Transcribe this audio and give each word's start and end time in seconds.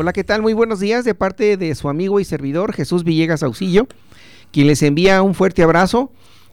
Hola, 0.00 0.14
¿qué 0.14 0.24
tal? 0.24 0.40
Muy 0.40 0.54
buenos 0.54 0.80
días 0.80 1.04
de 1.04 1.14
parte 1.14 1.58
de 1.58 1.74
su 1.74 1.90
amigo 1.90 2.20
y 2.20 2.24
servidor 2.24 2.72
Jesús 2.72 3.04
Villegas 3.04 3.42
Auxillo, 3.42 3.86
quien 4.50 4.66
les 4.66 4.82
envía 4.82 5.20
un 5.20 5.34
fuerte 5.34 5.62
abrazo, 5.62 6.10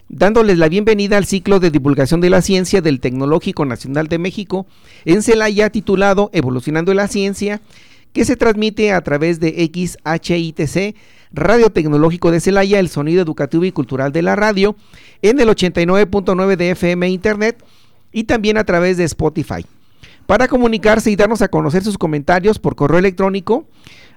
dándoles 0.09 0.57
la 0.57 0.67
bienvenida 0.67 1.15
al 1.15 1.23
ciclo 1.23 1.61
de 1.61 1.71
divulgación 1.71 2.19
de 2.19 2.29
la 2.29 2.41
ciencia 2.41 2.81
del 2.81 2.99
Tecnológico 2.99 3.63
Nacional 3.63 4.07
de 4.07 4.17
México 4.17 4.67
en 5.05 5.21
Celaya 5.21 5.69
titulado 5.69 6.29
Evolucionando 6.33 6.93
la 6.93 7.07
Ciencia, 7.07 7.61
que 8.11 8.25
se 8.25 8.35
transmite 8.35 8.91
a 8.91 8.99
través 8.99 9.39
de 9.39 9.51
XHITC, 9.73 10.97
Radio 11.31 11.69
Tecnológico 11.69 12.31
de 12.31 12.41
Celaya, 12.41 12.81
el 12.81 12.89
sonido 12.89 13.21
educativo 13.21 13.63
y 13.63 13.71
cultural 13.71 14.11
de 14.11 14.23
la 14.23 14.35
radio, 14.35 14.75
en 15.21 15.39
el 15.39 15.47
89.9 15.47 16.57
de 16.57 16.71
FM 16.71 17.07
Internet 17.07 17.63
y 18.11 18.25
también 18.25 18.57
a 18.57 18.65
través 18.65 18.97
de 18.97 19.05
Spotify 19.05 19.65
para 20.27 20.47
comunicarse 20.47 21.09
y 21.09 21.15
darnos 21.15 21.41
a 21.41 21.47
conocer 21.47 21.83
sus 21.83 21.97
comentarios 21.97 22.59
por 22.59 22.75
correo 22.75 22.99
electrónico 22.99 23.65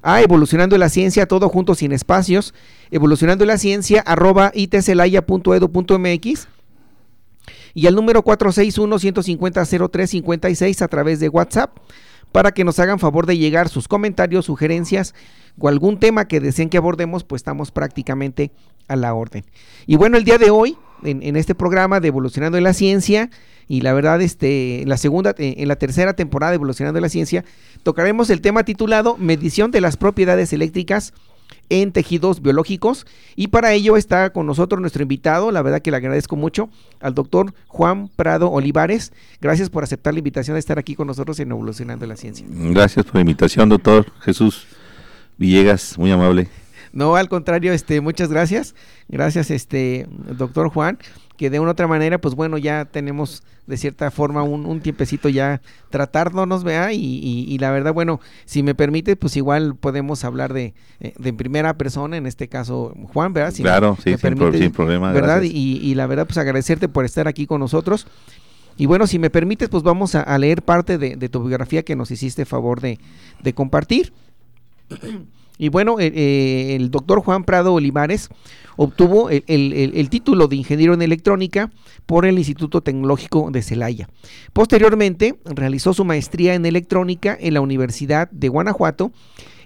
a 0.03 0.21
evolucionando 0.21 0.77
la 0.77 0.89
ciencia, 0.89 1.27
todo 1.27 1.49
junto 1.49 1.75
sin 1.75 1.93
espacios, 1.93 2.53
evolucionando 2.91 3.47
la 3.47 3.59
ciencia 3.59 4.01
arroba 4.01 4.51
itcelaya.edu.mx 4.55 6.49
y 7.75 7.87
al 7.87 7.95
número 7.95 8.25
461-150-0356 8.25 10.83
a 10.83 10.89
través 10.89 11.21
de 11.21 11.29
WhatsApp 11.29 11.77
para 12.33 12.51
que 12.53 12.65
nos 12.65 12.79
hagan 12.79 12.99
favor 12.99 13.27
de 13.27 13.37
llegar 13.39 13.69
sus 13.69 13.89
comentarios, 13.89 14.47
sugerencias 14.47 15.15
o 15.59 15.69
algún 15.69 15.99
tema 15.99 16.27
que 16.27 16.41
deseen 16.41 16.71
que 16.71 16.79
abordemos, 16.79 17.25
pues 17.25 17.41
estamos 17.41 17.71
prácticamente 17.71 18.51
a 18.89 18.97
la 18.97 19.13
orden. 19.15 19.45
Y 19.87 19.97
bueno, 19.97 20.17
el 20.17 20.25
día 20.25 20.39
de 20.39 20.49
hoy, 20.51 20.79
en, 21.03 21.23
en 21.23 21.37
este 21.37 21.55
programa 21.55 22.01
de 22.01 22.09
Evolucionando 22.09 22.59
la 22.61 22.73
Ciencia, 22.73 23.31
y 23.71 23.83
la 23.83 23.93
verdad, 23.93 24.21
este, 24.21 24.83
en 24.83 24.89
la 24.89 24.97
segunda, 24.97 25.33
eh, 25.39 25.55
en 25.59 25.69
la 25.69 25.77
tercera 25.77 26.15
temporada 26.15 26.51
de 26.51 26.57
Evolucionando 26.57 26.99
la 26.99 27.09
Ciencia, 27.09 27.45
tocaremos 27.85 28.29
el 28.29 28.41
tema 28.41 28.65
titulado 28.65 29.17
Medición 29.17 29.71
de 29.71 29.81
las 29.81 29.97
propiedades 29.97 30.53
eléctricas 30.53 31.15
en 31.69 31.93
tejidos 31.93 32.43
biológicos 32.43 33.07
y 33.37 33.47
para 33.47 33.73
ello 33.73 33.97
está 33.97 34.31
con 34.31 34.45
nosotros 34.47 34.81
nuestro 34.81 35.03
invitado, 35.03 35.53
la 35.53 35.63
verdad 35.63 35.83
que 35.83 35.93
le 35.93 35.99
agradezco 35.99 36.35
mucho, 36.35 36.69
al 36.99 37.15
doctor 37.15 37.55
Juan 37.69 38.09
Prado 38.17 38.51
Olivares. 38.51 39.13
Gracias 39.41 39.71
por 39.71 39.85
aceptar 39.85 40.15
la 40.15 40.19
invitación 40.19 40.57
de 40.57 40.59
estar 40.59 40.81
aquí 40.81 40.97
con 40.97 41.07
nosotros 41.07 41.39
en 41.39 41.53
Evolucionando 41.53 42.05
la 42.07 42.17
Ciencia. 42.17 42.45
Gracias 42.51 43.07
por 43.07 43.15
la 43.15 43.21
invitación, 43.21 43.69
doctor 43.69 44.05
Jesús 44.19 44.67
Villegas, 45.39 45.97
muy 45.97 46.11
amable. 46.11 46.49
No, 46.93 47.15
al 47.15 47.29
contrario, 47.29 47.73
este, 47.73 48.01
muchas 48.01 48.31
gracias. 48.31 48.75
Gracias, 49.07 49.53
este, 49.53 50.09
doctor 50.37 50.71
Juan 50.71 50.99
que 51.41 51.49
de 51.49 51.59
una 51.59 51.71
otra 51.71 51.87
manera, 51.87 52.21
pues 52.21 52.35
bueno, 52.35 52.59
ya 52.59 52.85
tenemos 52.85 53.43
de 53.67 53.79
cierta 53.79 54.11
forma 54.11 54.43
un, 54.43 54.81
tiempecito 54.83 55.31
ya 55.31 55.63
tratándonos, 55.89 56.65
vea, 56.65 56.93
y, 56.93 57.01
y, 57.01 57.57
la 57.57 57.71
verdad, 57.71 57.95
bueno, 57.95 58.21
si 58.45 58.63
me 58.63 58.75
permite, 58.75 59.17
pues 59.17 59.39
igual 59.39 59.75
podemos 59.75 60.23
hablar 60.25 60.53
de, 60.53 60.75
eh, 61.01 61.15
de 61.19 61.33
primera 61.33 61.79
persona, 61.79 62.19
en 62.19 62.27
este 62.27 62.49
caso 62.49 62.95
Juan, 63.15 63.33
¿verdad? 63.33 63.55
claro, 63.57 63.97
sí, 64.05 64.15
sin, 64.19 64.71
problema. 64.71 65.13
¿Verdad? 65.13 65.41
Y, 65.41 65.79
y, 65.79 65.95
la 65.95 66.07
verdad, 66.07 66.27
pues 66.27 66.37
agradecerte 66.37 66.89
por 66.89 67.07
estar 67.07 67.27
aquí 67.27 67.47
con 67.47 67.61
nosotros. 67.61 68.07
Y 68.77 68.85
bueno, 68.85 69.07
si 69.07 69.19
me 69.19 69.31
permites, 69.31 69.71
pues 69.71 69.83
vamos 69.83 70.15
a, 70.15 70.37
leer 70.37 70.61
parte 70.61 70.99
de, 70.99 71.17
de, 71.17 71.29
tu 71.31 71.43
biografía 71.43 71.83
que 71.85 71.97
nos 71.97 72.11
hiciste 72.11 72.45
favor 72.45 72.83
de, 72.83 72.99
de 73.43 73.55
compartir. 73.55 74.13
Y 75.61 75.69
bueno, 75.69 76.01
eh, 76.01 76.11
eh, 76.15 76.77
el 76.77 76.91
doctor 76.91 77.21
Juan 77.21 77.45
Prado 77.45 77.75
Olivares 77.75 78.31
obtuvo 78.79 79.29
el, 79.29 80.09
título 80.09 80.49
de 80.49 80.57
ingeniero 80.57 80.95
en 80.95 81.03
electrónica 81.03 81.71
por 82.07 82.25
el 82.25 82.39
Instituto 82.39 82.81
Tecnológico 82.81 83.51
de 83.51 83.61
Celaya. 83.61 84.09
Posteriormente, 84.55 85.35
realizó 85.45 85.93
su 85.93 86.07
maestría 86.07 86.55
en 86.55 86.65
electrónica 86.65 87.37
en 87.39 87.53
la 87.53 87.61
Universidad 87.61 88.31
de 88.31 88.49
Guanajuato 88.49 89.13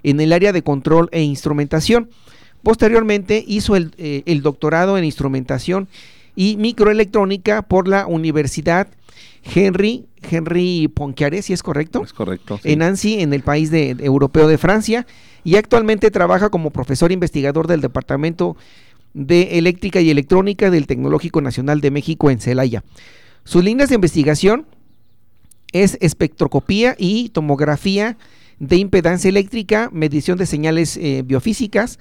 en 0.03 0.19
el 0.19 0.33
área 0.33 0.51
de 0.51 0.63
control 0.63 1.07
e 1.13 1.21
instrumentación. 1.21 2.09
Posteriormente, 2.61 3.41
hizo 3.47 3.77
el, 3.77 3.93
eh, 3.97 4.39
doctorado 4.43 4.97
en 4.97 5.05
instrumentación 5.05 5.87
y 6.35 6.57
microelectrónica 6.57 7.61
por 7.61 7.87
la 7.87 8.07
Universidad 8.07 8.87
Henry 9.43 10.05
Henry 10.29 10.89
si 11.41 11.53
es 11.53 11.63
correcto. 11.63 12.03
Es 12.03 12.13
correcto. 12.13 12.59
En 12.63 12.79
Nancy, 12.79 13.21
en 13.21 13.33
el 13.33 13.43
país 13.43 13.71
de, 13.71 13.91
europeo 13.99 14.47
de 14.47 14.57
Francia, 14.57 15.05
y 15.43 15.55
actualmente 15.55 16.11
trabaja 16.11 16.49
como 16.49 16.71
profesor 16.71 17.11
investigador 17.11 17.67
del 17.67 17.81
Departamento 17.81 18.57
de 19.13 19.57
Eléctrica 19.57 20.01
y 20.01 20.09
Electrónica 20.09 20.69
del 20.69 20.87
Tecnológico 20.87 21.41
Nacional 21.41 21.79
de 21.81 21.91
México 21.91 22.29
en 22.29 22.39
Celaya. 22.39 22.83
Sus 23.43 23.63
líneas 23.63 23.89
de 23.89 23.95
investigación 23.95 24.65
es 25.71 25.97
espectroscopía 26.01 26.95
y 26.97 27.29
tomografía 27.29 28.17
de 28.59 28.77
impedancia 28.77 29.29
eléctrica, 29.29 29.89
medición 29.91 30.37
de 30.37 30.45
señales 30.45 30.97
eh, 30.97 31.21
biofísicas, 31.23 31.99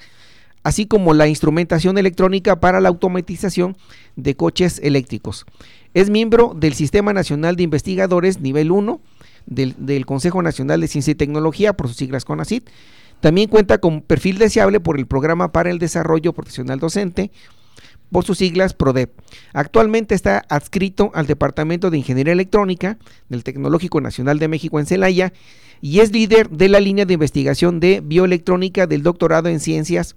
así 0.65 0.87
como 0.87 1.15
la 1.15 1.29
instrumentación 1.29 1.97
electrónica 1.99 2.59
para 2.59 2.81
la 2.81 2.89
automatización 2.89 3.77
de 4.17 4.35
coches 4.35 4.81
eléctricos. 4.83 5.47
Es 5.93 6.11
miembro 6.11 6.55
del 6.57 6.75
Sistema 6.75 7.13
Nacional 7.13 7.55
de 7.55 7.63
Investigadores 7.63 8.41
Nivel 8.41 8.73
1 8.73 9.01
del, 9.47 10.07
Consejo 10.07 10.43
Nacional 10.43 10.81
de 10.81 10.89
Ciencia 10.89 11.13
y 11.13 11.15
Tecnología, 11.15 11.75
por 11.75 11.89
sus 11.89 11.97
siglas 11.97 12.25
CONACIT. 12.25 12.69
También 13.21 13.49
cuenta 13.49 13.79
con 13.79 14.01
perfil 14.01 14.39
deseable 14.39 14.81
por 14.81 14.99
el 14.99 15.07
Programa 15.07 15.53
para 15.53 15.71
el 15.71 15.79
Desarrollo 15.79 16.33
Profesional 16.33 16.81
Docente, 16.81 17.31
por 18.11 18.25
sus 18.25 18.39
siglas 18.39 18.75
PRODEP. 18.75 19.11
Actualmente 19.53 20.15
está 20.15 20.45
adscrito 20.49 21.11
al 21.15 21.27
Departamento 21.27 21.91
de 21.91 21.99
Ingeniería 21.99 22.33
Electrónica 22.33 22.99
del 23.29 23.45
Tecnológico 23.45 24.01
Nacional 24.01 24.39
de 24.39 24.49
México 24.49 24.79
en 24.79 24.87
Celaya 24.87 25.33
y 25.81 26.01
es 26.01 26.13
líder 26.13 26.49
de 26.51 26.69
la 26.69 26.81
línea 26.81 27.07
de 27.07 27.15
investigación 27.15 27.81
de 27.81 28.01
bioelectrónica 28.01 28.87
del 28.87 29.03
doctorado 29.03 29.49
en 29.49 29.61
ciencias 29.61 30.17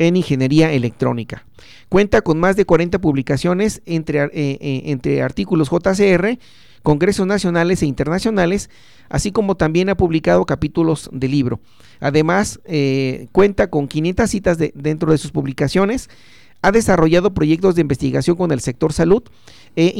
en 0.00 0.16
ingeniería 0.16 0.72
electrónica. 0.72 1.44
Cuenta 1.90 2.22
con 2.22 2.40
más 2.40 2.56
de 2.56 2.64
40 2.64 2.98
publicaciones 3.00 3.82
entre, 3.84 4.24
eh, 4.24 4.30
eh, 4.32 4.82
entre 4.86 5.22
artículos 5.22 5.68
JCR, 5.70 6.38
congresos 6.82 7.26
nacionales 7.26 7.82
e 7.82 7.86
internacionales, 7.86 8.70
así 9.10 9.30
como 9.30 9.56
también 9.56 9.90
ha 9.90 9.96
publicado 9.96 10.46
capítulos 10.46 11.10
de 11.12 11.28
libro. 11.28 11.60
Además, 12.00 12.60
eh, 12.64 13.28
cuenta 13.32 13.68
con 13.68 13.88
500 13.88 14.30
citas 14.30 14.56
dentro 14.74 15.12
de 15.12 15.18
sus 15.18 15.32
publicaciones, 15.32 16.08
ha 16.62 16.72
desarrollado 16.72 17.34
proyectos 17.34 17.74
de 17.74 17.82
investigación 17.82 18.36
con 18.36 18.52
el 18.52 18.60
sector 18.60 18.94
salud 18.94 19.22
e 19.76 19.94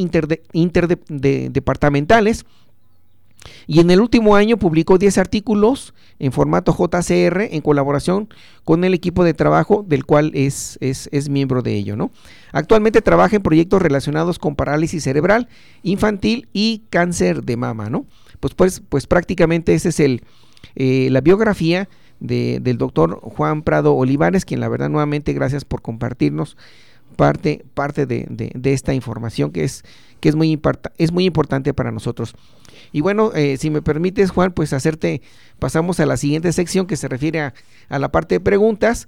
interdepartamentales, 0.53 2.45
y 3.67 3.79
en 3.79 3.89
el 3.91 4.01
último 4.01 4.35
año 4.35 4.57
publicó 4.57 4.97
10 4.97 5.17
artículos 5.17 5.93
en 6.19 6.31
formato 6.31 6.75
JCR 6.77 7.41
en 7.51 7.61
colaboración 7.61 8.29
con 8.63 8.83
el 8.83 8.93
equipo 8.93 9.23
de 9.23 9.33
trabajo 9.33 9.83
del 9.87 10.05
cual 10.05 10.31
es, 10.35 10.77
es, 10.81 11.09
es, 11.11 11.29
miembro 11.29 11.61
de 11.61 11.75
ello. 11.75 11.95
¿no? 11.95 12.11
Actualmente 12.51 13.01
trabaja 13.01 13.35
en 13.35 13.41
proyectos 13.41 13.81
relacionados 13.81 14.37
con 14.37 14.55
parálisis 14.55 15.03
cerebral 15.03 15.47
infantil 15.83 16.47
y 16.53 16.83
cáncer 16.89 17.43
de 17.43 17.57
mama. 17.57 17.89
¿no? 17.89 18.05
Pues, 18.39 18.53
pues, 18.53 18.81
pues 18.87 19.07
prácticamente 19.07 19.73
esa 19.73 19.89
es 19.89 19.99
el, 19.99 20.23
eh, 20.75 21.09
la 21.11 21.21
biografía 21.21 21.89
de, 22.19 22.59
del 22.61 22.77
doctor 22.77 23.19
Juan 23.21 23.63
Prado 23.63 23.95
Olivares, 23.95 24.45
quien 24.45 24.59
la 24.59 24.69
verdad 24.69 24.89
nuevamente 24.89 25.33
gracias 25.33 25.65
por 25.65 25.81
compartirnos 25.81 26.55
parte, 27.15 27.65
parte 27.73 28.05
de, 28.05 28.25
de, 28.29 28.73
esta 28.73 28.93
información 28.93 29.51
que 29.51 29.63
es, 29.63 29.83
que 30.19 30.29
es 30.29 30.35
muy, 30.35 30.59
es 30.97 31.11
muy 31.11 31.25
importante 31.25 31.73
para 31.73 31.91
nosotros. 31.91 32.35
Y 32.91 33.01
bueno, 33.01 33.31
eh, 33.33 33.57
si 33.57 33.69
me 33.69 33.81
permites, 33.81 34.31
Juan, 34.31 34.51
pues 34.51 34.73
hacerte, 34.73 35.21
pasamos 35.59 35.99
a 35.99 36.05
la 36.05 36.17
siguiente 36.17 36.51
sección 36.51 36.87
que 36.87 36.97
se 36.97 37.07
refiere 37.07 37.39
a, 37.39 37.53
la 37.89 38.11
parte 38.11 38.35
de 38.35 38.39
preguntas. 38.39 39.07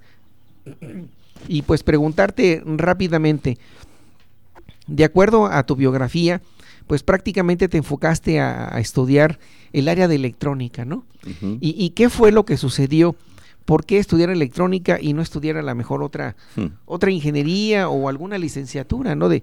Y 1.48 1.62
pues 1.62 1.82
preguntarte 1.82 2.62
rápidamente, 2.64 3.58
de 4.86 5.04
acuerdo 5.04 5.46
a 5.46 5.64
tu 5.64 5.76
biografía, 5.76 6.40
pues 6.86 7.02
prácticamente 7.02 7.68
te 7.68 7.78
enfocaste 7.78 8.40
a, 8.40 8.78
estudiar 8.78 9.38
el 9.72 9.88
área 9.88 10.08
de 10.08 10.14
electrónica, 10.14 10.84
¿no? 10.84 11.04
¿Y, 11.60 11.90
qué 11.90 12.08
fue 12.08 12.32
lo 12.32 12.44
que 12.44 12.56
sucedió? 12.56 13.16
¿Por 13.64 13.86
qué 13.86 13.98
estudiar 13.98 14.28
electrónica 14.28 14.98
y 15.00 15.14
no 15.14 15.22
estudiar 15.22 15.56
a 15.56 15.62
la 15.62 15.74
mejor 15.74 16.02
otra, 16.02 16.36
hmm. 16.56 16.66
otra 16.84 17.10
ingeniería 17.10 17.88
o 17.88 18.10
alguna 18.10 18.36
licenciatura, 18.36 19.14
¿no? 19.14 19.30
De, 19.30 19.42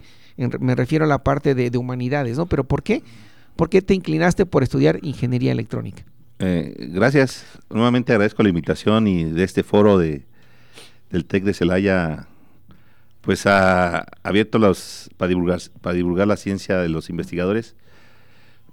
me 0.59 0.75
refiero 0.75 1.05
a 1.05 1.07
la 1.07 1.23
parte 1.23 1.55
de, 1.55 1.71
de, 1.71 1.77
humanidades, 1.79 2.37
¿no? 2.37 2.45
Pero 2.45 2.63
¿por 2.63 2.83
qué? 2.83 3.01
¿Por 3.55 3.69
qué 3.69 3.81
te 3.81 3.93
inclinaste 3.93 4.45
por 4.45 4.63
estudiar 4.63 4.99
ingeniería 5.01 5.51
electrónica? 5.51 6.03
Eh, 6.39 6.73
gracias. 6.91 7.45
Nuevamente 7.69 8.11
agradezco 8.11 8.41
la 8.43 8.49
invitación 8.49 9.07
y 9.07 9.25
de 9.25 9.43
este 9.43 9.63
foro 9.63 9.97
de, 9.97 10.25
del 11.11 11.25
TEC 11.25 11.43
de 11.43 11.53
Celaya, 11.53 12.27
pues 13.21 13.45
ha 13.45 14.07
abierto 14.23 14.57
los 14.57 15.09
para 15.17 15.29
divulgar, 15.29 15.59
para 15.81 15.95
divulgar 15.95 16.27
la 16.27 16.37
ciencia 16.37 16.77
de 16.77 16.89
los 16.89 17.09
investigadores. 17.09 17.75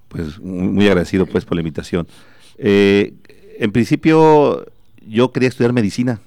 Pues 0.08 0.40
muy, 0.40 0.86
agradecido 0.86 1.26
pues 1.26 1.44
por 1.44 1.56
la 1.56 1.60
invitación. 1.60 2.08
Eh, 2.56 3.12
en 3.58 3.72
principio 3.72 4.66
yo 5.06 5.32
quería 5.32 5.50
estudiar 5.50 5.74
medicina. 5.74 6.20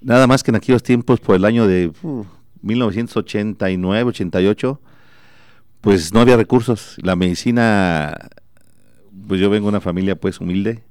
Nada 0.00 0.26
más 0.26 0.42
que 0.42 0.50
en 0.50 0.56
aquellos 0.56 0.82
tiempos, 0.82 1.20
por 1.20 1.36
el 1.36 1.44
año 1.44 1.66
de 1.66 1.92
uh, 2.02 2.24
1989, 2.62 4.08
88, 4.08 4.80
pues 5.80 6.12
no 6.12 6.20
había 6.20 6.36
recursos. 6.36 6.96
La 7.02 7.16
medicina, 7.16 8.30
pues 9.28 9.40
yo 9.40 9.50
vengo 9.50 9.66
de 9.66 9.70
una 9.70 9.80
familia 9.80 10.16
pues 10.16 10.40
humilde. 10.40 10.82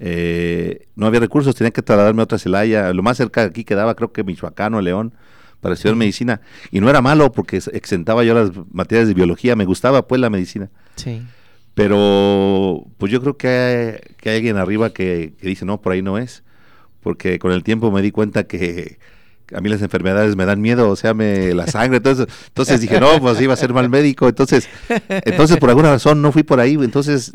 Eh, 0.00 0.86
no 0.96 1.06
había 1.06 1.20
recursos, 1.20 1.54
tenía 1.54 1.70
que 1.70 1.82
trasladarme 1.82 2.22
a 2.22 2.24
otra 2.24 2.38
Celaya. 2.38 2.92
Lo 2.92 3.02
más 3.02 3.16
cerca 3.16 3.42
de 3.42 3.48
aquí 3.48 3.64
quedaba, 3.64 3.94
creo 3.94 4.12
que 4.12 4.24
Michoacán 4.24 4.74
o 4.74 4.80
León, 4.80 5.14
para 5.60 5.74
estudiar 5.74 5.96
medicina. 5.96 6.40
Y 6.70 6.80
no 6.80 6.90
era 6.90 7.00
malo 7.00 7.32
porque 7.32 7.60
exentaba 7.72 8.24
yo 8.24 8.34
las 8.34 8.50
materias 8.72 9.08
de 9.08 9.14
biología, 9.14 9.56
me 9.56 9.64
gustaba 9.64 10.06
pues 10.06 10.20
la 10.20 10.30
medicina. 10.30 10.70
Sí. 10.96 11.22
Pero 11.74 12.86
pues 12.98 13.10
yo 13.10 13.20
creo 13.20 13.36
que 13.36 13.48
hay, 13.48 14.14
que 14.16 14.30
hay 14.30 14.36
alguien 14.36 14.56
arriba 14.56 14.90
que, 14.90 15.34
que 15.40 15.48
dice, 15.48 15.64
no, 15.64 15.80
por 15.80 15.92
ahí 15.92 16.02
no 16.02 16.18
es. 16.18 16.44
Porque 17.00 17.38
con 17.38 17.52
el 17.52 17.62
tiempo 17.62 17.90
me 17.90 18.00
di 18.00 18.10
cuenta 18.10 18.44
que 18.44 18.98
a 19.54 19.60
mí 19.60 19.68
las 19.68 19.82
enfermedades 19.82 20.36
me 20.36 20.44
dan 20.44 20.60
miedo, 20.60 20.88
o 20.90 20.96
sea, 20.96 21.14
me 21.14 21.54
la 21.54 21.66
sangre, 21.66 21.98
entonces, 21.98 22.26
entonces 22.48 22.80
dije, 22.80 23.00
no, 23.00 23.20
pues 23.20 23.40
iba 23.40 23.54
a 23.54 23.56
ser 23.56 23.72
mal 23.72 23.88
médico, 23.88 24.28
entonces, 24.28 24.68
entonces 25.08 25.56
por 25.58 25.70
alguna 25.70 25.90
razón 25.90 26.20
no 26.22 26.32
fui 26.32 26.42
por 26.42 26.60
ahí, 26.60 26.74
entonces, 26.74 27.32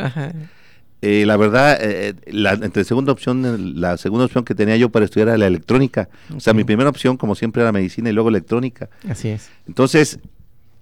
eh, 1.01 1.23
la 1.25 1.37
verdad, 1.37 1.77
eh, 1.81 2.13
la 2.27 2.53
entre 2.53 2.83
segunda 2.83 3.11
opción, 3.11 3.79
la 3.79 3.97
segunda 3.97 4.25
opción 4.25 4.43
que 4.43 4.55
tenía 4.55 4.75
yo 4.77 4.89
para 4.89 5.05
estudiar 5.05 5.29
era 5.29 5.37
la 5.37 5.47
electrónica, 5.47 6.09
o 6.35 6.39
sea, 6.39 6.53
mi 6.53 6.63
primera 6.63 6.89
opción, 6.89 7.17
como 7.17 7.35
siempre, 7.35 7.61
era 7.61 7.71
medicina 7.71 8.09
y 8.09 8.13
luego 8.13 8.29
electrónica, 8.29 8.89
Así 9.07 9.29
es. 9.29 9.49
entonces, 9.67 10.19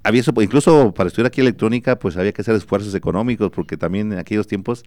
había 0.04 0.22
eso, 0.22 0.34
incluso 0.42 0.94
para 0.94 1.08
estudiar 1.08 1.28
aquí 1.28 1.42
electrónica, 1.42 2.00
pues 2.00 2.16
había 2.18 2.32
que 2.32 2.42
hacer 2.42 2.56
esfuerzos 2.56 2.96
económicos, 2.96 3.52
porque 3.52 3.76
también 3.76 4.14
en 4.14 4.20
aquellos 4.20 4.48
tiempos, 4.48 4.84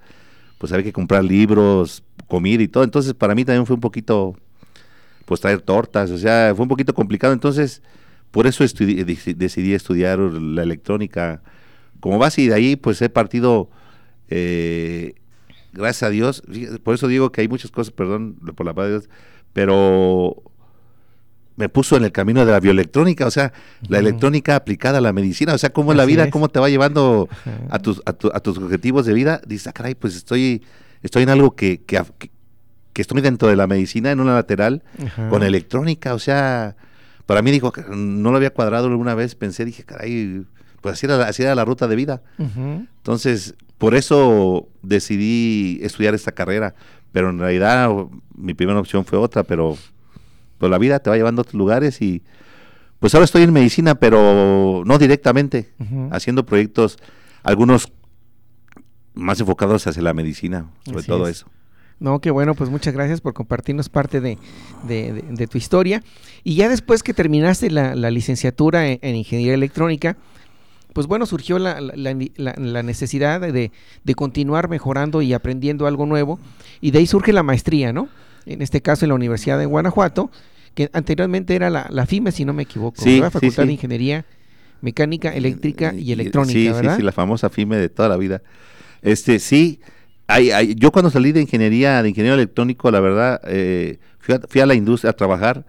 pues 0.59 0.73
había 0.73 0.85
que 0.85 0.93
comprar 0.93 1.23
libros, 1.25 2.03
comida 2.27 2.63
y 2.63 2.69
todo. 2.69 2.85
Entonces, 2.85 3.13
para 3.13 3.35
mí 3.35 3.45
también 3.45 3.67
fue 3.67 3.75
un 3.75 3.81
poquito, 3.81 4.35
pues 5.31 5.41
traer 5.41 5.61
tortas, 5.63 6.11
o 6.11 6.19
sea, 6.19 6.53
fue 6.57 6.65
un 6.65 6.69
poquito 6.69 6.93
complicado. 6.93 7.33
Entonces, 7.33 7.83
por 8.33 8.49
eso 8.49 8.65
estudi- 8.65 9.05
deci- 9.05 9.37
decidí 9.37 9.75
estudiar 9.75 10.19
la 10.19 10.65
electrónica 10.65 11.41
como 12.01 12.19
base 12.19 12.43
y 12.43 12.49
de 12.49 12.55
ahí, 12.55 12.75
pues 12.75 13.01
he 13.01 13.09
partido, 13.11 13.71
eh, 14.29 15.15
gracias 15.73 16.03
a 16.03 16.11
Dios, 16.11 16.43
por 16.83 16.97
eso 16.97 17.07
digo 17.07 17.31
que 17.31 17.43
hay 17.43 17.49
muchas 17.49 17.71
cosas, 17.71 17.93
perdón 17.93 18.35
por 18.57 18.67
la 18.67 18.75
paz 18.75 18.87
de 18.87 18.91
Dios, 18.91 19.09
pero 19.53 20.43
me 21.55 21.69
puso 21.69 21.97
en 21.97 22.03
el 22.03 22.11
camino 22.11 22.45
de 22.45 22.51
la 22.51 22.59
bioelectrónica, 22.59 23.25
o 23.27 23.31
sea, 23.31 23.53
la 23.89 23.99
electrónica 24.01 24.57
aplicada 24.57 24.99
a 24.99 25.01
la 25.01 25.13
medicina, 25.13 25.55
o 25.55 25.59
sea, 25.59 25.71
cómo 25.71 25.93
es 25.93 25.97
la 25.97 26.03
Así 26.03 26.13
vida, 26.13 26.25
es. 26.25 26.31
cómo 26.33 26.49
te 26.49 26.59
va 26.59 26.69
llevando 26.71 27.29
a 27.69 27.79
tus, 27.79 28.03
a, 28.05 28.15
tu- 28.15 28.33
a 28.35 28.41
tus 28.41 28.59
objetivos 28.59 29.07
de 29.07 29.13
vida, 29.13 29.41
dices, 29.47 29.69
ah, 29.69 29.73
caray, 29.73 29.95
pues 29.95 30.17
estoy, 30.17 30.63
estoy 31.03 31.23
en 31.23 31.29
algo 31.29 31.55
que, 31.55 31.83
que- 32.93 33.03
estoy 33.03 33.21
dentro 33.21 33.49
de 33.49 33.57
la 33.57 33.67
medicina, 33.67 34.11
en 34.11 34.21
una 34.21 34.35
lateral, 34.35 34.83
Ajá. 35.05 35.29
con 35.29 35.43
electrónica, 35.43 36.15
o 36.15 36.19
sea, 36.19 36.77
para 37.27 37.43
mí 37.43 37.51
dijo, 37.51 37.73
no 37.95 38.31
lo 38.31 38.37
había 38.37 38.51
cuadrado 38.51 38.87
alguna 38.89 39.15
vez, 39.15 39.35
pensé, 39.35 39.65
dije, 39.65 39.85
caray, 39.85 40.45
pues 40.81 40.95
así 40.95 41.07
era, 41.07 41.17
la- 41.19 41.27
así 41.27 41.43
era 41.43 41.55
la 41.55 41.65
ruta 41.65 41.87
de 41.89 41.97
vida. 41.97 42.23
Entonces, 42.39 43.55
por 43.79 43.95
eso 43.95 44.69
decidí 44.83 45.79
estudiar 45.83 46.15
esta 46.15 46.33
carrera, 46.33 46.75
pero 47.13 47.31
en 47.31 47.39
realidad 47.39 47.91
mi 48.35 48.55
primera 48.55 48.79
opción 48.81 49.05
fue 49.05 49.19
otra, 49.19 49.43
pero 49.45 49.77
pues 50.59 50.71
la 50.71 50.79
vida 50.79 50.99
te 50.99 51.09
va 51.11 51.17
llevando 51.17 51.41
a 51.41 51.43
otros 51.45 51.55
lugares 51.55 52.01
y 52.03 52.23
pues 52.99 53.15
ahora 53.15 53.25
estoy 53.25 53.43
en 53.45 53.53
medicina, 53.53 53.95
pero 53.95 54.83
no 54.85 54.99
directamente, 54.99 55.71
haciendo 56.11 56.45
proyectos, 56.45 56.99
algunos 57.43 57.91
más 59.15 59.41
enfocados 59.41 59.87
hacia 59.87 60.03
la 60.03 60.13
medicina, 60.15 60.67
sobre 60.85 60.99
Así 60.99 61.07
todo 61.09 61.27
es. 61.27 61.39
eso. 61.39 61.47
No, 62.01 62.19
qué 62.21 62.31
bueno, 62.31 62.55
pues 62.55 62.71
muchas 62.71 62.95
gracias 62.95 63.21
por 63.21 63.35
compartirnos 63.35 63.89
parte 63.91 64.21
de, 64.21 64.39
de- 64.89 65.13
de- 65.13 65.23
de 65.23 65.47
tu 65.47 65.59
historia. 65.59 66.03
Y 66.45 66.55
ya 66.55 66.69
después 66.69 67.03
que 67.03 67.13
terminaste 67.15 67.71
la, 67.71 67.95
la 67.95 68.11
licenciatura 68.11 68.89
en, 68.89 68.99
en 69.03 69.17
Ingeniería 69.17 69.53
Electrónica, 69.55 70.17
pues 70.95 71.07
bueno, 71.07 71.27
surgió 71.27 71.59
la, 71.59 71.81
la- 71.81 71.95
la- 71.95 72.17
la- 72.37 72.55
la 72.57 72.83
necesidad 72.83 73.41
de, 73.41 73.71
continuar 74.17 74.69
mejorando 74.69 75.21
y 75.23 75.33
aprendiendo 75.35 75.87
algo 75.87 76.07
nuevo. 76.07 76.41
Y 76.81 76.91
de 76.91 76.99
ahí 77.01 77.07
surge 77.07 77.33
la 77.35 77.43
maestría, 77.43 77.93
¿no? 77.93 78.09
En 78.47 78.63
este 78.63 78.81
caso 78.81 79.05
en 79.05 79.11
la 79.11 79.15
Universidad 79.15 79.59
de 79.59 79.67
Guanajuato, 79.67 80.31
que 80.75 80.89
anteriormente 80.95 81.55
era 81.55 81.69
la, 81.69 81.87
la 81.91 82.07
FIME, 82.07 82.33
si 82.33 82.45
no 82.47 82.53
me 82.55 82.63
equivoco, 82.63 83.03
Sí, 83.03 83.17
sí, 83.17 83.21
Facultad 83.21 83.63
sí. 83.63 83.67
de 83.67 83.73
Ingeniería 83.75 84.25
Mecánica, 84.81 85.35
Eléctrica 85.35 85.93
y 85.95 86.13
Electrónica, 86.13 86.59
sí, 86.59 86.69
¿verdad? 86.71 86.95
Sí, 86.95 87.01
sí, 87.01 87.05
la 87.05 87.13
famosa 87.13 87.51
FIME 87.51 87.77
de 87.77 87.91
toda 87.91 88.09
la 88.09 88.17
vida. 88.17 88.41
Este, 89.03 89.39
sí, 89.39 89.81
hay, 90.31 90.51
hay- 90.51 90.75
yo 90.75 90.91
cuando 90.93 91.11
salí 91.11 91.33
de 91.33 91.41
ingeniería, 91.41 92.03
de 92.03 92.09
ingeniero 92.09 92.35
electrónico, 92.37 92.91
la 92.91 93.01
verdad, 93.01 93.41
eh, 93.45 93.99
fui, 94.19 94.35
a, 94.35 94.41
fui 94.49 94.61
a 94.61 94.67
la 94.67 94.75
industria 94.75 95.11
a 95.11 95.15
trabajar 95.15 95.65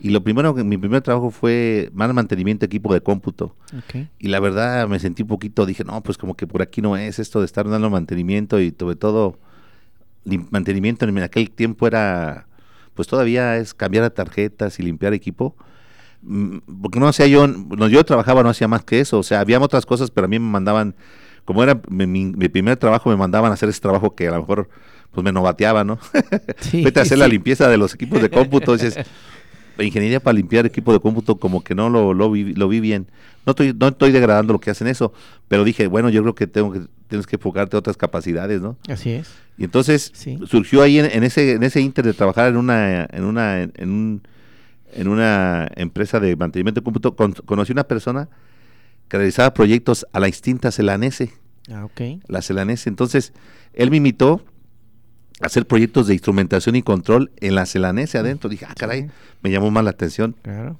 y 0.00 0.10
lo 0.10 0.22
primero, 0.24 0.54
que 0.54 0.64
mi 0.64 0.76
primer 0.78 1.00
trabajo 1.02 1.30
fue 1.30 1.88
más 1.94 2.12
mantenimiento 2.12 2.60
de 2.60 2.66
equipo 2.66 2.92
de 2.92 3.00
cómputo. 3.00 3.54
Y 4.18 4.28
la 4.28 4.40
verdad 4.40 4.88
me 4.88 4.98
sentí 4.98 5.22
un 5.22 5.28
poquito, 5.28 5.64
dije, 5.66 5.84
no, 5.84 6.00
pues 6.02 6.18
como 6.18 6.34
que 6.34 6.46
por 6.46 6.60
aquí 6.62 6.82
no 6.82 6.96
es 6.96 7.18
esto 7.20 7.38
de 7.40 7.46
estar 7.46 7.68
dando 7.68 7.88
mantenimiento 7.88 8.60
y 8.60 8.74
sobre 8.78 8.96
todo 8.96 9.38
mantenimiento 10.50 11.04
en 11.04 11.18
aquel 11.18 11.50
tiempo 11.50 11.86
era, 11.86 12.46
pues 12.94 13.08
todavía 13.08 13.56
es 13.58 13.74
cambiar 13.74 14.08
tarjetas 14.10 14.78
y 14.78 14.82
limpiar 14.82 15.14
equipo. 15.14 15.54
Mm, 16.22 16.58
Porque 16.82 17.00
no 17.00 17.08
hacía 17.08 17.26
yo, 17.26 17.46
no, 17.46 17.88
yo 17.88 18.04
trabajaba, 18.04 18.42
no 18.42 18.48
hacía 18.50 18.68
más 18.68 18.84
que 18.84 19.00
eso, 19.00 19.18
o 19.18 19.22
sea, 19.22 19.40
había 19.40 19.58
otras 19.60 19.86
cosas, 19.86 20.10
pero 20.10 20.26
a 20.26 20.28
mí 20.28 20.38
me 20.38 20.48
mandaban, 20.50 20.94
como 21.44 21.62
era 21.62 21.80
mi, 21.88 22.06
mi- 22.06 22.32
mi 22.32 22.48
primer 22.48 22.76
trabajo, 22.76 23.10
me 23.10 23.16
mandaban 23.16 23.50
a 23.50 23.54
hacer 23.54 23.68
ese 23.68 23.80
trabajo 23.80 24.14
que 24.14 24.28
a 24.28 24.32
lo 24.32 24.40
mejor 24.40 24.68
pues 25.10 25.24
me 25.24 25.32
novateaba, 25.32 25.84
¿no? 25.84 25.98
Sí, 26.60 26.82
Vete 26.84 27.00
a 27.00 27.02
hacer 27.02 27.18
la 27.18 27.28
limpieza 27.28 27.68
de 27.68 27.76
los 27.76 27.94
equipos 27.94 28.20
de 28.22 28.30
cómputo, 28.30 28.72
dices, 28.72 28.96
ingeniería 29.78 30.20
para 30.20 30.34
limpiar 30.34 30.66
equipo 30.66 30.92
de 30.92 31.00
cómputo 31.00 31.36
como 31.38 31.64
que 31.64 31.74
no 31.74 31.88
lo, 31.90 32.14
lo, 32.14 32.30
vi, 32.30 32.54
lo 32.54 32.68
vi 32.68 32.80
bien. 32.80 33.06
No 33.44 33.50
estoy, 33.50 33.74
no 33.78 33.88
estoy 33.88 34.12
degradando 34.12 34.52
lo 34.52 34.60
que 34.60 34.70
hacen 34.70 34.86
eso, 34.86 35.12
pero 35.48 35.64
dije, 35.64 35.86
bueno, 35.88 36.08
yo 36.10 36.22
creo 36.22 36.34
que 36.34 36.46
tengo 36.46 36.72
que 36.72 36.82
tienes 37.08 37.26
que 37.26 37.36
enfocarte 37.36 37.76
a 37.76 37.80
otras 37.80 37.96
capacidades, 37.96 38.62
¿no? 38.62 38.76
Así 38.88 39.10
es. 39.10 39.28
Y 39.58 39.64
entonces 39.64 40.12
Sí. 40.14 40.38
surgió 40.46 40.82
ahí 40.82 40.98
en, 40.98 41.06
en 41.06 41.24
ese 41.24 41.52
en 41.52 41.62
ese 41.62 41.80
inter 41.80 42.04
de 42.06 42.14
trabajar 42.14 42.48
en 42.48 42.56
una 42.56 43.04
en 43.04 43.24
una 43.24 43.62
en, 43.62 43.72
un- 43.90 44.22
en 44.94 45.08
una 45.08 45.68
empresa 45.76 46.20
de 46.20 46.36
mantenimiento 46.36 46.80
de 46.80 46.84
cómputo 46.84 47.16
con- 47.16 47.32
conocí 47.32 47.72
una 47.72 47.84
persona 47.84 48.28
que 49.12 49.18
realizaba 49.18 49.52
proyectos 49.52 50.06
a 50.14 50.20
la 50.20 50.26
extinta 50.26 50.72
Celanese, 50.72 51.34
Ah, 51.70 51.84
ok. 51.84 52.00
la 52.28 52.40
Celanese. 52.40 52.88
Entonces, 52.88 53.34
él 53.74 53.90
me 53.90 53.98
invitó 53.98 54.42
a 55.42 55.46
hacer 55.48 55.66
proyectos 55.66 56.06
de 56.06 56.14
instrumentación 56.14 56.76
y 56.76 56.82
control 56.82 57.30
en 57.42 57.54
la 57.54 57.66
Celanese 57.66 58.16
adentro. 58.16 58.48
Dije, 58.48 58.64
ah, 58.66 58.72
caray, 58.74 59.02
Sí. 59.02 59.08
me 59.42 59.50
llamó 59.50 59.70
más 59.70 59.84
la 59.84 59.90
atención. 59.90 60.34
Claro. 60.40 60.78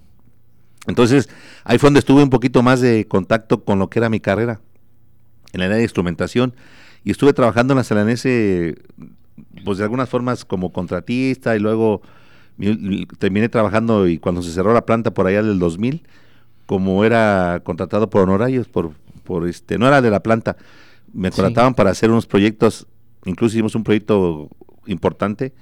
Entonces, 0.87 1.29
ahí 1.65 1.77
fue 1.77 1.89
donde 1.89 1.99
estuve 2.01 2.23
un 2.23 2.31
poquito 2.31 2.63
más 2.63 2.81
de 2.81 3.07
contacto 3.07 3.65
con 3.65 3.79
lo 3.79 3.91
que 3.91 3.99
era 3.99 4.09
mi 4.09 4.19
carrera, 4.19 4.63
en 5.53 5.61
la 5.61 5.67
área 5.67 5.77
de 5.77 5.83
instrumentación. 5.83 6.55
Y 7.05 7.11
estuve 7.11 7.35
trabajando 7.35 7.75
en 7.75 7.77
la 7.79 7.85
Celanese, 7.85 8.77
pues 9.63 9.77
de 9.77 9.85
algunas 9.85 10.09
formas 10.09 10.47
como 10.47 10.73
contratista, 10.73 11.55
y 11.55 11.59
luego 11.61 12.01
mi- 12.57 12.79
mi- 12.79 13.05
terminé 13.19 13.51
trabajando 13.51 14.09
y 14.09 14.17
cuando 14.17 14.41
se 14.41 14.53
cerró 14.53 14.73
la 14.73 14.87
planta 14.87 15.13
por 15.13 15.27
allá 15.27 15.43
del 15.43 15.59
2000, 15.59 16.03
como 16.67 17.05
era 17.05 17.61
contratado 17.65 18.09
por 18.11 18.23
honorarios, 18.23 18.69
por, 18.69 18.93
por 19.25 19.49
este, 19.49 19.79
no 19.79 19.87
era 19.87 20.01
de 20.01 20.11
la 20.11 20.23
planta, 20.23 20.57
me 21.13 21.31
Sí. 21.31 21.37
contrataban 21.37 21.75
para 21.75 21.91
hacer 21.91 22.11
unos 22.11 22.27
proyectos, 22.27 22.87
incluso 23.25 23.55
hicimos 23.57 23.75
un 23.75 23.85
proyecto 23.85 24.49
importante 24.87 25.53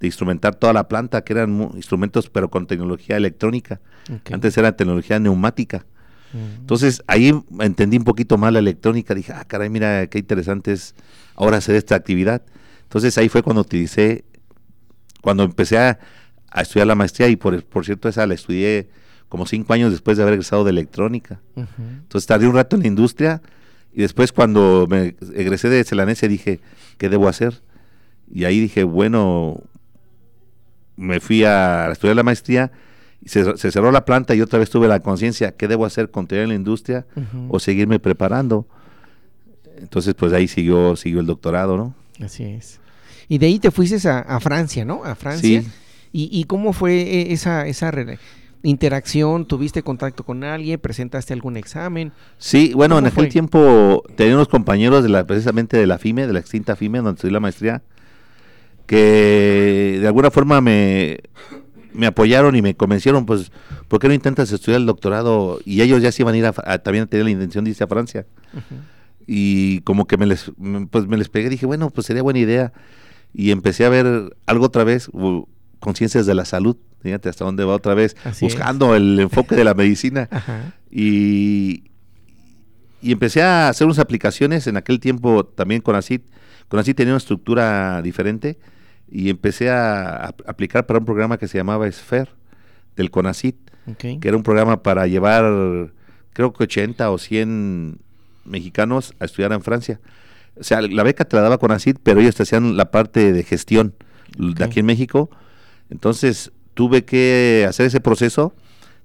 de 0.00 0.06
instrumentar 0.06 0.54
toda 0.56 0.72
la 0.72 0.88
planta, 0.88 1.22
que 1.22 1.32
eran 1.32 1.70
instrumentos 1.74 2.28
pero 2.28 2.50
con 2.50 2.66
tecnología 2.66 3.16
electrónica. 3.16 3.80
Ok. 4.12 4.32
Antes 4.32 4.56
era 4.58 4.76
tecnología 4.76 5.18
neumática. 5.18 5.86
Mm. 6.32 6.60
Entonces 6.60 7.02
ahí 7.06 7.32
entendí 7.60 7.98
un 7.98 8.04
poquito 8.04 8.36
más 8.38 8.52
la 8.52 8.58
electrónica. 8.58 9.14
Dije, 9.14 9.32
ah, 9.32 9.44
caray, 9.44 9.68
mira 9.70 10.06
qué 10.08 10.18
interesante 10.18 10.72
es 10.72 10.94
ahora 11.36 11.58
hacer 11.58 11.76
esta 11.76 11.94
actividad. 11.94 12.42
Entonces 12.84 13.16
ahí 13.18 13.28
fue 13.28 13.42
cuando 13.42 13.62
utilicé, 13.62 14.24
cuando 15.22 15.44
empecé 15.44 15.78
a, 15.78 15.98
a 16.50 16.62
estudiar 16.62 16.86
la 16.88 16.94
maestría 16.94 17.28
y 17.28 17.36
por, 17.36 17.62
por 17.64 17.84
cierto 17.84 18.08
esa 18.08 18.26
la 18.26 18.34
estudié 18.34 18.88
como 19.32 19.46
cinco 19.46 19.72
años 19.72 19.92
después 19.92 20.18
de 20.18 20.24
haber 20.24 20.34
egresado 20.34 20.62
de 20.62 20.68
electrónica. 20.72 21.40
Entonces 21.56 22.26
tardé 22.26 22.46
un 22.46 22.54
rato 22.54 22.76
en 22.76 22.82
la 22.82 22.88
industria 22.88 23.40
y 23.94 24.02
después 24.02 24.30
cuando 24.30 24.86
me 24.90 25.14
egresé 25.34 25.70
de 25.70 25.84
Celanese 25.84 26.28
dije, 26.28 26.60
¿qué 26.98 27.08
debo 27.08 27.28
hacer? 27.28 27.62
Y 28.30 28.44
ahí 28.44 28.60
dije, 28.60 28.84
bueno, 28.84 29.62
me 30.96 31.18
fui 31.20 31.44
a 31.44 31.88
estudiar 31.92 32.14
la 32.14 32.22
maestría, 32.22 32.72
y 33.22 33.30
se, 33.30 33.56
se 33.56 33.70
cerró 33.70 33.90
la 33.90 34.04
planta 34.04 34.34
y 34.34 34.42
otra 34.42 34.58
vez 34.58 34.68
tuve 34.68 34.86
la 34.86 35.00
conciencia, 35.00 35.52
¿qué 35.52 35.66
debo 35.66 35.86
hacer? 35.86 36.10
¿Continuar 36.10 36.42
en 36.42 36.48
la 36.50 36.54
industria 36.54 37.06
o 37.48 37.58
seguirme 37.58 37.98
preparando? 37.98 38.66
Entonces 39.78 40.12
pues 40.12 40.34
ahí 40.34 40.46
siguió, 40.46 40.94
siguió 40.94 41.20
el 41.20 41.26
doctorado, 41.26 41.78
¿no? 41.78 41.94
Así 42.22 42.44
es. 42.44 42.80
Y 43.30 43.38
de 43.38 43.46
ahí 43.46 43.58
te 43.58 43.70
fuiste 43.70 44.06
a, 44.10 44.18
a 44.18 44.40
Francia, 44.40 44.84
¿no? 44.84 45.02
A 45.04 45.14
Francia. 45.14 45.62
Sí. 45.62 45.68
¿Y, 46.12 46.28
y 46.38 46.44
cómo 46.44 46.74
fue 46.74 47.00
eh, 47.00 47.32
esa, 47.32 47.66
esa 47.66 47.90
interacción? 48.62 49.46
¿Tuviste 49.46 49.82
contacto 49.82 50.24
con 50.24 50.44
alguien? 50.44 50.78
¿Presentaste 50.80 51.32
algún 51.32 51.56
examen? 51.56 52.12
Sí, 52.38 52.72
bueno, 52.74 52.96
en 52.98 53.04
¿Cómo 53.04 53.08
aquel 53.12 53.24
fue? 53.24 53.30
tiempo 53.30 54.02
tenía 54.16 54.34
unos 54.34 54.48
compañeros 54.48 55.02
de 55.02 55.08
la, 55.08 55.26
precisamente 55.26 55.76
de 55.76 55.86
la 55.86 55.98
FIME, 55.98 56.26
de 56.26 56.32
la 56.32 56.38
extinta 56.38 56.76
FIME, 56.76 56.98
donde 56.98 57.12
estudié 57.16 57.32
la 57.32 57.40
maestría, 57.40 57.82
que 58.86 59.98
de 60.00 60.06
alguna 60.06 60.30
forma 60.30 60.60
me, 60.60 61.18
me 61.92 62.06
apoyaron 62.06 62.56
y 62.56 62.62
me 62.62 62.74
convencieron, 62.74 63.26
pues, 63.26 63.50
¿por 63.88 63.98
qué 64.00 64.08
no 64.08 64.14
intentas 64.14 64.50
estudiar 64.52 64.80
el 64.80 64.86
doctorado? 64.86 65.60
Y 65.64 65.82
ellos 65.82 66.02
ya 66.02 66.12
se 66.12 66.22
iban 66.22 66.34
a 66.34 66.38
ir 66.38 66.46
a, 66.46 66.54
a- 66.64 66.78
también 66.78 67.06
tener 67.08 67.24
la 67.24 67.30
intención 67.30 67.64
de 67.64 67.70
irse 67.70 67.84
a 67.84 67.88
Francia. 67.88 68.26
Y 69.26 69.80
como 69.82 70.06
que 70.06 70.16
me 70.18 70.26
les, 70.26 70.50
pues 70.90 71.06
me 71.06 71.16
les 71.16 71.28
pegué, 71.28 71.48
dije, 71.48 71.64
bueno, 71.66 71.90
pues 71.90 72.06
sería 72.06 72.22
buena 72.22 72.40
idea. 72.40 72.72
Y 73.32 73.50
empecé 73.50 73.84
a 73.84 73.88
ver 73.88 74.36
algo 74.46 74.66
otra 74.66 74.84
vez, 74.84 75.08
conciencias 75.80 76.26
de 76.26 76.34
la 76.34 76.44
salud, 76.44 76.76
fíjate 77.02 77.28
hasta 77.28 77.44
dónde 77.44 77.64
va 77.64 77.74
otra 77.74 77.94
vez, 77.94 78.16
Así 78.24 78.46
es. 78.46 78.54
buscando 78.54 78.94
el 78.94 79.18
enfoque 79.20 79.54
de 79.56 79.64
la 79.64 79.74
medicina. 79.74 80.28
Ajá. 80.30 80.74
Y, 80.90 81.84
y 83.00 83.12
empecé 83.12 83.42
a 83.42 83.68
hacer 83.68 83.86
unas 83.86 83.98
aplicaciones 83.98 84.66
en 84.66 84.76
aquel 84.76 85.00
tiempo 85.00 85.44
también 85.44 85.80
con 85.82 85.96
ACID. 85.96 86.20
Con 86.68 86.78
ACID 86.80 86.94
tenía 86.94 87.12
una 87.12 87.18
estructura 87.18 88.00
diferente 88.02 88.58
y 89.10 89.28
empecé 89.28 89.70
a, 89.70 90.26
a 90.26 90.34
aplicar 90.46 90.86
para 90.86 90.98
un 90.98 91.04
programa 91.04 91.36
que 91.36 91.48
se 91.48 91.58
llamaba 91.58 91.90
SFER 91.90 92.30
del 92.96 93.10
CONACID, 93.10 93.54
ok. 93.86 93.98
que 94.20 94.28
era 94.28 94.36
un 94.36 94.42
programa 94.42 94.82
para 94.82 95.06
llevar 95.06 95.92
creo 96.32 96.52
que 96.52 96.64
80 96.64 97.10
o 97.10 97.18
100 97.18 97.98
mexicanos 98.44 99.14
a 99.18 99.24
estudiar 99.24 99.52
en 99.52 99.62
Francia. 99.62 100.00
O 100.58 100.64
sea, 100.64 100.82
la 100.82 101.02
beca 101.02 101.24
te 101.24 101.36
la 101.36 101.42
daba 101.42 101.58
CONACID, 101.58 101.96
pero 102.02 102.20
ellos 102.20 102.34
te 102.34 102.42
hacían 102.42 102.76
la 102.76 102.90
parte 102.90 103.32
de 103.32 103.42
gestión 103.42 103.94
de 104.36 104.64
aquí 104.64 104.80
en 104.80 104.86
México. 104.86 105.30
Entonces 105.90 106.52
tuve 106.74 107.04
que 107.04 107.66
hacer 107.68 107.86
ese 107.86 108.00
proceso 108.00 108.54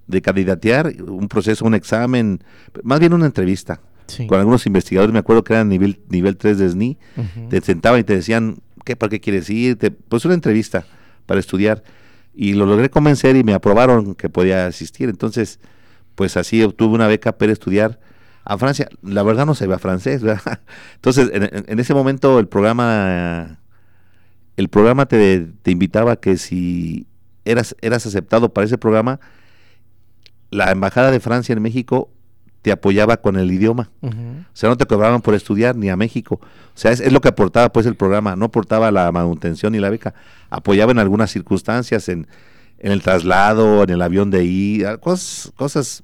de 0.08 0.22
candidatear, 0.22 0.94
un 1.06 1.28
proceso, 1.28 1.66
un 1.66 1.74
examen, 1.76 2.40
más 2.84 3.00
bien 3.00 3.14
una 3.14 3.26
entrevista 3.26 3.82
Sí. 4.08 4.26
con 4.26 4.40
algunos 4.40 4.66
investigadores, 4.66 5.12
me 5.12 5.20
acuerdo 5.20 5.44
que 5.44 5.52
eran 5.54 5.68
nivel, 5.68 6.00
nivel 6.08 6.38
3 6.38 6.58
de 6.58 6.70
SNI, 6.70 6.98
te 7.50 7.60
sentaban 7.60 8.00
y 8.00 8.04
te 8.06 8.16
decían, 8.16 8.56
¿qué, 8.86 8.96
¿para 8.96 9.10
qué 9.10 9.20
quieres 9.20 9.50
ir? 9.50 9.76
Te- 9.78 9.92
pues 9.92 10.24
una 10.24 10.34
entrevista 10.34 10.86
para 11.26 11.42
estudiar. 11.42 11.84
Y 12.34 12.54
lo 12.54 12.66
logré 12.66 12.90
convencer 12.90 13.36
y 13.36 13.44
me 13.44 13.54
aprobaron 13.54 14.16
que 14.16 14.30
podía 14.30 14.66
asistir. 14.68 15.10
Entonces, 15.10 15.60
pues 16.16 16.38
así 16.38 16.64
obtuve 16.64 16.96
una 16.96 17.08
beca 17.08 17.38
para 17.38 17.52
estudiar 17.52 18.00
a 18.46 18.58
Francia. 18.58 18.88
La 19.02 19.24
verdad 19.24 19.46
no 19.46 19.56
sabía 19.56 19.78
francés, 19.78 20.22
¿verdad? 20.24 20.62
Entonces, 20.96 21.30
en, 21.34 21.44
en- 21.44 21.66
en 21.68 21.80
ese 21.80 21.94
momento 21.94 22.40
el 22.40 22.48
programa, 22.48 23.60
el 24.56 24.70
programa 24.70 25.06
te, 25.06 25.48
te 25.64 25.72
invitaba 25.72 26.16
que 26.16 26.38
si 26.38 27.08
eras, 27.50 27.76
eras 27.82 28.06
aceptado 28.06 28.50
para 28.50 28.66
ese 28.66 28.78
programa, 28.78 29.20
la 30.52 30.72
Embajada 30.72 31.12
de 31.12 31.20
Francia 31.20 31.54
en 31.54 31.62
México 31.62 32.10
te 32.62 32.72
apoyaba 32.72 33.18
con 33.18 33.38
el 33.38 33.52
idioma. 33.52 33.90
O 34.02 34.10
sea, 34.54 34.70
no 34.70 34.78
te 34.78 34.86
cobraban 34.86 35.22
por 35.22 35.36
estudiar 35.36 35.76
ni 35.76 35.90
a 35.90 35.96
México. 35.96 36.40
O 36.42 36.78
sea, 36.78 36.92
es, 36.92 37.00
es 37.00 37.14
lo 37.14 37.22
que 37.22 37.30
aportaba 37.30 37.72
pues 37.72 37.86
el 37.86 37.96
programa. 37.96 38.36
No 38.36 38.46
aportaba 38.46 38.92
la 38.92 39.12
manutención 39.12 39.74
ni 39.74 39.80
la 39.80 39.90
beca. 39.90 40.14
Apoyaba 40.50 40.92
en 40.92 41.00
algunas 41.00 41.32
circunstancias, 41.32 42.10
en, 42.10 42.28
en 42.80 42.92
el 42.92 43.02
traslado, 43.02 43.84
en 43.84 43.90
el 43.90 44.02
avión 44.02 44.32
de 44.32 44.44
ida, 44.44 44.98
cosas, 44.98 45.54
cosas 45.56 46.04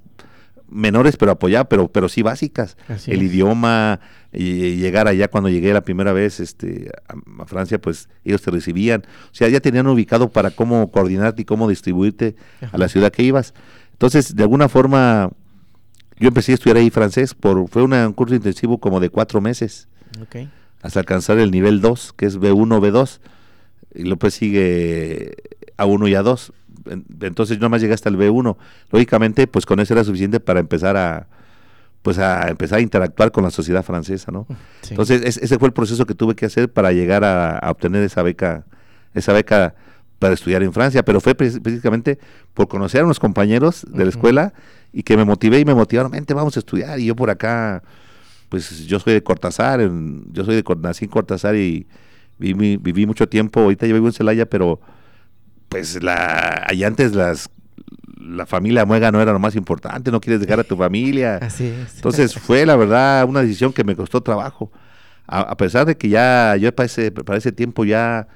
menores, 0.74 1.16
pero 1.16 1.32
apoyaba, 1.32 1.68
pero, 1.68 1.88
pero 1.88 2.08
sí 2.08 2.22
básicas. 2.22 2.76
Así 2.88 3.12
el 3.12 3.22
es. 3.22 3.32
idioma, 3.32 4.00
y, 4.32 4.76
llegar 4.76 5.06
allá 5.08 5.28
cuando 5.28 5.48
llegué 5.48 5.72
la 5.72 5.82
primera 5.82 6.12
vez 6.12 6.40
este, 6.40 6.90
a, 7.08 7.42
a 7.42 7.46
Francia, 7.46 7.80
pues 7.80 8.08
ellos 8.24 8.42
te 8.42 8.50
recibían. 8.50 9.02
O 9.26 9.34
sea, 9.34 9.48
ya 9.48 9.60
tenían 9.60 9.86
ubicado 9.86 10.28
para 10.30 10.50
cómo 10.50 10.90
coordinarte 10.90 11.42
y 11.42 11.44
cómo 11.44 11.68
distribuirte 11.68 12.34
a 12.72 12.76
la 12.76 12.88
ciudad 12.88 13.12
que 13.12 13.22
ibas. 13.22 13.54
Entonces, 13.92 14.34
de 14.34 14.42
alguna 14.42 14.68
forma, 14.68 15.30
yo 16.18 16.28
empecé 16.28 16.52
a 16.52 16.56
estudiar 16.56 16.76
ahí 16.78 16.90
francés, 16.90 17.34
por, 17.34 17.68
fue 17.68 17.82
una- 17.82 18.06
un 18.08 18.12
curso 18.12 18.34
intensivo 18.34 18.78
como 18.78 18.98
de 19.00 19.08
cuatro 19.10 19.40
meses, 19.40 19.86
Ok. 20.20 20.48
hasta 20.82 20.98
alcanzar 21.00 21.38
el 21.38 21.50
nivel 21.52 21.80
2, 21.80 22.12
que 22.16 22.26
es 22.26 22.38
B1, 22.38 22.80
B2, 22.80 23.20
y 23.94 24.08
después 24.08 24.34
sigue 24.34 25.34
A1 25.78 26.08
y 26.08 26.12
A2. 26.14 26.52
En- 26.86 27.04
Entonces 27.20 27.56
yo 27.56 27.62
nomás 27.62 27.80
llegué 27.80 27.94
hasta 27.94 28.08
el 28.08 28.16
B1. 28.16 28.56
Lógicamente, 28.90 29.46
pues 29.46 29.66
con 29.66 29.80
eso 29.80 29.94
era 29.94 30.04
suficiente 30.04 30.40
para 30.40 30.60
empezar 30.60 30.96
a 30.96 31.26
pues 32.02 32.18
a 32.18 32.48
empezar 32.50 32.80
a 32.80 32.82
interactuar 32.82 33.32
con 33.32 33.44
la 33.44 33.50
sociedad 33.50 33.82
francesa, 33.82 34.30
¿no? 34.30 34.46
Sí. 34.82 34.88
Entonces, 34.90 35.22
es- 35.24 35.38
ese 35.38 35.58
fue 35.58 35.68
el 35.68 35.72
proceso 35.72 36.04
que 36.04 36.14
tuve 36.14 36.34
que 36.34 36.44
hacer 36.44 36.70
para 36.70 36.92
llegar 36.92 37.24
a, 37.24 37.56
a 37.58 37.70
obtener 37.70 38.02
esa 38.02 38.22
beca, 38.22 38.66
esa 39.14 39.32
beca 39.32 39.74
para 40.18 40.34
estudiar 40.34 40.62
en 40.62 40.74
Francia, 40.74 41.02
pero 41.02 41.18
fue 41.22 41.34
pre- 41.34 41.58
precisamente 41.62 42.18
por 42.52 42.68
conocer 42.68 43.00
a 43.00 43.04
unos 43.04 43.18
compañeros 43.18 43.86
de 43.88 44.04
la 44.04 44.10
escuela 44.10 44.52
y 44.92 45.02
que 45.02 45.16
me 45.16 45.24
motivé 45.24 45.60
y 45.60 45.64
me 45.64 45.74
motivaron, 45.74 46.12
vente, 46.12 46.34
vamos 46.34 46.54
a 46.56 46.60
estudiar, 46.60 47.00
y 47.00 47.06
yo 47.06 47.16
por 47.16 47.30
acá, 47.30 47.82
pues 48.50 48.86
yo 48.86 49.00
soy 49.00 49.14
de 49.14 49.22
Cortázar, 49.22 49.80
en- 49.80 50.30
yo 50.30 50.44
soy 50.44 50.56
de 50.56 50.64
nací 50.82 51.06
en 51.06 51.10
Cortázar 51.10 51.56
y 51.56 51.86
viví, 52.38 52.76
viví 52.76 53.06
mucho 53.06 53.26
tiempo, 53.30 53.60
ahorita 53.60 53.86
yo 53.86 53.94
vivo 53.94 54.08
en 54.08 54.12
Celaya, 54.12 54.44
pero 54.44 54.78
pues 55.74 56.00
la, 56.00 56.66
allá 56.68 56.86
antes 56.86 57.16
las 57.16 57.50
la 58.16 58.46
familia 58.46 58.84
muega 58.84 59.10
no 59.10 59.20
era 59.20 59.32
lo 59.32 59.40
más 59.40 59.56
importante, 59.56 60.12
no 60.12 60.20
quieres 60.20 60.40
dejar 60.40 60.60
a 60.60 60.62
tu 60.62 60.76
familia. 60.76 61.38
Así 61.42 61.66
es. 61.66 61.96
Entonces 61.96 62.32
fue 62.34 62.64
la 62.64 62.76
verdad 62.76 63.24
una 63.28 63.42
decisión 63.42 63.72
que 63.72 63.82
me 63.82 63.96
costó 63.96 64.20
trabajo. 64.20 64.70
A, 65.26 65.40
a 65.40 65.56
pesar 65.56 65.84
de 65.84 65.96
que 65.96 66.08
ya 66.08 66.54
yo 66.54 66.72
para 66.72 66.86
ese, 66.86 67.10
para 67.10 67.38
ese 67.38 67.50
tiempo 67.50 67.84
ya, 67.84 68.28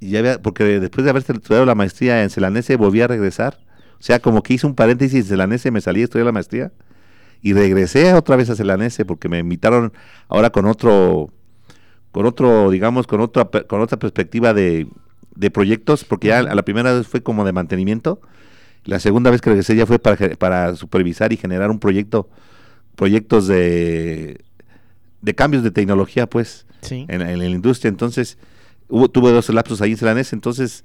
ya 0.00 0.18
había, 0.18 0.42
porque 0.42 0.80
después 0.80 1.04
de 1.04 1.10
haber 1.10 1.22
estudiado 1.22 1.64
la 1.64 1.76
maestría 1.76 2.24
en 2.24 2.30
Celanese 2.30 2.74
volví 2.74 3.02
a 3.02 3.06
regresar. 3.06 3.60
O 3.92 4.02
sea, 4.02 4.18
como 4.18 4.42
que 4.42 4.54
hice 4.54 4.66
un 4.66 4.74
paréntesis 4.74 5.20
en 5.20 5.26
Celanese, 5.26 5.70
me 5.70 5.80
salí 5.80 6.00
a 6.00 6.04
estudiar 6.04 6.26
la 6.26 6.32
maestría 6.32 6.72
y 7.40 7.52
regresé 7.52 8.14
otra 8.14 8.34
vez 8.34 8.50
a 8.50 8.56
Celanese 8.56 9.04
porque 9.04 9.28
me 9.28 9.38
invitaron 9.38 9.92
ahora 10.26 10.50
con 10.50 10.66
otro, 10.66 11.30
con 12.10 12.26
otro, 12.26 12.68
digamos, 12.72 13.06
con 13.06 13.20
otra, 13.20 13.44
con 13.44 13.80
otra 13.80 13.96
perspectiva 13.96 14.52
de, 14.54 14.88
de 15.38 15.50
proyectos, 15.50 16.04
porque 16.04 16.28
ya 16.28 16.40
a 16.40 16.54
la 16.54 16.62
primera 16.64 16.92
vez 16.92 17.06
fue 17.06 17.22
como 17.22 17.44
de 17.44 17.52
mantenimiento. 17.52 18.20
La 18.84 18.98
segunda 18.98 19.30
vez 19.30 19.40
que 19.40 19.50
regresé 19.50 19.76
ya 19.76 19.86
fue 19.86 19.98
para, 19.98 20.16
para 20.36 20.74
supervisar 20.74 21.32
y 21.32 21.36
generar 21.36 21.70
un 21.70 21.78
proyecto, 21.78 22.28
proyectos 22.96 23.46
de, 23.46 24.40
de 25.22 25.34
cambios 25.34 25.62
de 25.62 25.70
tecnología, 25.70 26.26
pues, 26.28 26.66
Sí. 26.80 27.06
en, 27.08 27.22
en 27.22 27.38
la 27.38 27.46
industria. 27.46 27.88
Entonces, 27.88 28.38
hubo, 28.88 29.08
tuve 29.08 29.30
dos 29.32 29.48
lapsos 29.50 29.80
ahí 29.80 29.92
en 29.92 29.96
Celanés, 29.96 30.32
entonces, 30.32 30.84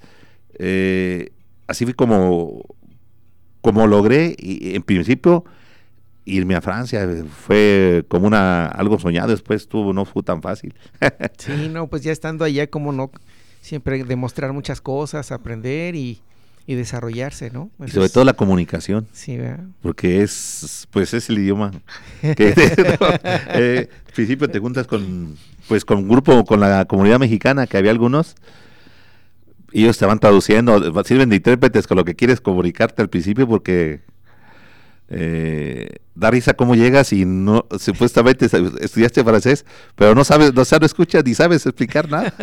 eh, 0.60 1.30
así 1.68 1.86
fue 1.86 1.94
como, 1.94 2.64
como 3.62 3.88
logré, 3.88 4.36
y, 4.38 4.76
en 4.76 4.84
principio, 4.84 5.46
irme 6.26 6.56
a 6.56 6.62
Francia. 6.62 7.08
Fue 7.46 8.06
como 8.08 8.28
una 8.28 8.66
algo 8.68 9.00
soñado, 9.00 9.30
después 9.30 9.68
tuvo, 9.68 9.94
no 9.94 10.06
fue 10.06 10.22
tan 10.24 10.42
fácil. 10.42 10.74
Sí, 11.38 11.70
no, 11.70 11.88
pues 11.88 12.04
ya 12.04 12.12
estando 12.12 12.44
allá, 12.46 12.68
como 12.68 12.92
no, 12.92 13.12
siempre 13.64 14.04
demostrar 14.04 14.52
muchas 14.52 14.82
cosas, 14.82 15.32
aprender 15.32 15.96
y, 15.96 16.20
y 16.68 16.76
desarrollarse, 16.76 17.50
¿no? 17.50 17.70
y 17.86 17.90
sobre 17.90 18.08
es- 18.08 18.12
todo 18.12 18.26
la 18.26 18.34
comunicación. 18.34 19.08
Sí, 19.14 19.38
¿verdad? 19.38 19.64
porque 19.82 20.22
es 20.22 20.88
pues 20.92 21.14
es 21.14 21.30
el 21.30 21.40
idioma 21.40 21.72
que 22.22 22.54
¿no? 23.00 23.08
Eh, 23.56 23.90
al 24.08 24.14
principio 24.14 24.50
te 24.50 24.60
juntas 24.60 24.86
con 24.86 25.38
pues 25.68 25.86
con 25.86 25.98
un 26.00 26.08
grupo 26.10 26.44
con 26.44 26.60
la 26.60 26.84
comunidad 26.86 27.20
mexicana 27.20 27.66
que 27.68 27.78
había 27.78 27.92
algunos 27.92 28.36
y 29.72 29.84
ellos 29.84 29.98
te 29.98 30.06
van 30.06 30.20
traduciendo 30.20 30.80
sirven 31.04 31.30
de 31.30 31.38
intérpretes 31.38 31.88
con 31.88 31.98
lo 31.98 32.06
que 32.06 32.16
quieres 32.16 32.42
comunicarte 32.42 33.02
al 33.02 33.10
principio 33.10 33.48
porque 33.48 34.02
eh, 35.16 35.90
da 36.16 36.30
risa 36.32 36.54
cómo 36.54 36.76
llegas 36.76 37.14
y 37.14 37.26
no 37.26 37.66
supuestamente 37.80 38.46
estudiaste 38.82 39.24
francés 39.24 39.66
pero 39.96 40.16
no 40.16 40.24
sabes 40.24 40.54
no, 40.54 40.64
sabes, 40.66 40.82
no 40.82 40.86
escuchas 40.88 41.24
ni 41.26 41.34
sabes 41.34 41.66
explicar 41.66 42.10
nada 42.10 42.34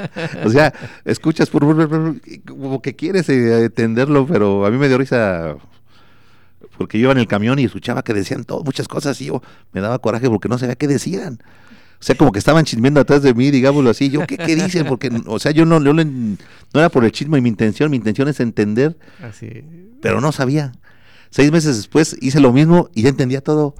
o 0.44 0.50
sea 0.50 0.72
escuchas 1.04 1.48
por, 1.50 1.62
como 2.46 2.82
que 2.82 2.94
quieres 2.96 3.28
eh, 3.28 3.64
entenderlo 3.64 4.26
pero 4.26 4.66
a 4.66 4.70
mí 4.70 4.76
me 4.78 4.88
dio 4.88 4.98
risa 4.98 5.56
porque 6.76 6.98
yo 6.98 7.04
iba 7.04 7.12
en 7.12 7.18
el 7.18 7.26
camión 7.26 7.58
y 7.58 7.64
escuchaba 7.64 8.02
que 8.02 8.14
decían 8.14 8.44
todo, 8.44 8.62
muchas 8.64 8.88
cosas 8.88 9.20
y 9.20 9.26
yo 9.26 9.42
me 9.72 9.80
daba 9.80 9.98
coraje 9.98 10.28
porque 10.30 10.48
no 10.48 10.56
sabía 10.58 10.76
qué 10.76 10.88
decían. 10.88 11.38
O 12.00 12.02
sea, 12.02 12.14
como 12.16 12.32
que 12.32 12.38
estaban 12.38 12.64
chismeando 12.64 13.00
atrás 13.00 13.22
de 13.22 13.34
mí, 13.34 13.50
digámoslo 13.50 13.90
así. 13.90 14.08
Yo, 14.08 14.26
¿qué, 14.26 14.38
qué 14.38 14.56
dicen? 14.56 14.86
Porque, 14.86 15.10
o 15.26 15.38
sea, 15.38 15.52
yo 15.52 15.66
no, 15.66 15.82
yo 15.84 15.92
le- 15.92 16.06
no 16.06 16.36
era 16.72 16.88
por 16.88 17.04
el 17.04 17.12
chisme 17.12 17.38
mi 17.42 17.50
intención, 17.50 17.90
mi 17.90 17.98
intención 17.98 18.28
es 18.28 18.40
entender, 18.40 18.96
Así. 19.22 19.62
pero 20.00 20.22
no 20.22 20.32
sabía. 20.32 20.72
Seis 21.30 21.52
meses 21.52 21.76
después 21.76 22.16
hice 22.20 22.40
lo 22.40 22.52
mismo 22.52 22.90
y 22.94 23.02
ya 23.02 23.08
entendía 23.08 23.40
todo. 23.40 23.74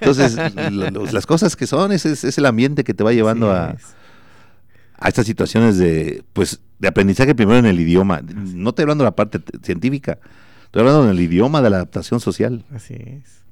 Entonces, 0.00 0.36
las 1.12 1.26
cosas 1.26 1.56
que 1.56 1.66
son, 1.66 1.92
es, 1.92 2.04
es 2.04 2.38
el 2.38 2.46
ambiente 2.46 2.84
que 2.84 2.94
te 2.94 3.04
va 3.04 3.12
llevando 3.12 3.50
a, 3.52 3.76
a 4.98 5.08
estas 5.08 5.26
situaciones 5.26 5.78
de, 5.78 6.24
pues, 6.32 6.60
de 6.78 6.88
aprendizaje 6.88 7.34
primero 7.34 7.58
en 7.58 7.66
el 7.66 7.78
idioma. 7.78 8.22
No 8.22 8.70
estoy 8.70 8.84
hablando 8.84 9.04
de 9.04 9.08
la 9.08 9.16
parte 9.16 9.40
científica, 9.62 10.18
estoy 10.64 10.80
hablando 10.80 11.06
del 11.06 11.20
idioma, 11.20 11.62
de 11.62 11.70
la 11.70 11.76
adaptación 11.76 12.20
social. 12.20 12.64
Así 12.74 12.94
es. 12.94 13.42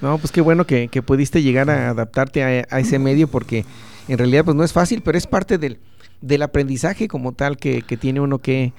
No, 0.00 0.18
pues 0.18 0.32
qué 0.32 0.40
bueno 0.40 0.66
que, 0.66 0.88
que 0.88 1.02
pudiste 1.02 1.42
llegar 1.42 1.70
a 1.70 1.90
adaptarte 1.90 2.42
a, 2.42 2.66
a 2.70 2.80
ese 2.80 2.98
medio 2.98 3.28
porque 3.28 3.64
en 4.08 4.18
realidad 4.18 4.44
pues 4.44 4.56
no 4.56 4.64
es 4.64 4.72
fácil, 4.72 5.02
pero 5.02 5.16
es 5.16 5.26
parte 5.26 5.58
del, 5.58 5.78
del 6.20 6.42
aprendizaje 6.42 7.08
como 7.08 7.32
tal 7.32 7.56
que, 7.56 7.82
que 7.82 7.96
tiene 7.96 8.20
uno 8.20 8.38
que, 8.38 8.72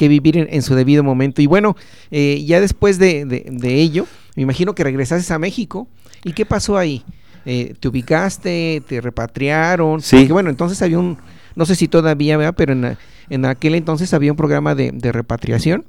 que 0.00 0.08
vivir 0.08 0.38
en, 0.38 0.48
en, 0.50 0.62
su 0.62 0.74
debido 0.74 1.04
momento. 1.04 1.42
Y 1.42 1.46
bueno, 1.46 1.76
eh, 2.10 2.42
ya 2.46 2.58
después 2.58 2.98
de, 2.98 3.26
de, 3.26 3.44
de, 3.50 3.74
ello, 3.74 4.06
me 4.34 4.44
imagino 4.44 4.74
que 4.74 4.82
regresaste 4.82 5.30
a 5.34 5.38
México. 5.38 5.88
¿Y 6.24 6.32
qué 6.32 6.46
pasó 6.46 6.78
ahí? 6.78 7.04
Eh, 7.44 7.74
¿Te 7.78 7.88
ubicaste? 7.88 8.82
¿Te 8.88 9.02
repatriaron? 9.02 10.00
Sí. 10.00 10.16
Porque 10.16 10.32
bueno, 10.32 10.48
entonces 10.48 10.80
había 10.80 10.98
un, 10.98 11.18
no 11.54 11.66
sé 11.66 11.74
si 11.74 11.86
todavía, 11.86 12.38
¿verdad? 12.38 12.54
pero 12.56 12.72
en, 12.72 12.96
en 13.28 13.44
aquel 13.44 13.74
entonces 13.74 14.14
había 14.14 14.30
un 14.32 14.38
programa 14.38 14.74
de, 14.74 14.90
de 14.90 15.12
repatriación 15.12 15.84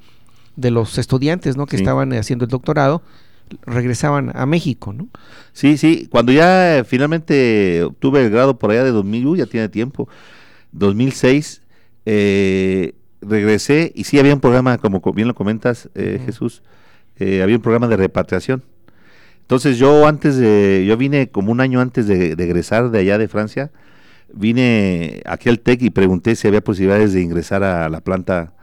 de 0.58 0.72
los 0.72 0.98
estudiantes, 0.98 1.56
¿no? 1.56 1.66
Que 1.66 1.78
Sí. 1.78 1.84
estaban 1.84 2.12
haciendo 2.12 2.44
el 2.44 2.52
doctorado, 2.52 3.02
regresaban 3.66 4.34
a 4.36 4.46
México, 4.46 4.92
¿no? 4.92 5.08
Sí, 5.54 5.78
sí, 5.78 6.10
cuando 6.12 6.34
ya 6.34 6.80
eh, 6.80 6.84
finalmente 6.84 7.84
obtuve 7.84 8.26
el 8.26 8.30
grado 8.30 8.60
por 8.60 8.72
allá 8.72 8.84
de 8.84 8.92
2000, 8.92 9.26
uy, 9.28 9.40
ya 9.40 9.46
tiene 9.46 9.70
tiempo, 9.70 10.10
2006, 10.74 11.62
eh, 12.06 12.94
regresé 13.22 13.92
y 13.96 14.04
sí 14.06 14.20
había 14.20 14.34
un 14.34 14.40
programa, 14.42 14.78
como 14.78 15.02
co- 15.02 15.14
bien 15.14 15.28
lo 15.28 15.36
comentas, 15.36 15.90
eh. 15.96 16.20
Jesús, 16.26 16.62
eh, 17.18 17.42
había 17.44 17.56
un 17.56 17.62
programa 17.62 17.88
de 17.88 17.98
repatriación. 17.98 18.64
Entonces 19.42 19.78
yo 19.78 20.08
antes 20.08 20.38
de, 20.38 20.86
yo 20.88 20.96
vine 20.98 21.30
como 21.30 21.52
un 21.52 21.60
año 21.60 21.82
antes 21.82 22.08
de, 22.08 22.36
de 22.36 22.44
egresar 22.44 22.90
de 22.90 23.00
allá 23.00 23.18
de 23.18 23.28
Francia, 23.28 23.72
vine 24.34 25.22
aquí 25.26 25.50
al 25.50 25.60
TEC 25.60 25.82
y 25.84 25.90
pregunté 25.90 26.36
si 26.36 26.48
había 26.48 26.62
posibilidades 26.64 27.14
de 27.14 27.22
ingresar 27.22 27.64
a 27.64 27.90
la 27.90 28.02
planta 28.02 28.54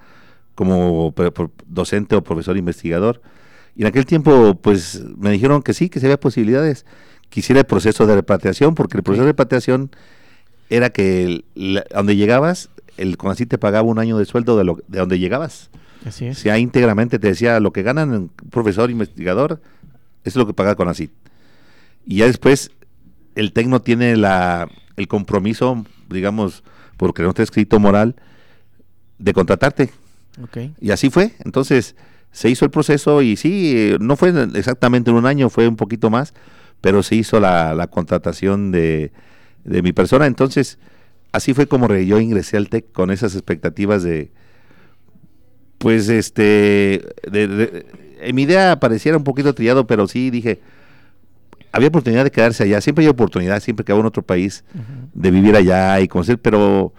como 0.54 1.14
docente 1.66 2.16
o 2.16 2.24
profesor 2.24 2.56
investigador. 2.56 3.20
Y 3.76 3.82
en 3.82 3.88
aquel 3.88 4.06
tiempo, 4.06 4.58
pues 4.60 5.04
me 5.18 5.30
dijeron 5.30 5.62
que 5.62 5.72
sí, 5.74 5.88
que 5.88 6.00
sí 6.00 6.06
había 6.06 6.18
posibilidades. 6.18 6.84
Quisiera 7.28 7.60
el 7.60 7.66
proceso 7.66 8.06
de 8.06 8.14
repatriación, 8.16 8.74
porque 8.74 8.96
el 8.96 9.02
proceso 9.02 9.24
de 9.24 9.30
repatriación 9.32 9.90
era 10.70 10.90
que 10.90 11.24
el- 11.24 11.44
la- 11.54 11.84
a 11.92 11.98
donde 11.98 12.16
llegabas, 12.16 12.70
el 12.96 13.16
CONACYT 13.16 13.50
te 13.50 13.58
pagaba 13.58 13.88
un 13.88 13.98
año 13.98 14.18
de 14.18 14.24
sueldo 14.24 14.56
de, 14.56 14.64
lo, 14.64 14.78
de 14.88 14.98
donde 14.98 15.18
llegabas. 15.18 15.70
Así 16.04 16.28
O 16.28 16.34
sea, 16.34 16.58
íntegramente 16.58 17.18
te 17.18 17.28
decía 17.28 17.60
lo 17.60 17.72
que 17.72 17.82
ganan 17.82 18.10
un 18.10 18.28
profesor 18.50 18.90
investigador, 18.90 19.60
es 20.24 20.36
lo 20.36 20.46
que 20.46 20.54
paga 20.54 20.74
CONACYT. 20.74 21.10
Y 22.06 22.16
ya 22.18 22.26
después, 22.26 22.70
el 23.34 23.52
TEC 23.52 23.82
tiene 23.82 24.16
la, 24.16 24.68
el 24.96 25.08
compromiso, 25.08 25.84
digamos, 26.08 26.62
porque 26.96 27.22
no 27.22 27.30
está 27.30 27.42
escrito 27.42 27.78
moral, 27.78 28.16
de 29.18 29.32
contratarte. 29.32 29.90
Ok. 30.42 30.58
Y 30.80 30.90
así 30.90 31.10
fue. 31.10 31.34
Entonces 31.44 31.96
se 32.30 32.48
hizo 32.50 32.64
el 32.64 32.70
proceso 32.70 33.22
y 33.22 33.36
sí, 33.36 33.96
no 34.00 34.16
fue 34.16 34.32
exactamente 34.54 35.10
en 35.10 35.16
un 35.16 35.26
año, 35.26 35.50
fue 35.50 35.66
un 35.66 35.76
poquito 35.76 36.10
más, 36.10 36.34
pero 36.80 37.02
se 37.02 37.16
hizo 37.16 37.40
la, 37.40 37.74
la 37.74 37.88
contratación 37.88 38.70
de, 38.70 39.12
de 39.64 39.82
mi 39.82 39.92
persona. 39.92 40.26
Entonces, 40.26 40.78
así 41.38 41.54
fue 41.54 41.66
como 41.66 41.88
yo 41.94 42.20
ingresé 42.20 42.56
al 42.58 42.68
TEC 42.68 42.92
con 42.92 43.10
esas 43.10 43.34
expectativas 43.34 44.02
de, 44.02 44.30
pues, 45.78 46.08
este, 46.08 47.02
de- 47.30 47.48
de- 47.48 47.86
en 48.20 48.34
mi 48.34 48.42
idea 48.42 48.78
pareciera 48.80 49.16
un 49.16 49.24
poquito 49.24 49.54
trillado, 49.54 49.86
pero 49.86 50.06
sí 50.08 50.30
dije, 50.30 50.60
había 51.72 51.88
oportunidad 51.88 52.24
de 52.24 52.30
quedarse 52.30 52.64
allá. 52.64 52.80
Siempre 52.80 53.04
hay 53.04 53.08
oportunidad, 53.08 53.60
siempre 53.60 53.84
que 53.84 53.92
hago 53.92 54.00
en 54.00 54.06
otro 54.06 54.22
país, 54.22 54.64
de 55.14 55.30
vivir 55.30 55.54
allá 55.54 56.00
y 56.00 56.08
conocer, 56.08 56.38
pero 56.38 56.92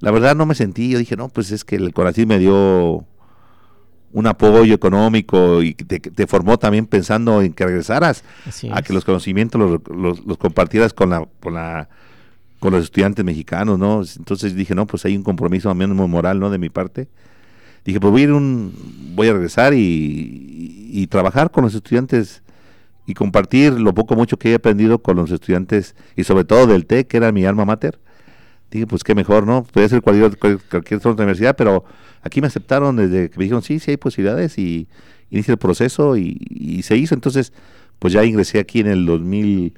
la 0.00 0.10
verdad 0.10 0.36
no 0.36 0.44
me 0.46 0.54
sentí, 0.54 0.90
yo 0.90 0.98
dije, 0.98 1.16
no, 1.16 1.28
pues 1.28 1.50
es 1.52 1.64
que 1.64 1.76
el 1.76 1.92
Conacyt 1.94 2.26
me 2.28 2.38
dio 2.38 3.04
un 4.12 4.26
apoyo 4.26 4.74
económico 4.74 5.62
y 5.62 5.74
te, 5.74 6.26
formó 6.26 6.58
también 6.58 6.86
pensando 6.86 7.42
en 7.42 7.52
que 7.52 7.64
regresaras 7.66 8.24
a 8.72 8.82
que 8.82 8.92
los 8.92 9.04
conocimientos 9.04 9.60
los, 9.60 9.80
los- 9.94 10.24
los 10.26 10.38
compartieras 10.38 10.92
con 10.94 11.10
la, 11.10 11.26
con 11.40 11.54
la 11.54 11.88
con 12.60 12.72
los 12.72 12.84
estudiantes 12.84 13.24
mexicanos, 13.24 13.78
¿no? 13.78 14.02
Entonces 14.16 14.54
dije, 14.54 14.74
no, 14.74 14.86
pues 14.86 15.04
hay 15.04 15.16
un 15.16 15.22
compromiso 15.22 15.72
mínimo 15.74 16.08
moral, 16.08 16.40
¿no? 16.40 16.50
De 16.50 16.58
mi 16.58 16.68
parte. 16.70 17.08
Dije, 17.84 18.00
pues 18.00 18.10
voy 18.10 18.24
a 18.24 18.34
un, 18.34 18.72
voy 19.14 19.28
a 19.28 19.32
regresar 19.32 19.74
y, 19.74 19.78
y- 19.78 20.90
y 21.02 21.06
trabajar 21.06 21.50
con 21.50 21.64
los 21.64 21.74
estudiantes 21.74 22.42
y 23.06 23.14
compartir 23.14 23.72
lo 23.74 23.94
poco 23.94 24.14
mucho 24.16 24.38
que 24.38 24.52
he 24.52 24.54
aprendido 24.54 24.98
con 24.98 25.16
los 25.16 25.30
estudiantes 25.30 25.94
y 26.16 26.24
sobre 26.24 26.44
todo 26.44 26.66
del 26.66 26.84
TEC, 26.86 27.06
que 27.08 27.16
era 27.16 27.32
mi 27.32 27.44
alma 27.46 27.64
mater. 27.64 27.98
Dije, 28.70 28.86
pues 28.86 29.02
qué 29.04 29.14
mejor, 29.14 29.46
¿no? 29.46 29.62
Podría 29.64 29.88
ser 29.88 30.02
cualquier, 30.02 30.36
cual- 30.38 30.60
cualquier 30.70 30.98
otra 30.98 31.12
universidad, 31.12 31.56
pero 31.56 31.84
aquí 32.22 32.40
me 32.42 32.48
aceptaron 32.48 32.96
desde 32.96 33.30
que 33.30 33.38
me 33.38 33.44
dijeron, 33.44 33.62
sí, 33.62 33.78
sí 33.78 33.92
hay 33.92 33.96
posibilidades 33.96 34.58
y 34.58 34.88
inicia 35.30 35.52
el 35.52 35.58
proceso 35.58 36.16
y, 36.18 36.38
y 36.50 36.82
se 36.82 36.96
hizo. 36.98 37.14
Entonces, 37.14 37.52
pues 37.98 38.12
ya 38.12 38.24
ingresé 38.24 38.58
aquí 38.58 38.80
en 38.80 38.88
el 38.88 39.06
2000, 39.06 39.72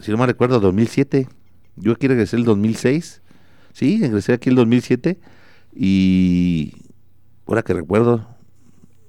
si 0.00 0.10
no 0.10 0.18
me 0.18 0.26
recuerdo, 0.26 0.60
2007. 0.60 1.28
Yo 1.76 1.92
aquí 1.92 2.08
regresé 2.08 2.36
el 2.36 2.44
2006. 2.44 3.22
Sí, 3.72 3.94
ingresé 4.04 4.32
aquí 4.32 4.48
el 4.50 4.56
2007 4.56 5.18
y 5.74 6.74
ahora 7.46 7.62
que 7.62 7.72
recuerdo, 7.72 8.26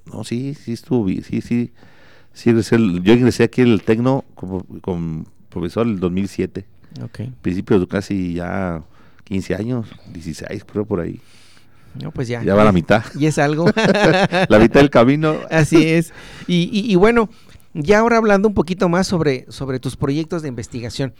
no, 0.06 0.24
sí, 0.24 0.54
sí 0.54 0.74
estuvo, 0.74 1.08
sí, 1.08 1.22
sí, 1.42 1.72
sí 2.34 2.50
ingresé 2.50 2.76
el- 2.76 3.02
yo 3.04 3.14
ingresé 3.14 3.44
aquí 3.44 3.62
en 3.62 3.70
el 3.70 3.82
Tecno 3.84 4.24
como, 4.36 4.64
como 4.82 5.26
profesor 5.50 5.86
el 5.88 6.00
2007 6.00 6.66
Ok. 7.04 7.22
principios 7.42 7.82
de 7.82 7.88
casi 7.88 8.34
ya 8.36 8.84
15 9.24 9.56
años, 9.56 9.88
16 10.14 10.64
creo 10.66 10.86
por 10.86 11.00
ahí. 11.00 11.20
No, 12.02 12.12
pues 12.12 12.28
ya. 12.30 12.42
Ya 12.44 12.56
va 12.56 12.64
la 12.64 12.72
mitad. 12.72 13.04
Y 13.20 13.26
es 13.26 13.38
algo. 13.38 13.66
La 14.50 14.60
mitad 14.60 14.80
del 14.80 14.90
camino. 14.90 15.36
Así 15.50 15.88
es. 15.88 16.14
Y, 16.48 16.70
y- 16.72 16.90
y 16.92 16.96
bueno, 16.96 17.30
ya 17.74 18.00
ahora 18.00 18.18
hablando 18.18 18.48
un 18.48 18.54
poquito 18.54 18.90
más 18.90 19.08
sobre, 19.08 19.46
sobre 19.50 19.80
tus 19.80 19.96
proyectos 19.96 20.42
de 20.42 20.50
investigación, 20.50 21.14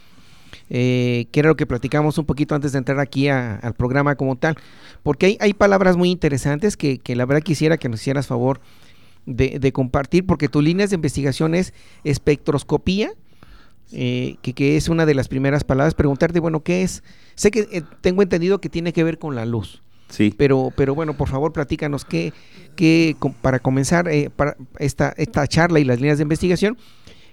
eh, 0.68 1.26
que 1.32 1.40
era 1.40 1.48
lo 1.48 1.56
que 1.56 1.66
platicamos 1.66 2.18
un 2.18 2.26
poquito 2.26 2.54
antes 2.54 2.72
de 2.72 2.78
entrar 2.78 3.00
aquí 3.00 3.28
al 3.28 3.74
programa 3.74 4.16
como 4.16 4.36
tal, 4.36 4.56
porque 5.02 5.26
hay, 5.26 5.36
hay 5.40 5.54
palabras 5.54 5.96
muy 5.96 6.10
interesantes 6.10 6.76
que, 6.76 6.98
que 6.98 7.16
la 7.16 7.26
verdad 7.26 7.42
quisiera 7.42 7.78
que 7.78 7.88
nos 7.88 8.00
hicieras 8.00 8.26
favor 8.26 8.60
de, 9.26 9.58
de 9.58 9.72
compartir, 9.72 10.26
porque 10.26 10.48
tu 10.48 10.60
líneas 10.60 10.90
de 10.90 10.96
investigación 10.96 11.54
es 11.54 11.72
espectroscopía, 12.04 13.12
eh, 13.92 14.36
que, 14.40 14.54
que 14.54 14.76
es 14.76 14.88
una 14.88 15.04
de 15.04 15.14
las 15.14 15.28
primeras 15.28 15.64
palabras, 15.64 15.94
preguntarte, 15.94 16.40
bueno, 16.40 16.62
¿qué 16.62 16.82
es? 16.82 17.02
Sé 17.34 17.50
que 17.50 17.68
eh, 17.70 17.82
tengo 18.00 18.22
entendido 18.22 18.60
que 18.60 18.70
tiene 18.70 18.92
que 18.92 19.04
ver 19.04 19.18
con 19.18 19.34
la 19.34 19.44
luz. 19.44 19.82
Sí. 20.12 20.34
Pero, 20.36 20.70
pero 20.76 20.94
bueno, 20.94 21.16
por 21.16 21.28
favor, 21.30 21.54
platícanos 21.54 22.04
qué, 22.04 22.34
qué 22.76 23.16
para 23.40 23.58
comenzar 23.60 24.08
eh, 24.08 24.28
para 24.34 24.56
esta, 24.78 25.14
esta 25.16 25.46
charla 25.46 25.80
y 25.80 25.84
las 25.84 25.98
líneas 26.00 26.18
de 26.18 26.22
investigación, 26.24 26.76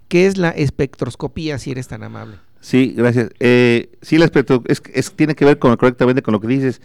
¿qué 0.08 0.26
es 0.28 0.38
la 0.38 0.50
espectroscopía, 0.52 1.60
si 1.60 1.72
eres 1.72 1.90
tan 1.90 2.04
amable? 2.04 2.38
Sí, 2.62 2.94
gracias. 2.96 3.32
Eh, 3.42 3.90
sí, 4.02 4.16
el 4.16 4.24
espectro 4.24 4.64
es, 4.68 4.82
es- 4.94 5.12
tiene 5.12 5.36
que 5.36 5.44
ver 5.44 5.60
con, 5.60 5.76
correctamente 5.76 6.22
con 6.22 6.32
lo 6.32 6.40
que 6.40 6.48
dices, 6.48 6.82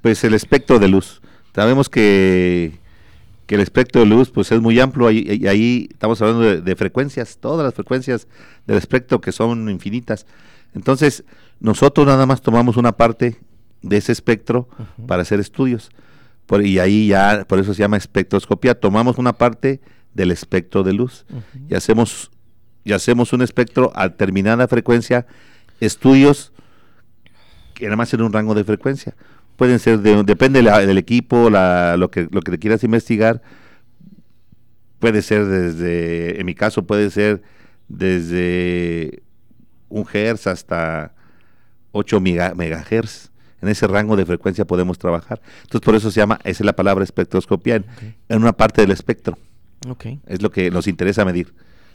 pues 0.00 0.22
el 0.22 0.34
espectro 0.34 0.78
de 0.78 0.86
luz. 0.86 1.20
Sabemos 1.56 1.88
que, 1.88 2.72
que 3.46 3.56
el 3.56 3.60
espectro 3.62 4.02
de 4.02 4.06
luz 4.06 4.30
pues 4.30 4.52
es 4.52 4.60
muy 4.60 4.78
amplio 4.78 5.10
y, 5.10 5.40
y 5.42 5.48
ahí 5.48 5.88
estamos 5.90 6.22
hablando 6.22 6.42
de, 6.44 6.60
de 6.60 6.76
frecuencias, 6.76 7.38
todas 7.40 7.64
las 7.64 7.74
frecuencias 7.74 8.28
del 8.68 8.78
espectro 8.78 9.20
que 9.20 9.32
son 9.32 9.68
infinitas. 9.68 10.24
Entonces, 10.72 11.24
nosotros 11.58 12.06
nada 12.06 12.26
más 12.26 12.40
tomamos 12.42 12.76
una 12.76 12.92
parte 12.92 13.38
de 13.82 13.96
ese 13.96 14.12
espectro 14.12 14.68
para 15.06 15.22
hacer 15.22 15.40
estudios. 15.40 15.90
Por, 16.46 16.64
y 16.64 16.78
ahí 16.78 17.08
ya, 17.08 17.44
por 17.48 17.58
eso 17.58 17.72
se 17.74 17.80
llama 17.80 17.96
espectroscopía. 17.96 18.78
Tomamos 18.78 19.18
una 19.18 19.32
parte 19.32 19.80
del 20.14 20.30
espectro 20.30 20.82
de 20.82 20.92
luz 20.92 21.24
y 21.68 21.74
hacemos 21.74 22.30
y 22.84 22.92
hacemos 22.92 23.32
un 23.32 23.42
espectro 23.42 23.92
a 23.94 24.08
determinada 24.08 24.66
frecuencia, 24.66 25.26
estudios 25.80 26.52
que 27.74 27.84
nada 27.86 27.96
más 27.96 28.12
en 28.12 28.22
un 28.22 28.32
rango 28.32 28.54
de 28.54 28.64
frecuencia. 28.64 29.14
Pueden 29.56 29.78
ser, 29.78 30.00
de, 30.00 30.22
depende 30.24 30.58
de 30.58 30.64
la- 30.64 30.80
del 30.80 30.98
equipo, 30.98 31.48
la- 31.48 31.96
lo, 31.96 32.10
que, 32.10 32.26
lo 32.30 32.40
que 32.40 32.50
te 32.50 32.58
quieras 32.58 32.82
investigar. 32.84 33.40
Puede 34.98 35.22
ser 35.22 35.46
desde, 35.46 36.40
en 36.40 36.46
mi 36.46 36.54
caso 36.54 36.84
puede 36.86 37.10
ser 37.10 37.42
desde 37.88 39.22
un 39.88 40.06
hertz 40.12 40.46
hasta 40.46 41.14
8 41.92 42.20
mega- 42.20 42.54
megahertz. 42.54 43.30
En 43.62 43.68
ese 43.68 43.86
rango 43.86 44.16
de 44.16 44.26
frecuencia 44.26 44.66
podemos 44.66 44.98
trabajar. 44.98 45.40
Entonces 45.62 45.80
por 45.80 45.94
eso 45.94 46.10
se 46.10 46.20
llama, 46.20 46.38
esa 46.44 46.62
es 46.62 46.66
la 46.66 46.74
palabra 46.74 47.04
espectroscopía, 47.04 47.76
en, 47.76 47.86
en 48.28 48.38
una 48.38 48.52
parte 48.52 48.82
del 48.82 48.90
espectro. 48.90 49.38
Es 50.26 50.42
lo 50.42 50.50
que 50.50 50.70
nos 50.70 50.86
interesa 50.86 51.24
medir 51.24 51.54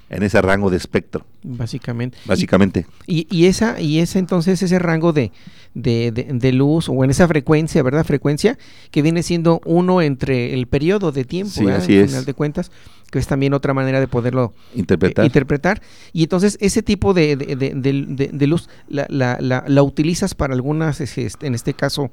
en 0.09 0.23
ese 0.23 0.41
rango 0.41 0.69
de 0.69 0.77
espectro, 0.77 1.25
básicamente. 1.43 2.17
Básicamente. 2.25 2.85
Y, 3.07 3.27
y 3.29 3.45
esa, 3.47 3.79
y 3.81 3.99
ese 3.99 4.19
entonces, 4.19 4.61
ese 4.63 4.79
rango 4.79 5.11
de, 5.13 5.31
de, 5.73 6.11
de- 6.11 6.27
de 6.31 6.51
luz, 6.53 6.87
o 6.89 7.03
en 7.03 7.09
esa 7.09 7.27
frecuencia, 7.27 7.83
¿verdad? 7.83 8.05
Frecuencia, 8.05 8.57
que 8.91 9.01
viene 9.01 9.21
siendo 9.23 9.59
uno 9.65 10.01
entre 10.01 10.53
el 10.53 10.67
periodo 10.67 11.11
de 11.11 11.25
tiempo, 11.25 11.51
Sí, 11.53 11.67
así 11.67 11.97
Al 11.97 12.03
es. 12.05 12.11
final 12.11 12.25
de 12.25 12.33
cuentas, 12.33 12.71
que 13.11 13.19
es 13.19 13.27
también 13.27 13.53
otra 13.53 13.73
manera 13.73 13.99
de 13.99 14.07
poderlo 14.07 14.53
Interpretar. 14.75 15.23
eh, 15.23 15.27
interpretar. 15.27 15.81
Y 16.13 16.23
entonces 16.23 16.57
ese 16.61 16.81
tipo 16.83 17.13
de, 17.13 17.35
de- 17.35 18.47
luz 18.47 18.69
la, 18.87 19.05
la- 19.09 19.37
la- 19.41 19.63
la 19.67 19.83
utilizas 19.83 20.35
para 20.35 20.53
algunas, 20.53 21.01
es- 21.01 21.17
este, 21.17 21.47
en 21.47 21.53
este 21.55 21.73
caso, 21.73 22.11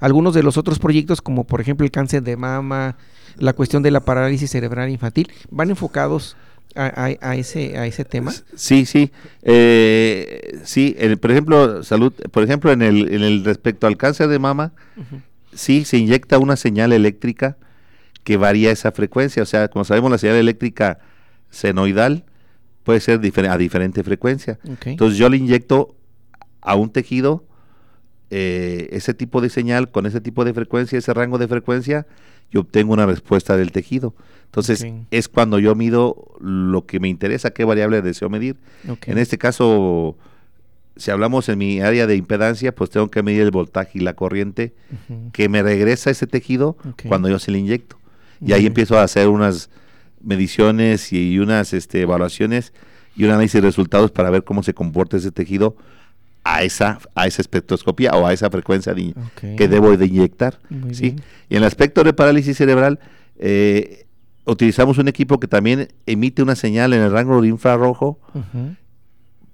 algunos 0.00 0.32
de 0.34 0.42
los 0.42 0.56
otros 0.56 0.78
proyectos, 0.78 1.20
como 1.20 1.44
por 1.44 1.60
ejemplo 1.60 1.84
el 1.84 1.90
cáncer 1.90 2.22
de 2.22 2.36
mama, 2.36 2.96
la 3.36 3.52
cuestión 3.52 3.82
de 3.82 3.90
la 3.90 4.00
parálisis 4.00 4.50
cerebral 4.50 4.88
infantil, 4.90 5.30
van 5.50 5.70
enfocados 5.70 6.36
a, 6.86 7.36
ese, 7.36 7.76
a 7.78 7.86
ese 7.86 8.04
tema? 8.04 8.32
Sí, 8.54 8.86
sí. 8.86 9.10
Eh, 9.42 10.58
sí, 10.64 10.94
el- 10.98 11.18
por 11.18 11.30
ejemplo, 11.30 11.82
salud, 11.82 12.12
por 12.30 12.42
ejemplo, 12.42 12.70
en 12.72 12.82
el, 12.82 13.12
en 13.12 13.22
el 13.22 13.44
respecto 13.44 13.86
al 13.86 13.96
cáncer 13.96 14.28
de 14.28 14.38
mama, 14.38 14.72
Ujú. 14.96 15.20
sí 15.54 15.84
se 15.84 15.98
inyecta 15.98 16.38
una 16.38 16.56
señal 16.56 16.92
eléctrica 16.92 17.56
que 18.24 18.36
varía 18.36 18.70
esa 18.70 18.92
frecuencia. 18.92 19.42
O 19.42 19.46
sea, 19.46 19.68
como 19.68 19.84
sabemos, 19.84 20.10
la 20.10 20.18
señal 20.18 20.36
eléctrica 20.36 20.98
senoidal 21.50 22.24
puede 22.84 23.00
ser 23.00 23.20
difer- 23.20 23.50
a 23.50 23.58
diferente 23.58 24.02
frecuencia. 24.04 24.58
Entonces 24.84 25.18
yo 25.18 25.28
le 25.28 25.36
inyecto 25.38 25.96
a 26.60 26.74
un 26.76 26.90
tejido 26.90 27.44
eh, 28.30 28.88
ese 28.92 29.14
tipo 29.14 29.40
de 29.40 29.48
señal 29.48 29.90
con 29.90 30.04
ese 30.06 30.20
tipo 30.20 30.44
de 30.44 30.52
frecuencia, 30.52 30.98
ese 30.98 31.14
rango 31.14 31.38
de 31.38 31.48
frecuencia, 31.48 32.06
y 32.50 32.58
obtengo 32.58 32.92
una 32.92 33.06
respuesta 33.06 33.56
del 33.56 33.72
tejido. 33.72 34.14
Entonces 34.48 34.86
es 35.10 35.28
cuando 35.28 35.58
yo 35.58 35.74
mido 35.74 36.34
lo 36.40 36.86
que 36.86 37.00
me 37.00 37.08
interesa, 37.08 37.50
qué 37.50 37.64
variable 37.64 38.00
deseo 38.02 38.30
medir. 38.30 38.56
En 39.06 39.18
este 39.18 39.36
caso, 39.36 40.16
si 40.96 41.10
hablamos 41.10 41.48
en 41.48 41.58
mi 41.58 41.80
área 41.80 42.06
de 42.06 42.16
impedancia, 42.16 42.74
pues 42.74 42.90
tengo 42.90 43.08
que 43.10 43.22
medir 43.22 43.42
el 43.42 43.50
voltaje 43.50 43.98
y 43.98 44.00
la 44.00 44.14
corriente 44.14 44.74
que 45.32 45.48
me 45.48 45.62
regresa 45.62 46.10
ese 46.10 46.26
tejido 46.26 46.76
cuando 47.06 47.28
yo 47.28 47.38
se 47.38 47.50
le 47.50 47.58
inyecto. 47.58 47.98
Y 48.44 48.52
ahí 48.52 48.66
empiezo 48.66 48.98
a 48.98 49.02
hacer 49.02 49.28
unas 49.28 49.70
mediciones 50.22 51.12
y 51.12 51.38
unas 51.38 51.72
este, 51.72 52.02
evaluaciones 52.02 52.72
y 53.16 53.24
un 53.24 53.30
análisis 53.30 53.54
de 53.54 53.60
resultados 53.60 54.10
para 54.10 54.30
ver 54.30 54.44
cómo 54.44 54.62
se 54.62 54.74
comporta 54.74 55.16
ese 55.16 55.30
tejido 55.30 55.76
a 56.44 56.62
esa, 56.62 56.98
a 57.14 57.26
esa 57.26 57.42
espectroscopía 57.42 58.12
o 58.12 58.26
a 58.26 58.32
esa 58.32 58.48
frecuencia 58.48 58.94
de 58.94 59.14
que 59.56 59.68
debo 59.68 59.96
de 59.96 60.06
inyectar. 60.06 60.58
¿sí? 60.92 61.16
Y 61.48 61.56
en 61.56 61.58
el 61.58 61.64
aspecto 61.64 62.02
de 62.02 62.12
parálisis 62.12 62.56
cerebral, 62.56 62.98
eh, 63.38 64.06
utilizamos 64.52 64.98
un 64.98 65.08
equipo 65.08 65.38
que 65.38 65.46
también 65.46 65.88
emite 66.06 66.42
una 66.42 66.56
señal 66.56 66.92
en 66.92 67.02
el 67.02 67.12
rango 67.12 67.40
de 67.40 67.48
infrarrojo 67.48 68.18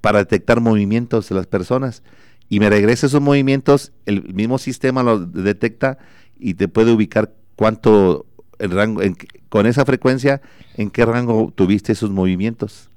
para 0.01 0.19
detectar 0.19 0.61
movimientos 0.61 1.29
de 1.29 1.35
las 1.35 1.47
personas. 1.47 2.03
Y 2.49 2.61
me 2.61 2.69
regresa 2.71 3.07
esos 3.07 3.21
movimientos, 3.21 3.93
el 4.07 4.35
mismo 4.35 4.59
sistema 4.59 5.03
los 5.03 5.33
detecta 5.33 5.99
y 6.39 6.55
te 6.55 6.69
puede 6.69 6.93
ubicar 6.93 7.33
cuánto 7.57 8.27
el 8.59 8.71
rango, 8.71 9.03
en 9.03 9.17
con 9.49 9.67
esa 9.67 9.85
frecuencia, 9.85 10.41
en 10.77 10.91
qué 10.91 11.05
rango 11.07 11.53
tuviste 11.55 11.93
esos 11.93 12.11
movimientos. 12.11 12.91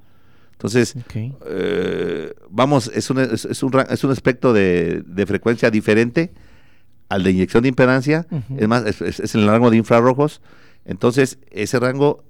Entonces, 0.54 0.96
Ok. 0.98 1.16
eh, 1.46 2.34
vamos, 2.50 2.92
es 2.94 3.10
un, 3.12 3.20
es, 3.20 3.46
es 3.46 3.62
un, 3.64 3.72
es 3.90 4.04
un 4.04 4.12
aspecto 4.12 4.54
de, 4.54 5.04
de 5.06 5.26
frecuencia 5.28 5.70
diferente 5.70 6.32
al 7.10 7.24
de 7.24 7.32
inyección 7.32 7.62
de 7.64 7.70
impedancia, 7.70 8.26
es 8.58 8.68
más, 8.68 8.84
es 9.02 9.36
en 9.36 9.42
el 9.42 9.48
rango 9.48 9.70
de 9.70 9.78
infrarrojos, 9.78 10.42
entonces 10.88 11.38
ese 11.52 11.80
rango 11.80 12.23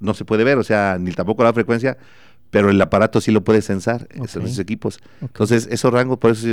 no 0.00 0.14
se 0.14 0.24
puede 0.24 0.42
ver, 0.44 0.58
o 0.58 0.64
sea, 0.64 0.96
ni 1.00 1.12
tampoco 1.12 1.44
la 1.44 1.52
frecuencia, 1.52 1.96
pero 2.50 2.70
el 2.70 2.80
aparato 2.82 3.20
sí 3.20 3.30
lo 3.30 3.44
puede 3.44 3.62
censar, 3.62 4.08
esos, 4.10 4.36
Ok. 4.36 4.44
esos 4.46 4.58
equipos. 4.58 4.98
Entonces, 5.20 5.68
esos 5.70 5.92
rangos, 5.92 6.18
por 6.18 6.32
eso, 6.32 6.46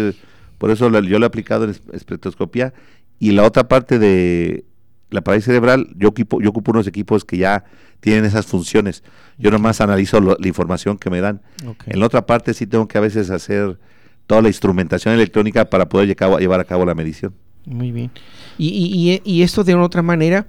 por 0.57 0.69
eso 0.71 0.89
yo 1.01 1.17
lo 1.19 1.25
he 1.25 1.27
aplicado 1.27 1.63
en 1.63 1.71
es- 1.71 1.81
espectroscopía, 1.93 2.73
y 3.17 3.31
la 3.31 3.43
otra 3.43 3.67
parte 3.67 3.97
de 3.99 4.65
la 5.09 5.21
parálisis 5.21 5.47
cerebral, 5.47 5.87
yo 5.97 6.09
ocupo, 6.09 6.39
yo 6.41 6.49
ocupo 6.51 6.71
unos 6.71 6.85
equipos 6.85 7.25
que 7.25 7.37
ya 7.37 7.63
tienen 7.99 8.23
esas 8.25 8.45
funciones. 8.45 9.03
Yo 9.39 9.49
nomás 9.49 9.81
analizo 9.81 10.19
lo- 10.21 10.37
la 10.39 10.47
información 10.47 10.97
que 10.99 11.09
me 11.09 11.19
dan. 11.19 11.41
En 11.87 11.99
la 11.99 12.05
otra 12.05 12.25
parte 12.27 12.53
sí 12.53 12.67
tengo 12.67 12.87
que 12.87 12.97
a 12.99 13.01
veces 13.01 13.29
hacer 13.31 13.79
toda 14.27 14.41
la 14.43 14.47
instrumentación 14.49 15.15
electrónica 15.15 15.69
para 15.69 15.89
poder 15.89 16.15
llevar 16.39 16.59
a 16.59 16.63
cabo 16.63 16.85
la 16.85 16.93
medición. 16.93 17.33
Muy 17.65 17.91
bien. 17.91 18.11
Y, 18.59 18.67
y, 18.69 19.11
y, 19.11 19.21
y 19.39 19.41
esto 19.41 19.63
de 19.63 19.73
una 19.73 19.83
otra 19.83 20.03
manera, 20.03 20.45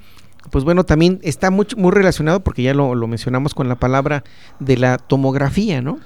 pues 0.51 0.65
bueno, 0.65 0.85
también 0.85 1.19
está 1.23 1.51
mucho, 1.51 1.77
muy 1.77 1.91
relacionado, 1.93 2.41
porque 2.43 2.63
ya 2.63 2.75
lo, 2.75 2.95
lo 2.95 3.07
mencionamos 3.07 3.55
con 3.55 3.69
la 3.69 3.77
palabra 3.77 4.25
de 4.59 4.77
la 4.77 4.99
tomografía, 4.99 5.83
¿no? 5.83 5.99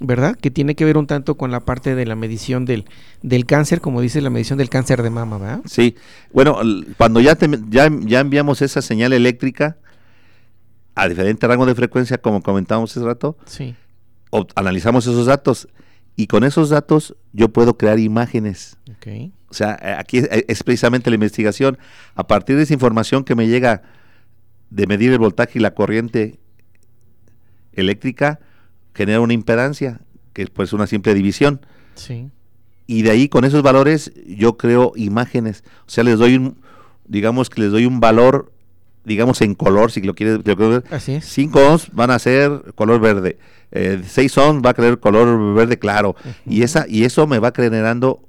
¿Verdad? 0.00 0.36
Que 0.36 0.52
tiene 0.52 0.76
que 0.76 0.84
ver 0.84 0.96
un 0.96 1.08
tanto 1.08 1.36
con 1.36 1.50
la 1.50 1.58
parte 1.58 1.96
de 1.96 2.06
la 2.06 2.14
medición 2.14 2.64
del, 2.64 2.84
del 3.22 3.46
cáncer, 3.46 3.80
como 3.80 4.00
dice 4.00 4.20
la 4.20 4.30
medición 4.30 4.56
del 4.58 4.70
cáncer 4.70 5.02
de 5.02 5.10
mama, 5.10 5.38
¿verdad? 5.38 5.60
Sí, 5.66 5.96
bueno, 6.32 6.56
cuando 6.96 7.18
ya, 7.20 7.34
te- 7.34 7.48
ya, 7.68 7.90
ya 8.02 8.20
enviamos 8.20 8.62
esa 8.62 8.80
señal 8.80 9.12
eléctrica 9.12 9.76
a 10.94 11.08
diferente 11.08 11.46
rango 11.48 11.66
de 11.66 11.74
frecuencia, 11.74 12.18
como 12.18 12.42
comentábamos 12.42 12.96
hace 12.96 13.04
rato, 13.04 13.36
Sí. 13.44 13.74
analizamos 14.54 15.04
esos 15.06 15.26
datos 15.26 15.68
y 16.14 16.26
con 16.28 16.44
esos 16.44 16.68
datos 16.70 17.16
yo 17.32 17.48
puedo 17.48 17.76
crear 17.76 17.98
imágenes. 17.98 18.76
Ok. 18.90 19.32
O 19.50 19.54
sea, 19.54 19.78
eh, 19.82 19.94
aquí 19.98 20.18
es, 20.18 20.28
es 20.30 20.62
precisamente 20.62 21.10
la 21.10 21.14
investigación. 21.14 21.78
A 22.14 22.26
partir 22.26 22.56
de 22.56 22.62
esa 22.62 22.74
información 22.74 23.24
que 23.24 23.34
me 23.34 23.46
llega 23.46 23.82
de 24.70 24.86
medir 24.86 25.12
el 25.12 25.18
voltaje 25.18 25.58
y 25.58 25.62
la 25.62 25.74
corriente 25.74 26.38
eléctrica, 27.72 28.40
genera 28.94 29.20
una 29.20 29.32
impedancia, 29.32 30.00
que 30.32 30.42
es 30.42 30.50
pues 30.50 30.72
una 30.72 30.86
simple 30.86 31.14
división. 31.14 31.60
Sí. 31.94 32.30
Y 32.86 33.02
de 33.02 33.10
ahí, 33.10 33.28
con 33.28 33.44
esos 33.44 33.62
valores, 33.62 34.12
yo 34.26 34.56
creo 34.56 34.92
imágenes. 34.96 35.62
O 35.86 35.90
sea, 35.90 36.04
les 36.04 36.18
doy 36.18 36.36
un, 36.36 36.58
digamos 37.06 37.50
que 37.50 37.60
les 37.60 37.70
doy 37.70 37.86
un 37.86 38.00
valor, 38.00 38.52
digamos 39.04 39.40
en 39.40 39.54
color, 39.54 39.90
si 39.90 40.02
lo 40.02 40.14
quieres, 40.14 40.40
lo. 40.44 40.84
Así 40.90 41.12
es. 41.12 41.24
5 41.26 41.58
ohms 41.58 41.90
van 41.92 42.10
a 42.10 42.18
ser 42.18 42.72
color 42.74 43.00
verde, 43.00 43.38
6 43.72 44.38
ohms 44.38 44.64
va 44.64 44.70
a 44.70 44.74
creer 44.74 44.98
color 44.98 45.54
verde 45.54 45.78
claro, 45.78 46.16
y 46.46 46.62
esa 46.62 46.86
y 46.88 47.04
eso 47.04 47.26
me 47.26 47.38
va 47.38 47.52
generando 47.54 48.27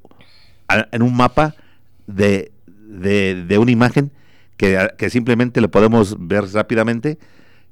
en 0.92 1.02
un 1.02 1.16
mapa 1.16 1.56
de, 2.08 2.52
de, 2.88 3.46
de 3.48 3.58
una 3.58 3.72
imagen 3.72 4.12
que, 4.58 4.90
que 4.98 5.10
simplemente 5.10 5.62
lo 5.62 5.70
podemos 5.72 6.16
ver 6.20 6.46
rápidamente 6.54 7.18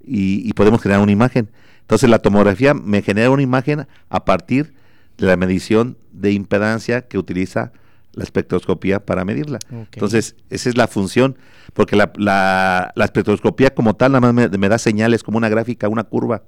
y, 0.06 0.48
y 0.48 0.54
podemos 0.54 0.82
generar 0.82 1.02
una 1.02 1.12
imagen. 1.12 1.50
Entonces 1.82 2.10
la 2.10 2.20
tomografía 2.20 2.74
me 2.74 3.02
genera 3.02 3.30
una 3.30 3.42
imagen 3.42 3.88
a 4.10 4.26
partir 4.26 4.74
de 5.18 5.26
la 5.28 5.38
medición 5.38 5.98
de 6.12 6.32
impedancia 6.32 7.08
que 7.08 7.18
utiliza 7.18 7.72
la 8.14 8.24
espectroscopía 8.24 9.06
para 9.06 9.24
medirla. 9.26 9.60
Entonces, 9.94 10.36
esa 10.50 10.70
es 10.70 10.76
la 10.76 10.88
función, 10.88 11.38
porque 11.74 11.96
la, 11.96 12.12
la, 12.16 12.92
la 12.96 13.06
espectroscopía 13.06 13.76
como 13.76 13.96
tal 13.96 14.14
nada 14.14 14.32
más 14.32 14.34
me, 14.34 14.58
me 14.58 14.70
da 14.70 14.80
señales 14.80 15.22
como 15.22 15.38
una 15.38 15.50
gráfica, 15.50 15.88
una 15.88 16.04
curva. 16.04 16.42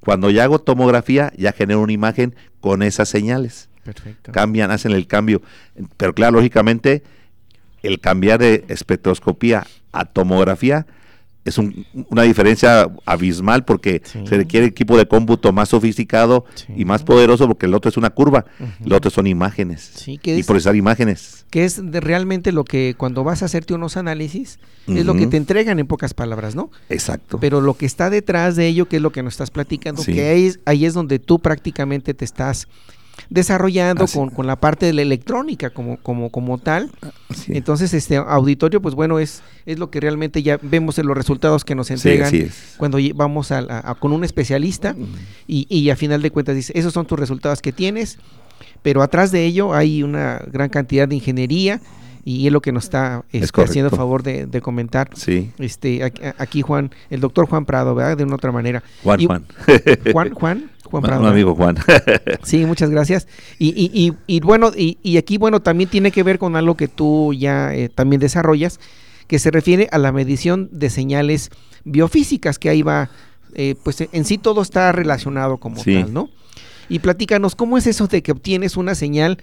Cuando 0.00 0.28
ya 0.30 0.42
hago 0.42 0.58
tomografía, 0.58 1.32
ya 1.36 1.52
genero 1.52 1.80
una 1.82 1.92
imagen 1.92 2.34
con 2.60 2.82
esas 2.82 3.08
señales. 3.08 3.68
Perfecto. 3.94 4.32
Cambian, 4.32 4.70
hacen 4.70 4.92
el 4.92 5.06
cambio. 5.06 5.40
Pero 5.96 6.14
claro, 6.14 6.36
lógicamente, 6.36 7.02
el 7.82 8.00
cambiar 8.00 8.38
de 8.38 8.64
espectroscopía 8.68 9.66
a 9.92 10.04
tomografía 10.04 10.86
es 11.44 11.56
un- 11.56 11.86
una 12.10 12.22
diferencia 12.24 12.90
abismal 13.06 13.64
porque 13.64 14.02
Sí. 14.04 14.18
se 14.26 14.36
requiere 14.36 14.66
equipo 14.66 14.98
de 14.98 15.08
cómputo 15.08 15.50
más 15.50 15.70
sofisticado 15.70 16.44
Sí. 16.54 16.66
y 16.76 16.84
más 16.84 17.02
poderoso 17.04 17.46
porque 17.48 17.64
el 17.64 17.72
otro 17.72 17.88
es 17.88 17.96
una 17.96 18.10
curva, 18.10 18.44
Ujú. 18.60 18.84
el 18.84 18.92
otro 18.92 19.10
son 19.10 19.26
imágenes. 19.26 19.90
Sí, 19.94 20.18
que 20.18 20.36
y 20.36 20.40
es- 20.40 20.46
procesar 20.46 20.76
imágenes. 20.76 21.46
que 21.48 21.64
es 21.64 21.80
de 21.90 22.00
realmente 22.00 22.52
lo 22.52 22.64
que 22.64 22.94
cuando 22.98 23.24
vas 23.24 23.40
a 23.42 23.46
hacerte 23.46 23.72
unos 23.72 23.96
análisis 23.96 24.58
es 24.88 25.06
lo 25.06 25.14
que 25.14 25.26
te 25.26 25.38
entregan 25.38 25.78
en 25.78 25.86
pocas 25.86 26.12
palabras, 26.12 26.54
¿no? 26.54 26.70
Exacto. 26.90 27.38
Pero 27.40 27.62
lo 27.62 27.72
que 27.74 27.86
está 27.86 28.10
detrás 28.10 28.54
de 28.56 28.66
ello, 28.66 28.86
que 28.86 28.96
es 28.96 29.02
lo 29.02 29.12
que 29.12 29.22
nos 29.22 29.32
estás 29.32 29.50
platicando, 29.50 30.02
que 30.04 30.28
ahí 30.28 30.46
es, 30.48 30.60
ahí 30.66 30.84
es 30.84 30.92
donde 30.92 31.18
tú 31.18 31.38
prácticamente 31.38 32.12
te 32.12 32.26
estás 32.26 32.68
desarrollando 33.30 34.06
con, 34.06 34.30
con 34.30 34.46
la 34.46 34.56
parte 34.56 34.86
de 34.86 34.92
la 34.92 35.02
electrónica 35.02 35.70
como, 35.70 35.96
como, 35.98 36.30
como 36.30 36.58
tal. 36.58 36.90
Sí. 37.34 37.52
Entonces, 37.54 37.92
este 37.94 38.16
auditorio, 38.16 38.80
pues 38.82 38.94
bueno, 38.94 39.18
es, 39.18 39.42
es 39.66 39.78
lo 39.78 39.90
que 39.90 40.00
realmente 40.00 40.42
ya 40.42 40.58
vemos 40.62 40.98
en 40.98 41.06
los 41.06 41.16
resultados 41.16 41.64
que 41.64 41.74
nos 41.74 41.90
entregan 41.90 42.32
cuando 42.76 42.98
vamos 43.14 43.52
a, 43.52 43.58
a- 43.58 43.90
a- 43.90 43.94
con 43.94 44.12
un 44.12 44.24
especialista 44.24 44.94
y, 45.46 45.66
y 45.68 45.90
a 45.90 45.96
final 45.96 46.22
de 46.22 46.30
cuentas 46.30 46.56
dice, 46.56 46.72
esos 46.76 46.92
son 46.92 47.06
tus 47.06 47.18
resultados 47.18 47.60
que 47.62 47.72
tienes, 47.72 48.18
pero 48.82 49.02
atrás 49.02 49.30
de 49.32 49.44
ello 49.44 49.74
hay 49.74 50.02
una 50.02 50.40
gran 50.50 50.68
cantidad 50.70 51.06
de 51.08 51.14
ingeniería 51.16 51.80
y 52.24 52.46
es 52.46 52.52
lo 52.52 52.60
que 52.60 52.72
nos 52.72 52.84
está 52.84 53.24
este, 53.32 53.62
haciendo 53.62 53.90
favor 53.90 54.22
de, 54.22 54.44
de 54.46 54.60
comentar. 54.60 55.08
Sí. 55.14 55.50
Este, 55.58 56.04
aquí, 56.04 56.20
aquí 56.36 56.62
Juan, 56.62 56.90
el 57.08 57.20
doctor 57.20 57.46
Juan 57.48 57.64
Prado, 57.64 57.94
¿verdad? 57.94 58.18
De 58.18 58.24
una 58.24 58.34
otra 58.34 58.52
manera. 58.52 58.82
Juan, 59.02 59.20
Y- 59.20 59.26
Juan. 59.26 59.46
Juan, 60.12 60.30
Juan, 60.34 60.70
Juan 60.88 61.02
Un 61.04 61.08
Prado. 61.08 61.26
amigo 61.28 61.54
Juan. 61.54 61.76
Sí, 62.42 62.64
muchas 62.66 62.90
gracias. 62.90 63.28
Y, 63.58 63.68
y, 63.68 63.90
y, 63.92 64.14
y 64.26 64.40
bueno, 64.40 64.72
y, 64.76 64.98
y 65.02 65.16
aquí, 65.18 65.38
bueno, 65.38 65.60
también 65.60 65.88
tiene 65.90 66.10
que 66.10 66.22
ver 66.22 66.38
con 66.38 66.56
algo 66.56 66.76
que 66.76 66.88
tú 66.88 67.32
ya 67.34 67.74
eh, 67.74 67.88
también 67.88 68.20
desarrollas, 68.20 68.80
que 69.26 69.38
se 69.38 69.50
refiere 69.50 69.88
a 69.92 69.98
la 69.98 70.10
medición 70.12 70.68
de 70.72 70.88
señales 70.90 71.50
biofísicas, 71.84 72.58
que 72.58 72.70
ahí 72.70 72.82
va, 72.82 73.10
eh, 73.54 73.74
pues 73.82 74.02
en 74.10 74.24
sí 74.24 74.38
todo 74.38 74.62
está 74.62 74.90
relacionado 74.92 75.58
como 75.58 75.82
Sí. 75.82 75.94
tal, 75.94 76.12
¿no? 76.14 76.28
Y 76.88 77.00
platícanos, 77.00 77.54
¿cómo 77.54 77.76
es 77.76 77.86
eso 77.86 78.06
de 78.06 78.22
que 78.22 78.32
obtienes 78.32 78.76
una 78.78 78.94
señal 78.94 79.38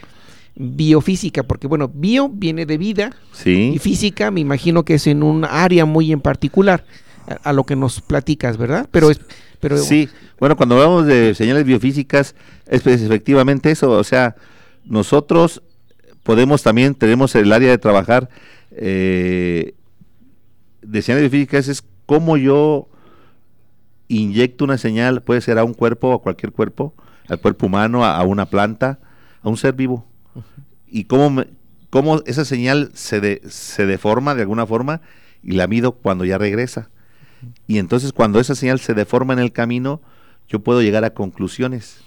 biofísica? 0.56 1.44
Porque, 1.44 1.68
bueno, 1.68 1.90
bio 1.94 2.30
viene 2.30 2.66
de 2.66 2.78
vida 2.78 3.12
y 3.32 3.38
sí. 3.44 3.78
física 3.80 4.32
me 4.32 4.40
imagino 4.42 4.84
que 4.84 4.96
es 4.96 5.08
en 5.08 5.22
un 5.24 5.46
área 5.46 5.86
muy 5.86 6.12
en 6.12 6.22
particular, 6.22 6.86
a, 7.28 7.50
a 7.50 7.54
lo 7.54 7.66
que 7.66 7.76
nos 7.76 8.02
platicas, 8.02 8.58
¿verdad? 8.58 8.88
Pero 8.92 9.10
es... 9.12 9.20
Pero, 9.60 9.78
Sí. 9.78 10.10
Bueno, 10.40 10.58
cuando 10.58 10.76
hablamos 10.76 11.06
de 11.06 11.34
señales 11.34 11.64
biofísicas, 11.66 12.36
es 12.68 12.82
pues, 12.82 13.02
efectivamente 13.02 13.72
eso. 13.72 13.92
O 13.92 14.04
sea, 14.04 14.36
nosotros 14.84 15.64
podemos 16.24 16.62
también, 16.62 16.94
tenemos 16.94 17.34
el 17.36 17.52
área 17.54 17.70
de 17.70 17.78
trabajar 17.78 18.30
eh, 18.72 19.74
de 20.82 21.02
señales 21.02 21.32
biofísicas, 21.32 21.68
es 21.70 21.84
cómo 22.06 22.38
yo 22.38 22.88
inyecto 24.08 24.66
una 24.66 24.78
señal, 24.78 25.22
puede 25.24 25.42
ser 25.42 25.58
a 25.58 25.64
un 25.64 25.74
cuerpo, 25.74 26.14
a 26.14 26.22
cualquier 26.22 26.52
cuerpo, 26.52 26.94
al 27.28 27.40
cuerpo 27.40 27.66
humano, 27.66 28.06
a, 28.06 28.18
a 28.18 28.24
una 28.24 28.46
planta, 28.48 29.00
a 29.42 29.50
un 29.50 29.58
ser 29.58 29.74
vivo. 29.74 30.06
Y 30.88 31.06
cómo, 31.06 31.30
me- 31.30 31.48
cómo 31.90 32.22
esa 32.26 32.46
señal 32.46 32.92
se, 32.94 33.20
de- 33.22 33.42
se 33.48 33.86
deforma 33.86 34.36
de 34.36 34.42
alguna 34.42 34.68
forma 34.68 35.02
y 35.42 35.54
la 35.54 35.66
mido 35.68 35.94
cuando 35.94 36.26
ya 36.26 36.38
regresa. 36.38 36.90
Y 37.68 37.78
entonces 37.80 38.14
cuando 38.14 38.40
esa 38.40 38.56
señal 38.56 38.80
se 38.80 38.94
deforma 38.94 39.34
en 39.34 39.40
el 39.40 39.52
camino, 39.52 40.02
yo 40.48 40.60
puedo 40.60 40.82
llegar 40.82 41.04
a 41.06 41.14
conclusiones. 41.14 41.98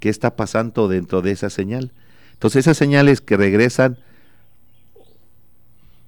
¿Qué 0.00 0.08
está 0.08 0.36
pasando 0.36 0.88
dentro 0.88 1.22
de 1.22 1.30
esa 1.30 1.50
señal? 1.50 1.92
Entonces 2.32 2.60
esas 2.60 2.76
señales 2.76 3.20
que 3.20 3.36
regresan 3.36 3.96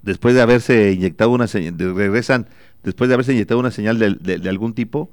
después 0.03 0.35
de 0.35 0.43
haberse 0.43 0.93
inyectado 0.93 1.31
una 1.31 1.47
señal, 1.47 1.77
de- 1.77 1.93
regresan 1.93 2.47
después 2.83 3.09
de 3.09 3.15
haberse 3.15 3.33
inyectado 3.33 3.59
una 3.61 3.71
señal 3.71 3.99
de, 3.99 4.15
de- 4.15 4.39
de 4.39 4.49
algún 4.49 4.75
tipo, 4.75 5.11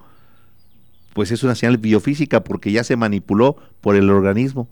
pues 1.13 1.31
es 1.31 1.43
una 1.43 1.55
señal 1.55 1.77
biofísica 1.77 2.43
porque 2.43 2.71
ya 2.71 2.83
se 2.83 2.95
manipuló 2.95 3.57
por 3.81 3.95
el 3.95 4.09
organismo. 4.09 4.67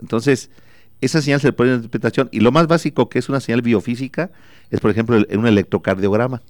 Entonces, 0.00 0.50
esa 1.00 1.20
señal 1.22 1.40
se 1.40 1.48
le 1.48 1.52
pone 1.52 1.70
en 1.70 1.76
interpretación 1.76 2.28
y 2.32 2.40
lo 2.40 2.52
más 2.52 2.66
básico 2.66 3.08
que 3.08 3.18
es 3.18 3.28
una 3.28 3.40
señal 3.40 3.62
biofísica 3.62 4.30
es, 4.70 4.80
por 4.80 4.90
ejemplo, 4.90 5.16
el- 5.16 5.38
un 5.38 5.46
electrocardiograma. 5.46 6.42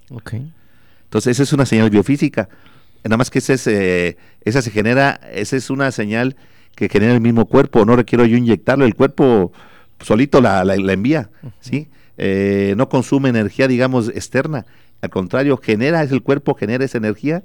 Entonces, 1.14 1.36
esa 1.36 1.44
es 1.44 1.52
una 1.52 1.64
señal 1.64 1.90
biofísica. 1.90 2.48
Nada 3.04 3.16
más 3.16 3.30
que 3.30 3.38
esa, 3.38 3.52
es, 3.52 3.68
eh, 3.68 4.16
esa 4.40 4.62
se 4.62 4.72
genera, 4.72 5.20
esa 5.32 5.56
es 5.56 5.70
una 5.70 5.92
señal 5.92 6.34
que 6.74 6.88
genera 6.88 7.14
el 7.14 7.20
mismo 7.20 7.46
cuerpo. 7.46 7.84
No 7.84 7.94
requiero 7.94 8.24
yo 8.26 8.36
inyectarlo, 8.36 8.84
el 8.84 8.96
cuerpo 8.96 9.52
solito 10.00 10.40
la, 10.40 10.64
la- 10.64 10.74
la 10.74 10.92
envía, 10.92 11.30
¿sí? 11.60 11.86
Eh, 12.18 12.74
no 12.76 12.88
consume 12.88 13.28
energía, 13.28 13.68
digamos, 13.68 14.08
externa. 14.08 14.66
Al 15.02 15.10
contrario, 15.10 15.56
genera, 15.56 16.02
es 16.02 16.10
el 16.10 16.20
cuerpo, 16.20 16.54
genera 16.54 16.84
esa 16.84 16.98
energía 16.98 17.44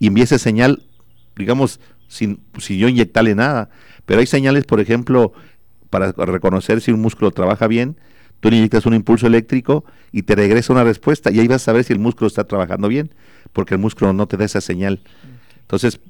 y 0.00 0.08
envía 0.08 0.24
esa 0.24 0.40
señal, 0.40 0.82
digamos, 1.36 1.78
sin, 2.08 2.40
sin 2.58 2.78
yo 2.78 2.88
inyectarle 2.88 3.36
nada. 3.36 3.70
Pero 4.04 4.18
hay 4.18 4.26
señales, 4.26 4.64
por 4.64 4.80
ejemplo, 4.80 5.32
para 5.90 6.10
reconocer 6.10 6.80
si 6.80 6.90
un 6.90 7.02
músculo 7.02 7.30
trabaja 7.30 7.68
bien, 7.68 7.98
tú 8.40 8.50
le 8.50 8.56
inyectas 8.56 8.86
un 8.86 8.94
impulso 8.94 9.26
eléctrico 9.26 9.84
y 10.12 10.22
te 10.22 10.34
regresa 10.34 10.72
una 10.72 10.84
respuesta 10.84 11.30
y 11.30 11.40
ahí 11.40 11.48
vas 11.48 11.62
a 11.62 11.64
saber 11.66 11.84
si 11.84 11.92
el 11.92 11.98
músculo 11.98 12.28
está 12.28 12.44
trabajando 12.44 12.88
bien, 12.88 13.10
porque 13.52 13.74
el 13.74 13.80
músculo 13.80 14.12
no 14.12 14.26
te 14.28 14.36
da 14.36 14.44
esa 14.44 14.60
señal. 14.60 15.00
Entonces, 15.60 16.00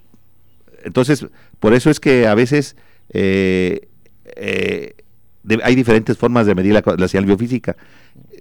entonces 0.85 1.27
por 1.61 1.75
eso 1.75 1.91
es 1.91 2.01
que 2.01 2.27
a 2.27 2.35
veces 2.35 2.77
eh, 3.11 3.89
eh, 4.37 4.95
de- 5.43 5.61
hay 5.62 5.75
diferentes 5.75 6.19
formas 6.19 6.47
de 6.47 6.55
medir 6.55 6.75
la, 6.75 6.83
la 6.99 7.09
señal 7.09 7.27
biofísica, 7.27 7.77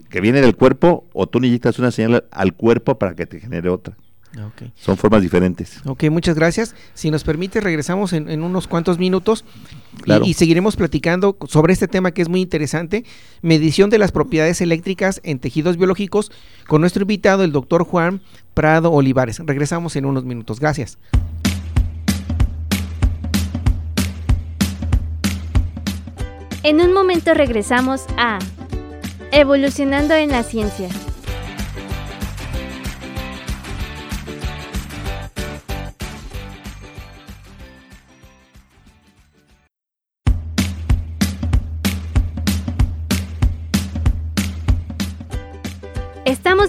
que 0.10 0.22
viene 0.22 0.42
del 0.42 0.56
cuerpo 0.56 1.06
o 1.14 1.28
tú 1.28 1.40
inyectas 1.40 1.80
una 1.80 1.92
señal 1.92 2.26
al 2.32 2.54
cuerpo 2.54 2.98
para 2.98 3.16
que 3.16 3.26
te 3.26 3.40
genere 3.40 3.70
otra. 3.70 3.96
Son 4.76 4.98
formas 4.98 5.22
diferentes. 5.22 5.82
Ok, 5.86 6.06
muchas 6.10 6.36
gracias. 6.36 6.76
Si 6.94 7.12
nos 7.12 7.24
permite, 7.24 7.62
regresamos 7.62 8.14
en, 8.14 8.30
en 8.30 8.44
unos 8.44 8.68
cuantos 8.68 9.00
minutos 9.00 9.46
y, 10.24 10.34
seguiremos 10.34 10.76
platicando 10.76 11.38
sobre 11.48 11.74
este 11.74 11.88
tema 11.88 12.12
que 12.12 12.22
es 12.22 12.30
muy 12.30 12.42
interesante, 12.42 13.06
medición 13.42 13.90
de 13.90 13.98
las 13.98 14.12
propiedades 14.12 14.62
eléctricas 14.62 15.22
en 15.24 15.40
tejidos 15.40 15.78
biológicos, 15.78 16.32
con 16.68 16.82
nuestro 16.82 17.04
invitado, 17.04 17.44
el 17.44 17.52
doctor 17.52 17.84
Juan 17.84 18.22
Prado 18.54 18.92
Olivares. 18.92 19.42
Regresamos 19.46 19.96
en 19.96 20.06
unos 20.06 20.26
minutos. 20.26 20.60
Gracias. 20.60 20.98
En 26.64 26.82
un 26.82 26.94
momento 26.94 27.34
regresamos 27.34 28.06
a 28.18 28.40
Evolucionando 29.32 30.16
en 30.16 30.30
la 30.30 30.44
Ciencia. 30.44 30.90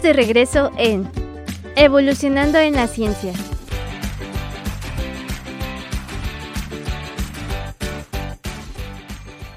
De 0.02 0.12
regreso 0.12 0.70
en 0.76 1.08
Evolucionando 1.74 2.58
en 2.58 2.74
la 2.74 2.86
Ciencia. 2.86 3.32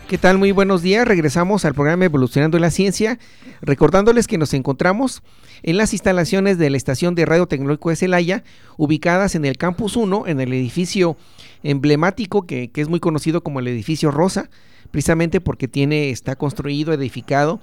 ¿Qué 0.07 0.17
tal? 0.17 0.37
Muy 0.37 0.53
buenos 0.53 0.81
días. 0.81 1.05
Regresamos 1.05 1.65
al 1.65 1.73
programa 1.73 2.05
Evolucionando 2.05 2.55
en 2.55 2.61
la 2.61 2.71
Ciencia, 2.71 3.19
recordándoles 3.59 4.27
que 4.27 4.37
nos 4.37 4.53
encontramos 4.53 5.23
en 5.61 5.75
las 5.75 5.91
instalaciones 5.91 6.57
de 6.57 6.69
la 6.69 6.77
estación 6.77 7.15
de 7.15 7.25
Radio 7.25 7.45
Tecnológico 7.45 7.89
de 7.89 7.97
Celaya, 7.97 8.43
ubicadas 8.77 9.35
en 9.35 9.43
el 9.43 9.57
Campus 9.57 9.97
1, 9.97 10.25
en 10.25 10.39
el 10.39 10.53
edificio 10.53 11.17
emblemático 11.63 12.43
que, 12.43 12.71
que 12.71 12.79
es 12.79 12.87
muy 12.87 13.01
conocido 13.01 13.43
como 13.43 13.59
el 13.59 13.67
edificio 13.67 14.09
Rosa, 14.09 14.49
precisamente 14.89 15.41
porque 15.41 15.67
tiene, 15.67 16.11
está 16.11 16.37
construido, 16.37 16.93
edificado 16.93 17.59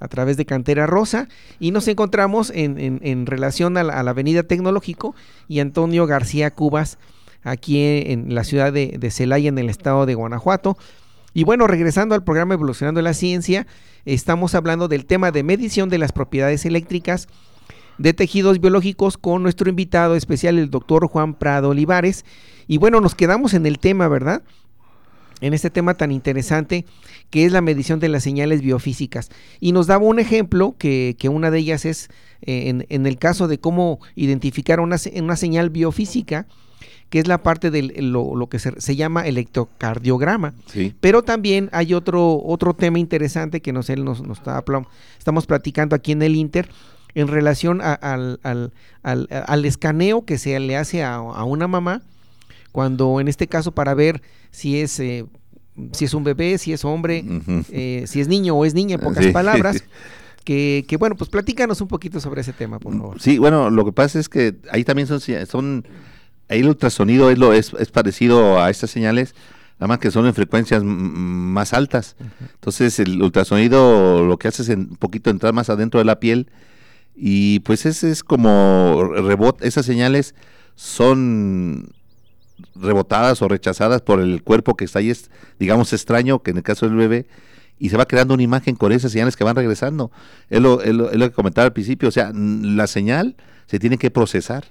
a 0.00 0.08
través 0.08 0.36
de 0.36 0.44
cantera 0.44 0.86
rosa 0.86 1.28
y 1.60 1.70
nos 1.70 1.88
encontramos 1.88 2.50
en, 2.54 3.00
en- 3.02 3.26
relación 3.26 3.76
a 3.76 3.82
la, 3.82 3.98
a 3.98 4.02
la 4.02 4.10
avenida 4.10 4.42
Tecnológico 4.42 5.14
y 5.48 5.60
Antonio 5.60 6.06
García 6.06 6.50
Cubas 6.50 6.98
aquí 7.42 7.80
en, 7.80 8.26
en 8.26 8.34
la 8.34 8.44
ciudad 8.44 8.72
de, 8.72 8.96
de 8.98 9.10
Celaya 9.10 9.48
en 9.48 9.58
el 9.58 9.70
estado 9.70 10.06
de 10.06 10.14
Guanajuato. 10.14 10.76
Y 11.32 11.44
bueno, 11.44 11.66
regresando 11.66 12.14
al 12.14 12.22
programa 12.24 12.54
Evolucionando 12.54 13.02
la 13.02 13.12
Ciencia, 13.14 13.66
estamos 14.04 14.54
hablando 14.54 14.88
del 14.88 15.04
tema 15.04 15.30
de 15.30 15.42
medición 15.42 15.88
de 15.88 15.98
las 15.98 16.12
propiedades 16.12 16.64
eléctricas 16.64 17.28
de 17.98 18.12
tejidos 18.12 18.60
biológicos 18.60 19.16
con 19.18 19.42
nuestro 19.42 19.68
invitado 19.68 20.16
especial, 20.16 20.58
el 20.58 20.70
doctor 20.70 21.06
Juan 21.06 21.34
Prado 21.34 21.70
Olivares. 21.70 22.24
Y 22.66 22.78
bueno, 22.78 23.00
nos 23.00 23.14
quedamos 23.14 23.54
en 23.54 23.66
el 23.66 23.78
tema, 23.78 24.08
¿verdad? 24.08 24.42
En 25.40 25.52
este 25.54 25.70
tema 25.70 25.94
tan 25.94 26.12
interesante 26.12 26.84
que 27.30 27.44
es 27.44 27.52
la 27.52 27.60
medición 27.60 28.00
de 28.00 28.08
las 28.08 28.22
señales 28.22 28.60
biofísicas. 28.62 29.30
Y 29.60 29.72
nos 29.72 29.86
daba 29.86 30.04
un 30.04 30.18
ejemplo 30.18 30.76
que, 30.78 31.16
que 31.18 31.28
una 31.28 31.50
de 31.50 31.58
ellas 31.58 31.84
es 31.84 32.08
eh, 32.42 32.68
en, 32.68 32.86
en 32.88 33.06
el 33.06 33.18
caso 33.18 33.48
de 33.48 33.58
cómo 33.58 33.98
identificar 34.14 34.80
una, 34.80 34.96
una 35.16 35.36
señal 35.36 35.70
biofísica, 35.70 36.46
que 37.10 37.18
es 37.18 37.26
la 37.28 37.42
parte 37.42 37.70
de 37.70 37.82
lo, 38.02 38.34
lo 38.36 38.48
que 38.48 38.58
se, 38.58 38.80
se 38.80 38.96
llama 38.96 39.26
electrocardiograma. 39.26 40.54
Sí. 40.66 40.94
Pero 41.00 41.22
también 41.22 41.68
hay 41.72 41.94
otro, 41.94 42.40
otro 42.42 42.74
tema 42.74 42.98
interesante 42.98 43.60
que 43.60 43.72
nos, 43.72 43.90
él 43.90 44.04
nos, 44.04 44.22
nos 44.22 44.38
está 44.38 44.62
estamos 45.18 45.46
platicando 45.46 45.96
aquí 45.96 46.12
en 46.12 46.22
el 46.22 46.36
Inter 46.36 46.68
en 47.14 47.28
relación 47.28 47.80
a- 47.80 47.94
al, 47.94 48.40
al- 48.42 48.72
al- 49.02 49.28
al 49.30 49.64
escaneo 49.64 50.24
que 50.24 50.38
se 50.38 50.58
le 50.60 50.76
hace 50.76 51.02
a, 51.02 51.16
a 51.16 51.44
una 51.44 51.68
mamá 51.68 52.02
cuando 52.74 53.20
en 53.20 53.28
este 53.28 53.46
caso 53.46 53.70
para 53.70 53.94
ver 53.94 54.20
si 54.50 54.80
es 54.80 54.98
eh, 54.98 55.26
si 55.92 56.06
es 56.06 56.12
un 56.12 56.24
bebé, 56.24 56.58
si 56.58 56.72
es 56.72 56.84
hombre, 56.84 57.24
eh, 57.70 58.02
si 58.08 58.20
es 58.20 58.26
niño 58.26 58.56
o 58.56 58.64
es 58.64 58.74
niña, 58.74 58.96
en 58.96 59.00
pocas 59.00 59.24
Sí. 59.24 59.30
palabras. 59.30 59.84
Que, 60.44 60.84
que 60.86 60.98
bueno, 60.98 61.16
pues 61.16 61.30
platícanos 61.30 61.80
un 61.80 61.88
poquito 61.88 62.20
sobre 62.20 62.42
ese 62.42 62.52
tema, 62.52 62.78
por 62.78 62.92
favor. 62.94 63.18
Sí, 63.18 63.38
bueno, 63.38 63.70
lo 63.70 63.82
que 63.86 63.92
pasa 63.92 64.20
es 64.20 64.28
que 64.28 64.54
ahí 64.70 64.84
también 64.84 65.08
son, 65.08 65.18
son 65.46 65.86
ahí 66.50 66.60
el 66.60 66.68
ultrasonido 66.68 67.30
es, 67.30 67.38
lo, 67.38 67.54
es, 67.54 67.72
es 67.78 67.90
parecido 67.90 68.60
a 68.60 68.68
estas 68.68 68.90
señales, 68.90 69.34
nada 69.80 69.88
más 69.88 70.00
que 70.00 70.10
son 70.10 70.26
en 70.26 70.34
frecuencias 70.34 70.82
más 70.84 71.72
altas. 71.72 72.16
Entonces 72.56 72.98
el 72.98 73.22
ultrasonido 73.22 74.22
lo 74.26 74.36
que 74.36 74.48
hace 74.48 74.60
es 74.64 74.68
un 74.68 74.96
poquito 74.96 75.30
entrar 75.30 75.54
más 75.54 75.70
adentro 75.70 75.96
de 75.98 76.04
la 76.04 76.20
piel 76.20 76.50
y 77.16 77.60
pues 77.60 77.86
ese 77.86 78.10
es 78.10 78.22
como 78.22 79.02
rebote, 79.14 79.66
esas 79.66 79.86
señales 79.86 80.34
son 80.74 81.93
rebotadas 82.74 83.42
o 83.42 83.48
rechazadas 83.48 84.00
por 84.02 84.20
el 84.20 84.42
cuerpo 84.42 84.76
que 84.76 84.84
está 84.84 84.98
ahí, 85.00 85.10
es, 85.10 85.30
digamos, 85.58 85.92
extraño, 85.92 86.42
que 86.42 86.50
en 86.52 86.58
el 86.58 86.62
caso 86.62 86.86
del 86.86 86.96
bebé, 86.96 87.26
y 87.78 87.88
se 87.90 87.96
va 87.96 88.06
creando 88.06 88.34
una 88.34 88.42
imagen 88.42 88.76
con 88.76 88.92
esas 88.92 89.12
señales 89.12 89.36
que 89.36 89.44
van 89.44 89.56
regresando. 89.56 90.10
Es 90.48 90.60
lo, 90.60 90.80
es 90.82 90.94
lo- 90.94 91.10
es 91.10 91.16
lo 91.16 91.28
que 91.28 91.34
comentaba 91.34 91.66
al 91.66 91.72
principio, 91.72 92.08
o 92.08 92.12
sea, 92.12 92.30
la 92.34 92.86
señal 92.86 93.36
se 93.66 93.78
tiene 93.78 93.98
que 93.98 94.10
procesar 94.10 94.64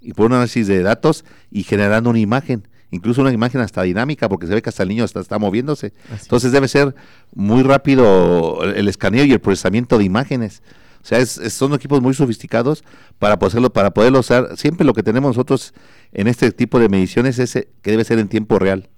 y 0.00 0.12
por 0.12 0.26
un 0.26 0.32
análisis 0.32 0.66
de 0.66 0.82
datos 0.82 1.24
y 1.50 1.62
generando 1.62 2.10
una 2.10 2.18
imagen, 2.18 2.66
incluso 2.90 3.20
una 3.20 3.32
imagen 3.32 3.60
hasta 3.60 3.82
dinámica, 3.82 4.28
porque 4.28 4.46
se 4.46 4.54
ve 4.54 4.62
que 4.62 4.68
hasta 4.68 4.82
el 4.82 4.88
niño 4.88 5.04
hasta 5.04 5.20
está 5.20 5.38
moviéndose. 5.38 5.92
Entonces 6.20 6.52
debe 6.52 6.68
ser 6.68 6.94
muy 7.34 7.62
rápido 7.62 8.62
el 8.64 8.88
escaneo 8.88 9.24
y 9.24 9.32
el 9.32 9.40
procesamiento 9.40 9.98
de 9.98 10.04
imágenes. 10.04 10.62
O 11.06 11.08
sea, 11.08 11.20
es- 11.20 11.40
son 11.52 11.72
equipos 11.72 12.02
muy 12.02 12.14
sofisticados 12.14 12.82
para 13.20 13.38
poderlo, 13.38 13.72
para 13.72 13.94
poderlo 13.94 14.18
usar. 14.18 14.56
Siempre 14.56 14.84
lo 14.84 14.92
que 14.92 15.04
tenemos 15.04 15.28
nosotros 15.28 15.72
en 16.12 16.26
este 16.26 16.50
tipo 16.50 16.80
de 16.80 16.88
mediciones 16.88 17.38
es 17.38 17.54
eh, 17.54 17.68
que 17.80 17.92
debe 17.92 18.02
ser 18.02 18.18
en 18.18 18.26
tiempo 18.26 18.58
real. 18.58 18.88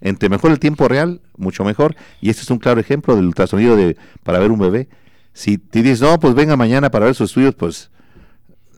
Entre 0.00 0.30
mejor 0.30 0.52
el 0.52 0.58
tiempo 0.58 0.88
real, 0.88 1.20
mucho 1.36 1.62
mejor. 1.62 1.96
Y 2.22 2.30
este 2.30 2.44
es 2.44 2.50
un 2.50 2.58
claro 2.58 2.80
ejemplo 2.80 3.14
del 3.14 3.26
ultrasonido 3.26 3.76
de, 3.76 3.98
para 4.22 4.38
ver 4.38 4.52
un 4.52 4.58
bebé. 4.58 4.88
Si 5.34 5.58
te 5.58 5.82
dices, 5.82 6.00
no, 6.00 6.18
pues 6.18 6.34
venga 6.34 6.56
mañana 6.56 6.90
para 6.90 7.04
ver 7.04 7.14
sus 7.14 7.28
estudios, 7.28 7.54
pues 7.54 7.90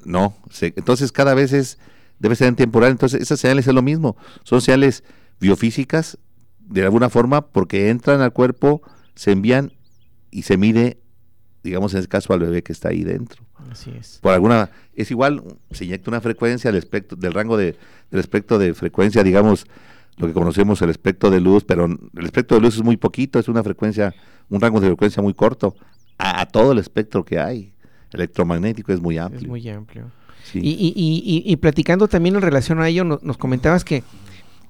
no. 0.05 0.37
entonces 0.61 1.13
cada 1.13 1.35
vez 1.35 1.53
es, 1.53 1.79
debe 2.19 2.35
ser 2.35 2.49
en 2.49 2.57
tiempo 2.57 2.81
real. 2.81 2.91
Entonces 2.91 3.23
esas 3.23 3.39
señales 3.39 3.69
es 3.69 3.75
lo 3.75 3.83
mismo. 3.83 4.17
Son 4.43 4.61
señales 4.61 5.05
biofísicas 5.39 6.19
de 6.59 6.83
alguna 6.83 7.11
forma 7.11 7.47
porque 7.47 7.91
entran 7.91 8.23
al 8.23 8.33
cuerpo, 8.33 8.83
se 9.15 9.31
envían 9.31 9.73
y 10.33 10.43
se 10.43 10.57
mide 10.57 10.99
digamos 11.67 11.93
en 11.95 11.99
este 12.01 12.09
caso 12.09 12.33
al 12.33 12.41
bebé 12.41 12.63
que 12.63 12.73
está 12.73 12.89
ahí 12.89 13.05
dentro. 13.05 13.43
Así 13.71 13.91
es. 13.99 14.19
Por 14.23 14.33
alguna, 14.33 14.71
es 14.95 15.11
igual, 15.11 15.43
se 15.71 15.85
inyecta 15.85 16.11
una 16.11 16.21
frecuencia 16.21 16.71
del 16.71 16.79
espectro, 16.79 17.17
del 17.17 17.33
rango 17.33 17.57
de, 17.57 17.77
del 18.11 18.21
espectro 18.21 18.59
de 18.59 18.73
frecuencia, 18.75 19.23
digamos, 19.23 19.67
lo 20.17 20.27
que 20.27 20.33
conocemos 20.33 20.81
el 20.83 20.91
espectro 20.91 21.31
de 21.31 21.41
luz, 21.41 21.65
pero 21.65 21.85
el 21.87 22.25
espectro 22.25 22.57
de 22.57 22.63
luz 22.63 22.77
es 22.77 22.83
muy 22.83 22.97
poquito, 22.97 23.39
es 23.39 23.49
una 23.49 23.63
frecuencia, 23.63 24.15
un 24.49 24.61
rango 24.61 24.81
de 24.81 24.87
frecuencia 24.87 25.23
muy 25.23 25.35
corto, 25.35 25.75
a, 26.19 26.41
a 26.41 26.47
todo 26.47 26.73
el 26.73 26.79
espectro 26.79 27.25
que 27.25 27.39
hay. 27.39 27.73
Electromagnético 28.13 28.93
es 28.93 29.01
muy 29.01 29.19
amplio. 29.19 29.41
Es 29.43 29.47
muy 29.47 29.69
amplio. 29.69 30.11
Sí. 30.45 30.61
Y, 30.63 30.71
y- 30.71 30.95
y- 30.97 31.43
y- 31.53 31.57
platicando 31.57 32.09
también 32.09 32.37
en 32.37 32.41
relación 32.43 32.81
a 32.81 32.89
ello, 32.89 33.05
no- 33.05 33.19
nos, 33.23 33.37
comentabas 33.37 33.85
que, 33.85 34.05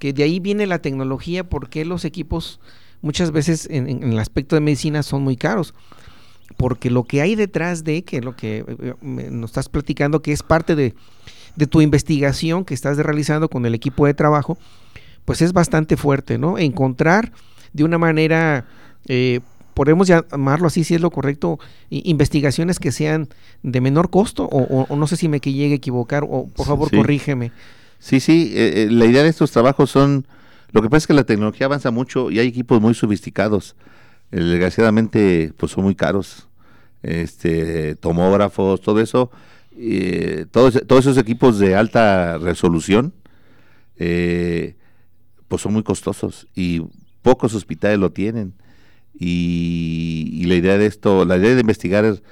que 0.00 0.12
de 0.12 0.22
ahí 0.22 0.40
viene 0.40 0.66
la 0.66 0.78
tecnología, 0.80 1.44
porque 1.48 1.84
los 1.84 2.04
equipos 2.04 2.60
muchas 3.02 3.30
veces 3.30 3.68
en, 3.70 3.88
en 3.88 4.02
el 4.12 4.18
aspecto 4.18 4.56
de 4.56 4.60
medicina 4.62 5.02
son 5.02 5.22
muy 5.22 5.36
caros. 5.36 5.74
Porque 6.56 6.90
lo 6.90 7.04
que 7.04 7.20
hay 7.22 7.34
detrás 7.34 7.84
de, 7.84 8.02
que 8.04 8.20
lo 8.20 8.36
que 8.36 8.58
eh, 8.58 8.64
eh, 8.80 8.94
nos 9.30 9.50
estás 9.50 9.68
platicando, 9.68 10.22
que 10.22 10.32
es 10.32 10.42
parte 10.42 10.74
de, 10.76 10.94
de 11.56 11.66
tu 11.66 11.80
investigación 11.80 12.64
que 12.64 12.74
estás 12.74 12.96
realizando 12.98 13.48
con 13.48 13.66
el 13.66 13.74
equipo 13.74 14.06
de 14.06 14.14
trabajo, 14.14 14.56
pues 15.24 15.42
es 15.42 15.52
bastante 15.52 15.96
fuerte, 15.96 16.38
¿no? 16.38 16.56
Encontrar 16.58 17.32
de 17.72 17.82
una 17.84 17.98
manera, 17.98 18.64
eh, 19.08 19.40
podemos 19.74 20.06
llamarlo 20.06 20.68
así, 20.68 20.84
si 20.84 20.94
es 20.94 21.00
lo 21.00 21.10
correcto, 21.10 21.58
investigaciones 21.90 22.78
que 22.78 22.92
sean 22.92 23.28
de 23.62 23.80
menor 23.80 24.08
costo, 24.10 24.44
o, 24.44 24.62
o- 24.62 24.86
o 24.88 24.96
no 24.96 25.06
sé 25.06 25.16
si 25.16 25.28
me 25.28 25.40
que 25.40 25.52
llegue 25.52 25.74
a 25.74 25.76
equivocar, 25.76 26.24
o 26.24 26.46
por 26.46 26.64
favor 26.66 26.88
Sí. 26.90 26.96
corrígeme. 26.96 27.50
Sí, 27.98 28.20
sí, 28.20 28.52
eh, 28.54 28.88
la 28.90 29.04
idea 29.06 29.22
de 29.22 29.28
estos 29.28 29.50
trabajos 29.50 29.90
son, 29.90 30.26
lo 30.70 30.80
que 30.80 30.88
pasa 30.88 30.98
es 30.98 31.06
que 31.08 31.14
la 31.14 31.24
tecnología 31.24 31.66
avanza 31.66 31.90
mucho 31.90 32.30
y 32.30 32.38
hay 32.38 32.46
equipos 32.46 32.80
muy 32.80 32.94
sofisticados. 32.94 33.74
Eh, 34.32 34.40
desgraciadamente, 34.40 35.52
pues 35.56 35.72
son 35.72 35.84
muy 35.84 35.94
caros. 35.94 36.48
Este, 37.02 37.94
tomógrafos, 37.94 38.80
todo 38.80 39.00
eso, 39.00 39.30
eh, 39.78 40.46
todos, 40.50 40.82
todos 40.88 41.04
esos 41.04 41.18
equipos 41.18 41.58
de 41.58 41.76
alta 41.76 42.36
resolución, 42.38 43.12
eh, 43.96 44.74
pues 45.46 45.62
son 45.62 45.74
muy 45.74 45.84
costosos 45.84 46.48
y 46.56 46.82
pocos 47.22 47.54
hospitales 47.54 47.98
lo 47.98 48.10
tienen. 48.10 48.54
Y, 49.18 50.30
y 50.32 50.44
la 50.46 50.56
idea 50.56 50.78
de 50.78 50.86
esto, 50.86 51.24
la 51.24 51.36
idea 51.36 51.54
de 51.54 51.60
investigar 51.60 52.04
es 52.04 52.22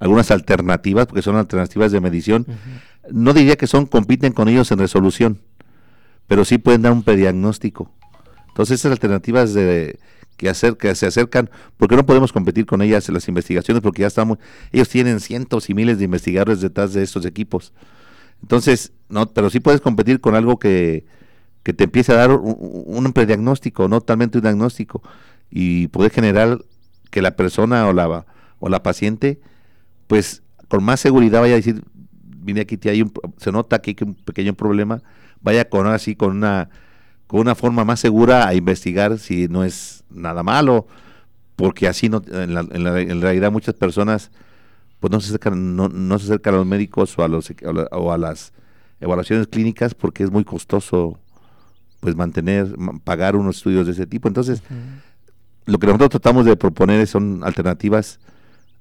algunas 0.00 0.30
alternativas, 0.30 1.06
porque 1.06 1.22
son 1.22 1.36
alternativas 1.36 1.92
de 1.92 2.00
medición, 2.00 2.46
no 3.10 3.32
diría 3.34 3.56
que 3.56 3.66
son 3.66 3.86
compiten 3.86 4.32
con 4.32 4.48
ellos 4.48 4.72
en 4.72 4.78
resolución, 4.78 5.40
pero 6.26 6.44
sí 6.44 6.58
pueden 6.58 6.82
dar 6.82 6.92
un 6.92 7.04
prediagnóstico. 7.04 7.92
Entonces 8.48 8.80
esas 8.80 8.92
alternativas 8.92 9.54
de 9.54 9.98
que 10.78 10.94
se 10.94 11.06
acercan, 11.06 11.50
porque 11.76 11.96
no 11.96 12.06
podemos 12.06 12.32
competir 12.32 12.66
con 12.66 12.82
ellas 12.82 13.08
en 13.08 13.14
las 13.14 13.28
investigaciones 13.28 13.82
porque 13.82 14.02
ya 14.02 14.08
estamos 14.08 14.38
ellos 14.72 14.88
tienen 14.88 15.20
cientos 15.20 15.70
y 15.70 15.74
miles 15.74 15.98
de 15.98 16.04
investigadores 16.04 16.60
detrás 16.60 16.92
de 16.92 17.02
estos 17.02 17.24
equipos. 17.26 17.72
Entonces, 18.42 18.92
no, 19.08 19.26
pero 19.26 19.50
sí 19.50 19.60
puedes 19.60 19.80
competir 19.80 20.20
con 20.20 20.34
algo 20.34 20.58
que, 20.58 21.04
que 21.62 21.72
te 21.72 21.84
empiece 21.84 22.12
a 22.12 22.16
dar 22.16 22.32
un, 22.32 22.56
un 22.86 23.12
prediagnóstico, 23.12 23.88
no 23.88 24.00
totalmente 24.00 24.38
un 24.38 24.42
diagnóstico 24.42 25.02
y 25.50 25.88
poder 25.88 26.10
generar 26.10 26.58
que 27.10 27.22
la 27.22 27.36
persona 27.36 27.86
o 27.86 27.92
la 27.92 28.26
o 28.58 28.68
la 28.68 28.82
paciente 28.82 29.40
pues 30.06 30.42
con 30.68 30.82
más 30.84 31.00
seguridad 31.00 31.40
vaya 31.40 31.54
a 31.54 31.56
decir 31.56 31.82
vine 32.42 32.62
aquí, 32.62 32.78
hay 32.88 33.02
un, 33.02 33.12
se 33.38 33.52
nota 33.52 33.76
aquí 33.76 33.94
que 33.94 34.04
un 34.04 34.14
pequeño 34.14 34.54
problema, 34.54 35.02
vaya 35.40 35.68
con 35.68 35.86
así 35.86 36.14
con 36.16 36.36
una 36.36 36.68
con 37.32 37.40
una 37.40 37.54
forma 37.54 37.82
más 37.86 37.98
segura 37.98 38.46
a 38.46 38.52
investigar 38.52 39.18
si 39.18 39.48
no 39.48 39.64
es 39.64 40.04
nada 40.10 40.42
malo, 40.42 40.86
porque 41.56 41.88
así 41.88 42.10
no 42.10 42.20
en, 42.30 42.52
la, 42.52 42.60
en, 42.60 42.84
la, 42.84 43.00
en 43.00 43.22
realidad 43.22 43.50
muchas 43.50 43.74
personas 43.74 44.30
pues 45.00 45.10
no 45.10 45.18
se 45.18 45.28
acercan 45.28 45.74
no, 45.74 45.88
no 45.88 46.18
se 46.18 46.26
acercan 46.26 46.52
a 46.52 46.56
los 46.58 46.66
médicos 46.66 47.18
o 47.18 47.24
a 47.24 47.28
los 47.28 47.50
o 47.90 48.12
a 48.12 48.18
las 48.18 48.52
evaluaciones 49.00 49.46
clínicas 49.46 49.94
porque 49.94 50.24
es 50.24 50.30
muy 50.30 50.44
costoso 50.44 51.18
pues 52.00 52.16
mantener 52.16 52.66
pagar 53.02 53.34
unos 53.34 53.56
estudios 53.56 53.86
de 53.86 53.92
ese 53.92 54.06
tipo. 54.06 54.28
Entonces, 54.28 54.62
uh 54.68 54.74
-huh. 54.74 55.72
lo 55.72 55.78
que 55.78 55.86
nosotros 55.86 56.10
tratamos 56.10 56.44
de 56.44 56.54
proponer 56.56 57.06
son 57.06 57.40
alternativas 57.44 58.20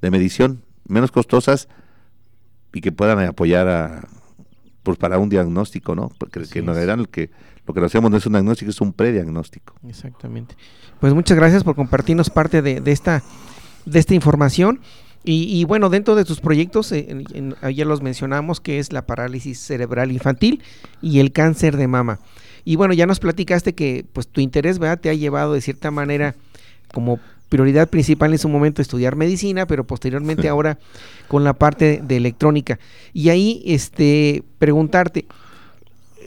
de 0.02 0.12
medición 0.12 0.62
menos 0.90 1.10
costosas 1.10 1.70
y 2.74 2.82
que 2.82 2.92
puedan 2.92 3.18
apoyar 3.20 3.70
a 3.70 4.10
pues 4.84 4.98
para 4.98 5.18
un 5.18 5.30
diagnóstico, 5.30 5.96
¿no? 5.96 6.12
Porque 6.18 6.44
sí, 6.46 6.54
que 6.54 6.60
en 6.60 6.68
realidad 6.68 7.00
el 7.00 7.10
que 7.10 7.30
lo 7.68 7.74
que 7.74 7.82
hacemos 7.82 8.10
no 8.12 8.18
es 8.18 8.26
un 8.26 8.34
diagnóstico, 8.34 8.72
es 8.72 8.82
un 8.82 8.94
prediagnóstico. 8.94 9.76
Exactamente. 9.88 10.56
Pues 11.00 11.14
muchas 11.14 11.38
gracias 11.38 11.64
por 11.64 11.76
compartirnos 11.76 12.30
parte 12.30 12.62
de, 12.62 12.82
de 12.82 12.92
esta 12.92 13.24
de 13.86 14.00
esta 14.00 14.14
información. 14.14 14.80
Y, 15.24 15.44
y, 15.44 15.66
bueno, 15.66 15.90
dentro 15.90 16.16
de 16.16 16.26
tus 16.26 16.40
proyectos, 16.40 16.92
eh, 16.92 17.24
en, 17.34 17.56
ayer 17.62 17.86
los 17.86 18.02
mencionamos, 18.02 18.60
que 18.60 18.80
es 18.80 18.92
la 18.92 19.06
parálisis 19.06 19.60
cerebral 19.60 20.12
infantil 20.12 20.64
y 21.00 21.20
el 21.20 21.32
cáncer 21.32 21.78
de 21.78 21.88
mama. 21.88 22.20
Y 22.66 22.76
bueno, 22.76 22.94
ya 22.96 23.06
nos 23.06 23.20
platicaste 23.20 23.74
que 23.74 24.06
pues 24.14 24.28
tu 24.28 24.42
interés 24.42 24.80
¿verdad? 24.80 25.00
te 25.00 25.10
ha 25.10 25.14
llevado 25.14 25.54
de 25.54 25.62
cierta 25.62 25.92
manera 25.92 26.36
como 26.92 27.20
prioridad 27.52 27.90
principal 27.90 28.32
en 28.32 28.38
su 28.38 28.48
momento 28.48 28.82
estudiar 28.82 29.18
medicina, 29.18 29.68
pero 29.68 29.86
posteriormente 29.86 30.48
ahora 30.50 30.80
con 31.28 31.44
la 31.44 31.54
parte 31.54 32.02
de 32.02 32.16
electrónica. 32.16 32.80
Y 33.14 33.28
ahí 33.28 33.62
este 33.66 34.44
preguntarte, 34.58 35.26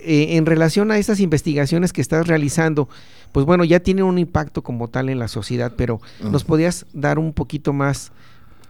eh, 0.05 0.37
en 0.37 0.45
relación 0.45 0.91
a 0.91 0.99
estas 0.99 1.21
investigaciones 1.21 1.95
que 1.95 2.03
estás 2.03 2.27
realizando, 2.27 2.91
pues 3.33 3.47
bueno, 3.47 3.65
ya 3.65 3.81
tienen 3.81 4.05
un 4.05 4.19
impacto 4.19 4.63
como 4.63 4.89
tal 4.89 5.09
en 5.09 5.19
la 5.19 5.29
sociedad, 5.29 5.73
pero 5.75 5.95
uh 5.95 6.27
-huh. 6.27 6.31
nos 6.31 6.45
podías 6.45 6.85
dar 6.93 7.19
un 7.19 7.33
poquito 7.33 7.73
más 7.73 8.13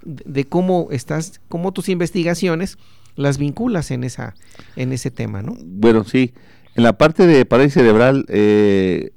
de, 0.05 0.23
de 0.25 0.45
cómo 0.45 0.87
estás, 0.93 1.41
cómo 1.49 1.73
tus 1.73 1.89
investigaciones 1.89 2.79
las 3.17 3.37
vinculas 3.37 3.91
en 3.91 4.05
esa, 4.05 4.35
en 4.77 4.93
ese 4.93 5.11
tema, 5.11 5.43
¿no? 5.43 5.57
Bueno, 5.65 6.05
sí. 6.05 6.33
En 6.77 6.85
la 6.85 6.93
parte 6.93 7.27
de 7.27 7.45
parálisis 7.45 7.75
cerebral, 7.75 8.25
eh, 8.29 9.11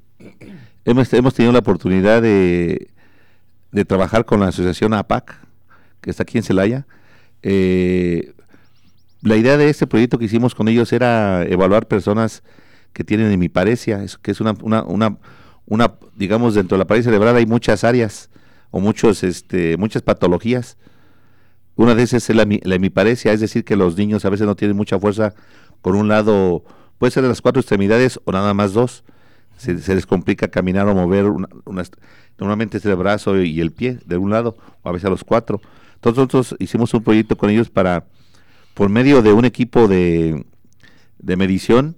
hemos, 0.84 1.12
hemos, 1.12 1.34
tenido 1.34 1.52
la 1.52 1.58
oportunidad 1.60 2.20
de, 2.20 2.88
de, 3.72 3.84
trabajar 3.84 4.24
con 4.24 4.40
la 4.40 4.48
asociación 4.48 4.94
APAC, 4.94 5.36
que 6.00 6.10
está 6.10 6.22
aquí 6.22 6.38
en 6.38 6.44
Celaya. 6.44 6.86
Eh, 7.42 8.34
la 9.22 9.36
idea 9.36 9.56
de 9.56 9.68
este 9.68 9.86
proyecto 9.86 10.18
que 10.18 10.26
hicimos 10.26 10.54
con 10.54 10.68
ellos 10.68 10.92
era 10.92 11.42
evaluar 11.44 11.86
personas 11.86 12.42
que 12.92 13.04
tienen 13.04 13.30
hemiparesia, 13.32 14.04
que 14.22 14.30
es 14.30 14.40
una, 14.40 14.54
una, 14.62 14.82
una, 14.84 15.18
una, 15.66 15.94
digamos, 16.16 16.54
dentro 16.54 16.76
de 16.76 16.80
la 16.80 16.86
parálisis 16.86 17.10
cerebral 17.10 17.36
hay 17.36 17.46
muchas 17.46 17.84
áreas 17.84 18.30
o 18.70 18.80
muchos, 18.80 19.22
este, 19.24 19.76
muchas 19.76 20.02
patologías. 20.02 20.76
Una 21.76 21.94
de 21.94 22.02
esas 22.02 22.28
es 22.28 22.36
la, 22.36 22.44
la 22.44 23.04
es 23.04 23.40
decir, 23.40 23.64
que 23.64 23.76
los 23.76 23.96
niños 23.96 24.24
a 24.24 24.30
veces 24.30 24.46
no 24.46 24.56
tienen 24.56 24.76
mucha 24.76 24.98
fuerza 24.98 25.34
con 25.80 25.94
un 25.94 26.08
lado 26.08 26.64
puede 26.98 27.12
ser 27.12 27.22
de 27.22 27.28
las 27.28 27.40
cuatro 27.40 27.60
extremidades 27.60 28.20
o 28.24 28.32
nada 28.32 28.52
más 28.54 28.72
dos. 28.72 29.04
Se, 29.56 29.78
se 29.78 29.94
les 29.94 30.06
complica 30.06 30.48
caminar 30.48 30.86
o 30.88 30.94
mover, 30.94 31.26
una, 31.26 31.82
normalmente 32.38 32.78
es 32.78 32.84
el 32.84 32.96
brazo 32.96 33.40
y 33.40 33.60
el 33.60 33.72
pie 33.72 33.98
de 34.04 34.16
un 34.16 34.30
lado, 34.30 34.56
o 34.82 34.88
a 34.88 34.92
veces 34.92 35.06
a 35.06 35.10
los 35.10 35.24
cuatro. 35.24 35.60
Entonces 35.94 36.18
nosotros 36.18 36.56
hicimos 36.58 36.94
un 36.94 37.02
proyecto 37.02 37.36
con 37.36 37.50
ellos 37.50 37.70
para, 37.70 38.06
por 38.74 38.88
medio 38.88 39.22
de 39.22 39.32
un 39.32 39.44
equipo 39.44 39.88
de, 39.88 40.46
de 41.18 41.36
medición, 41.36 41.96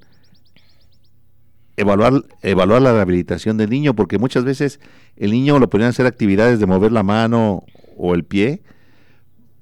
evaluar, 1.77 2.25
evaluar 2.43 2.83
la 2.83 2.93
rehabilitación 2.93 3.57
del 3.57 3.71
niño, 3.71 3.95
porque 3.95 4.19
muchas 4.19 4.45
veces 4.45 4.81
el 5.17 5.33
niño 5.33 5.59
lo 5.59 5.69
ponían 5.69 5.91
hacer 5.91 6.07
actividades 6.07 6.59
de 6.61 6.67
mover 6.67 6.93
la 6.93 7.03
mano 7.03 7.65
o 7.97 8.15
el 8.15 8.25
pie, 8.25 8.63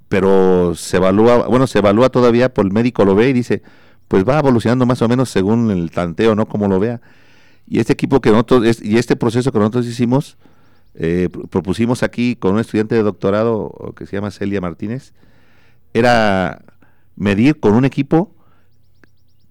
pero 0.08 0.74
se 0.74 0.96
evalúa, 0.96 1.48
bueno, 1.48 1.66
se 1.66 1.80
evalúa 1.80 2.08
todavía, 2.08 2.54
por 2.54 2.64
el 2.64 2.72
médico 2.72 3.04
lo 3.04 3.14
ve 3.14 3.28
y 3.28 3.32
dice, 3.32 3.62
pues 4.06 4.24
va 4.24 4.38
evolucionando 4.38 4.86
más 4.86 5.02
o 5.02 5.08
menos 5.08 5.28
según 5.28 5.70
el 5.70 5.90
tanteo, 5.90 6.34
¿no? 6.34 6.46
Como 6.46 6.66
lo 6.68 6.80
vea. 6.80 7.00
Y 7.66 7.80
este 7.80 7.92
equipo 7.92 8.20
que 8.20 8.30
nosotros, 8.30 8.80
y 8.82 8.96
este 8.96 9.16
proceso 9.16 9.52
que 9.52 9.58
nosotros 9.58 9.86
hicimos, 9.86 10.38
eh, 10.94 11.28
propusimos 11.50 12.02
aquí 12.02 12.36
con 12.36 12.54
un 12.54 12.60
estudiante 12.60 12.94
de 12.94 13.02
doctorado 13.02 13.94
que 13.96 14.06
se 14.06 14.16
llama 14.16 14.30
Celia 14.30 14.60
Martínez, 14.60 15.12
era 15.94 16.62
medir 17.16 17.58
con 17.58 17.74
un 17.74 17.84
equipo 17.84 18.34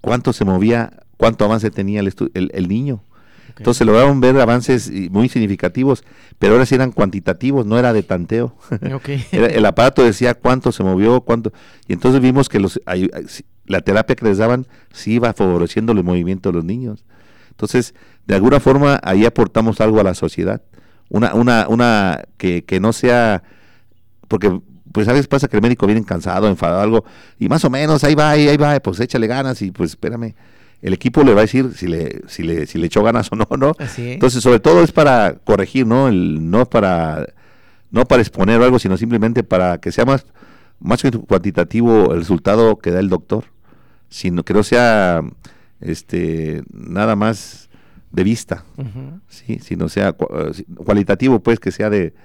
cuánto 0.02 0.34
se 0.34 0.46
movía, 0.46 1.04
cuánto 1.18 1.46
avance 1.46 1.72
tenía 1.72 2.00
el, 2.00 2.14
el, 2.34 2.52
el 2.54 2.68
niño. 2.68 3.04
Okay. 3.52 3.64
Entonces 3.64 3.88
lograron 3.88 4.20
ver 4.20 4.40
avances 4.40 4.92
muy 5.10 5.30
significativos, 5.30 6.04
pero 6.38 6.54
ahora 6.54 6.66
sí 6.66 6.76
eran 6.76 6.92
cuantitativos, 6.92 7.66
no 7.66 7.80
era 7.80 7.94
de 7.94 8.04
tanteo. 8.04 8.56
Okay. 8.96 9.26
era, 9.32 9.48
el 9.48 9.66
aparato 9.66 10.04
decía 10.04 10.34
cuánto 10.36 10.72
se 10.72 10.84
movió, 10.84 11.22
cuánto. 11.22 11.52
Y 11.88 11.94
entonces 11.94 12.22
vimos 12.22 12.50
que 12.50 12.60
los, 12.60 12.80
la 13.66 13.82
terapia 13.82 14.16
que 14.16 14.26
les 14.26 14.38
daban 14.38 14.68
sí 14.94 15.14
iba 15.14 15.34
favoreciendo 15.34 15.92
el 15.94 16.04
movimiento 16.04 16.50
de 16.50 16.56
los 16.56 16.66
niños. 16.66 17.06
Entonces, 17.52 17.96
de 18.28 18.36
alguna 18.36 18.60
forma, 18.60 19.00
ahí 19.04 19.26
aportamos 19.26 19.82
algo 19.82 20.00
a 20.00 20.04
la 20.04 20.14
sociedad. 20.14 20.62
Una, 21.10 21.34
una, 21.34 21.68
una 21.70 22.24
que, 22.38 22.64
que 22.66 22.80
no 22.80 22.94
sea, 22.94 23.44
porque 24.28 24.60
pues 24.92 25.08
a 25.08 25.14
veces 25.14 25.28
pasa 25.28 25.48
que 25.48 25.58
el 25.58 25.62
médico 25.62 25.86
viene 25.86 26.04
cansado, 26.04 26.48
enfadado, 26.48 26.82
algo, 26.82 27.06
y 27.40 27.48
más 27.50 27.64
o 27.66 27.70
menos 27.70 28.04
ahí 28.04 28.16
va, 28.16 28.32
ahí, 28.32 28.48
ahí 28.48 28.58
va, 28.58 28.80
pues 28.80 29.00
échale 29.00 29.28
ganas 29.28 29.62
y 29.62 29.72
pues 29.72 29.92
espérame. 29.92 30.34
El 30.82 30.94
equipo 30.94 31.24
le 31.24 31.34
va 31.34 31.42
a 31.42 31.46
decir 31.46 31.72
si 31.76 31.88
le, 31.88 32.22
si 32.28 32.44
le, 32.44 32.68
si 32.68 32.78
le 32.78 32.86
echó 32.86 33.02
ganas 33.04 33.32
o 33.32 33.36
no, 33.36 33.48
¿no? 33.58 33.74
Así 33.80 34.10
es. 34.10 34.14
Entonces, 34.14 34.44
sobre 34.44 34.60
todo 34.60 34.84
es 34.84 34.92
para 34.92 35.36
corregir, 35.44 35.88
¿no? 35.88 36.08
El, 36.08 36.52
no 36.52 36.66
para 36.66 37.26
no 37.92 38.06
para 38.06 38.22
exponer 38.22 38.62
algo, 38.62 38.80
sino 38.80 38.98
simplemente 38.98 39.44
para 39.44 39.80
que 39.80 39.92
sea 39.92 40.06
más, 40.06 40.26
más 40.80 41.02
cuantitativo 41.28 42.14
el 42.14 42.20
resultado 42.20 42.78
que 42.78 42.92
da 42.92 43.00
el 43.00 43.10
doctor, 43.10 43.46
sino 44.10 44.44
que 44.44 44.54
no 44.54 44.64
sea 44.64 45.22
este 45.80 46.64
nada 46.72 47.16
más 47.16 47.67
de 48.18 48.24
vista, 48.24 48.66
sí, 49.28 49.60
sino 49.60 49.90
sea 49.90 50.10
eh, 50.10 50.64
cualitativo, 50.84 51.40
pues 51.40 51.60
que 51.60 51.72
sea 51.72 51.92
de 51.92 52.16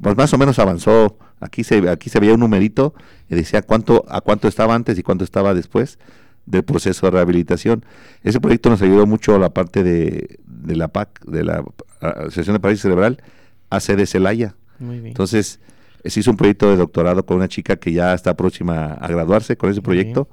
pues 0.00 0.16
más 0.16 0.32
o 0.32 0.38
menos 0.38 0.58
avanzó. 0.60 1.18
Aquí 1.40 1.64
se 1.64 1.88
aquí 1.90 2.08
se 2.08 2.20
veía 2.20 2.34
un 2.34 2.40
numerito 2.40 2.94
y 3.28 3.34
decía 3.34 3.62
cuánto 3.62 4.04
a 4.08 4.20
cuánto 4.20 4.46
estaba 4.46 4.76
antes 4.76 4.96
y 4.96 5.02
cuánto 5.02 5.24
estaba 5.24 5.52
después 5.52 5.98
del 6.46 6.62
proceso 6.62 7.06
de 7.06 7.10
rehabilitación. 7.10 7.84
Ese 8.22 8.40
proyecto 8.40 8.70
nos 8.70 8.80
ayudó 8.80 9.06
mucho 9.06 9.34
a 9.34 9.38
la 9.40 9.50
parte 9.50 9.82
de, 9.82 10.38
de 10.46 10.76
la 10.76 10.88
PAC, 10.88 11.24
de 11.26 11.42
la 11.42 11.64
Asociación 12.00 12.54
de 12.54 12.60
Parálisis 12.60 12.82
Cerebral, 12.82 13.22
a 13.70 13.78
de 13.80 14.06
Celaya. 14.06 14.54
Entonces, 14.80 15.58
se 16.04 16.20
hizo 16.20 16.30
un 16.30 16.36
proyecto 16.36 16.70
de 16.70 16.76
doctorado 16.76 17.26
con 17.26 17.38
una 17.38 17.48
chica 17.48 17.76
que 17.76 17.92
ya 17.92 18.14
está 18.14 18.36
próxima 18.36 18.92
a 18.92 19.08
graduarse 19.08 19.56
con 19.56 19.70
ese 19.70 19.82
proyecto. 19.82 20.28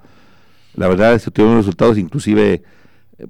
La 0.76 0.88
verdad, 0.88 1.14
es 1.16 1.26
que 1.26 1.32
tuvimos 1.32 1.58
resultados, 1.58 1.98
inclusive, 1.98 2.64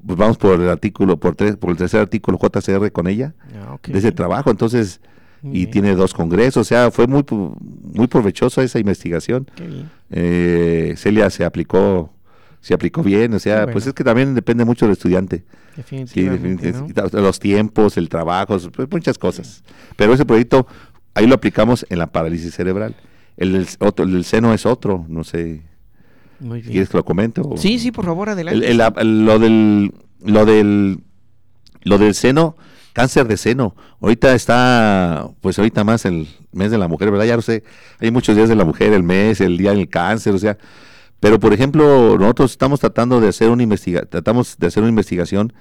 pues 0.05 0.17
vamos 0.17 0.37
por 0.37 0.59
el 0.59 0.69
artículo, 0.69 1.17
por, 1.17 1.35
tres, 1.35 1.57
por 1.57 1.71
el 1.71 1.77
tercer 1.77 2.01
artículo 2.01 2.37
JCR 2.37 2.91
con 2.91 3.07
ella, 3.07 3.33
ah, 3.55 3.77
de 3.85 3.99
ese 3.99 4.11
trabajo. 4.11 4.49
Entonces, 4.51 5.01
y 5.43 5.67
tiene 5.67 5.95
dos 5.95 6.13
congresos, 6.13 6.61
o 6.61 6.63
sea, 6.63 6.91
fue 6.91 7.07
muy, 7.07 7.25
muy 7.29 8.07
provechosa 8.07 8.61
esa 8.63 8.79
investigación. 8.79 9.49
Eh, 10.11 10.93
Celia 10.97 11.29
se 11.29 11.43
aplicó 11.43 12.11
se 12.61 12.75
aplicó 12.75 13.01
bien, 13.01 13.33
o 13.33 13.39
sea, 13.39 13.65
pues 13.71 13.87
es 13.87 13.93
que 13.93 14.03
también 14.03 14.35
depende 14.35 14.63
mucho 14.65 14.85
del 14.85 14.93
estudiante. 14.93 15.43
Definitivamente. 15.75 16.73
Los 17.13 17.39
tiempos, 17.39 17.97
el 17.97 18.07
trabajo, 18.07 18.57
pues 18.69 18.87
muchas 18.91 19.17
cosas. 19.17 19.63
Pero 19.95 20.13
ese 20.13 20.25
proyecto, 20.25 20.67
ahí 21.15 21.25
lo 21.25 21.35
aplicamos 21.35 21.85
en 21.89 21.97
la 21.97 22.07
parálisis 22.07 22.53
cerebral. 22.53 22.95
El 23.35 23.65
otro, 23.79 24.05
el 24.05 24.23
seno 24.25 24.53
es 24.53 24.67
otro, 24.67 25.05
no 25.09 25.23
sé. 25.23 25.61
¿Quieres 26.41 26.89
que 26.89 26.97
lo 26.97 27.05
comente? 27.05 27.41
Sí, 27.57 27.79
sí, 27.79 27.91
por 27.91 28.05
favor, 28.05 28.29
adelante. 28.29 28.73
lo 28.73 29.39
del, 29.39 29.93
lo 30.23 30.45
del, 30.45 30.99
lo 31.83 31.97
del 31.97 32.13
seno, 32.15 32.57
cáncer 32.93 33.27
de 33.27 33.37
seno. 33.37 33.75
Ahorita 34.01 34.33
está, 34.33 35.29
pues 35.41 35.59
ahorita 35.59 35.83
más 35.83 36.05
el 36.05 36.27
mes 36.51 36.71
de 36.71 36.77
la 36.77 36.87
mujer, 36.87 37.11
¿verdad? 37.11 37.25
Ya 37.25 37.35
no 37.35 37.41
sé, 37.41 37.63
hay 37.99 38.11
muchos 38.11 38.35
días 38.35 38.49
de 38.49 38.55
la 38.55 38.65
mujer, 38.65 38.93
el 38.93 39.03
mes, 39.03 39.41
el 39.41 39.57
día 39.57 39.71
del 39.71 39.89
cáncer, 39.89 40.33
o 40.33 40.39
sea, 40.39 40.57
pero, 41.21 41.39
por 41.39 41.53
ejemplo, 41.53 42.17
nosotros 42.17 42.51
estamos 42.51 42.79
tratando 42.79 43.21
de 43.21 43.29
hacer 43.29 43.49
una 43.51 43.61
investigación, 43.61 44.09
tratamos 44.09 44.57
de 44.57 44.65
hacer 44.65 44.81
una 44.81 44.89
investigación 44.89 45.53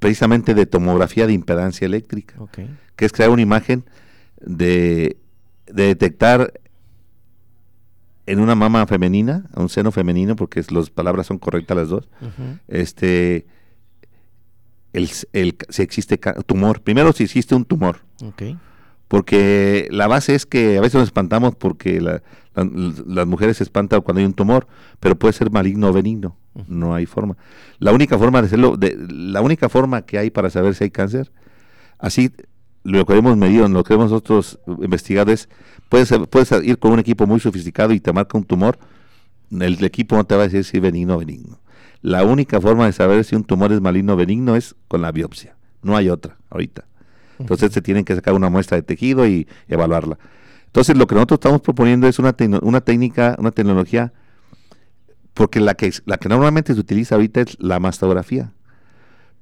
precisamente 0.00 0.52
de 0.52 0.66
tomografía 0.66 1.28
de 1.28 1.32
impedancia 1.32 1.86
eléctrica, 1.86 2.34
que 2.96 3.04
es 3.04 3.12
crear 3.12 3.30
una 3.30 3.40
imagen 3.40 3.84
de, 4.40 5.16
detectar 5.66 6.52
en 8.28 8.40
una 8.40 8.54
mama 8.54 8.86
femenina, 8.86 9.44
un 9.54 9.70
seno 9.70 9.90
femenino, 9.90 10.36
porque 10.36 10.62
las 10.70 10.90
palabras 10.90 11.26
son 11.26 11.38
correctas 11.38 11.76
las 11.76 11.88
dos, 11.88 12.08
este, 12.68 13.46
el, 14.92 15.08
el, 15.32 15.56
si 15.70 15.82
existe 15.82 16.18
tumor. 16.46 16.82
Primero, 16.82 17.12
si 17.12 17.24
existe 17.24 17.54
un 17.54 17.64
tumor. 17.64 18.00
Porque 19.08 19.88
la 19.90 20.06
base 20.06 20.34
es 20.34 20.44
que 20.44 20.76
a 20.76 20.82
veces 20.82 20.96
nos 20.96 21.04
espantamos 21.04 21.56
porque 21.56 22.02
las 22.02 23.26
mujeres 23.26 23.56
se 23.56 23.64
espantan 23.64 24.02
cuando 24.02 24.20
hay 24.20 24.26
un 24.26 24.34
tumor, 24.34 24.66
pero 25.00 25.18
puede 25.18 25.32
ser 25.32 25.50
maligno 25.50 25.88
o 25.88 25.92
benigno, 25.94 26.36
no 26.66 26.94
hay 26.94 27.06
forma. 27.06 27.38
La 27.78 27.92
única 27.92 28.18
forma 28.18 28.42
de 28.42 28.48
hacerlo, 28.48 28.76
de, 28.76 28.94
la 29.08 29.40
única 29.40 29.70
forma 29.70 30.02
que 30.02 30.18
hay 30.18 30.30
para 30.30 30.50
saber 30.50 30.74
si 30.74 30.84
hay 30.84 30.90
cáncer, 30.90 31.32
así 31.98 32.30
lo 32.88 33.04
que 33.06 33.16
hemos 33.16 33.36
medido, 33.36 33.68
lo 33.68 33.84
que 33.84 33.94
hemos 33.94 34.10
nosotros 34.10 34.58
investigado 34.66 35.32
es, 35.32 35.48
puedes, 35.88 36.12
puedes 36.30 36.50
ir 36.64 36.78
con 36.78 36.92
un 36.92 36.98
equipo 36.98 37.26
muy 37.26 37.40
sofisticado 37.40 37.92
y 37.92 38.00
te 38.00 38.12
marca 38.12 38.38
un 38.38 38.44
tumor, 38.44 38.78
el, 39.50 39.82
equipo 39.84 40.16
no 40.16 40.24
te 40.24 40.34
va 40.34 40.42
a 40.42 40.44
decir 40.44 40.64
si 40.64 40.78
es 40.78 40.82
benigno 40.82 41.16
o 41.16 41.18
benigno. 41.18 41.58
La 42.00 42.24
única 42.24 42.60
forma 42.60 42.86
de 42.86 42.92
saber 42.92 43.24
si 43.24 43.36
un 43.36 43.44
tumor 43.44 43.72
es 43.72 43.80
maligno 43.80 44.14
o 44.14 44.16
benigno 44.16 44.56
es 44.56 44.74
con 44.86 45.02
la 45.02 45.12
biopsia, 45.12 45.56
no 45.82 45.96
hay 45.96 46.08
otra 46.08 46.36
ahorita. 46.50 46.84
Entonces 47.38 47.72
se 47.72 47.82
tienen 47.82 48.04
que 48.04 48.14
sacar 48.14 48.34
una 48.34 48.50
muestra 48.50 48.76
de 48.76 48.82
tejido 48.82 49.26
y 49.26 49.46
evaluarla. 49.68 50.18
Entonces 50.66 50.96
lo 50.96 51.06
que 51.06 51.14
nosotros 51.14 51.38
estamos 51.38 51.60
proponiendo 51.60 52.08
es 52.08 52.18
una, 52.18 52.34
una 52.62 52.80
técnica, 52.80 53.36
una 53.38 53.50
tecnología, 53.50 54.12
porque 55.34 55.60
la 55.60 55.74
que, 55.74 55.92
la 56.04 56.18
que 56.18 56.28
normalmente 56.28 56.74
se 56.74 56.80
utiliza 56.80 57.14
ahorita 57.14 57.42
es 57.42 57.56
la 57.60 57.78
mastografía, 57.78 58.52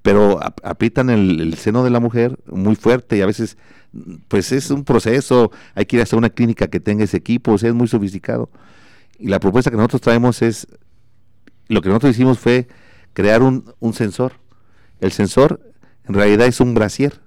pero 0.06 0.38
aprietan 0.62 1.10
el, 1.10 1.54
seno 1.54 1.82
de 1.82 1.90
la 1.90 1.98
mujer 1.98 2.38
muy 2.46 2.76
fuerte 2.76 3.16
y 3.16 3.22
a 3.22 3.26
veces 3.26 3.58
pues 4.28 4.52
es 4.52 4.70
un 4.70 4.84
proceso, 4.84 5.50
hay 5.74 5.84
que 5.84 5.96
ir 5.96 6.00
a 6.00 6.04
hacer 6.04 6.16
una 6.16 6.30
clínica 6.30 6.68
que 6.68 6.78
tenga 6.78 7.02
ese 7.02 7.16
equipo, 7.16 7.54
o 7.54 7.58
sea, 7.58 7.70
es 7.70 7.74
muy 7.74 7.88
sofisticado. 7.88 8.48
Y 9.18 9.26
la 9.26 9.40
propuesta 9.40 9.68
que 9.68 9.76
nosotros 9.76 10.02
traemos 10.02 10.42
es, 10.42 10.68
lo 11.66 11.82
que 11.82 11.88
nosotros 11.88 12.12
hicimos 12.12 12.38
fue 12.38 12.68
crear 13.14 13.42
un, 13.42 13.64
un 13.80 13.94
sensor. 13.94 14.34
El 15.00 15.10
sensor 15.10 15.60
en 16.06 16.14
realidad 16.14 16.46
es 16.46 16.60
un 16.60 16.72
brasier 16.72 17.20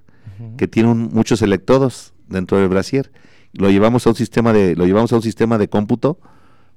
que 0.56 0.66
tiene 0.66 0.94
muchos 0.94 1.42
electrodos 1.42 2.14
dentro 2.28 2.56
del 2.56 2.70
brasier. 2.70 3.12
Lo 3.52 3.68
llevamos 3.68 4.06
a 4.06 4.10
un 4.10 4.16
sistema 4.16 4.54
de 4.54 4.74
lo 4.74 4.86
llevamos 4.86 5.12
a 5.12 5.16
un 5.16 5.22
sistema 5.22 5.58
de 5.58 5.68
cómputo 5.68 6.18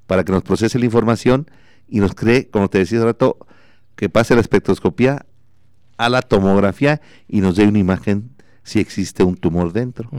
para 0.06 0.26
que 0.26 0.34
nos 0.34 0.44
procese 0.44 0.80
la 0.80 0.86
información 0.86 1.50
y 1.88 2.02
nos 2.02 2.14
cree, 2.14 2.50
como 2.50 2.70
te 2.70 2.80
decía 2.80 2.98
hace 2.98 3.06
rato, 3.06 3.38
que 3.96 4.10
pase 4.10 4.36
la 4.36 4.42
espectroscopía 4.42 5.26
a 5.98 6.10
la 6.10 6.22
tomografía 6.22 7.02
y 7.28 7.42
nos 7.42 7.56
dé 7.56 7.68
una 7.68 7.80
imagen 7.80 8.32
si 8.64 8.80
existe 8.80 9.24
un 9.24 9.36
tumor 9.36 9.74
dentro. 9.74 10.10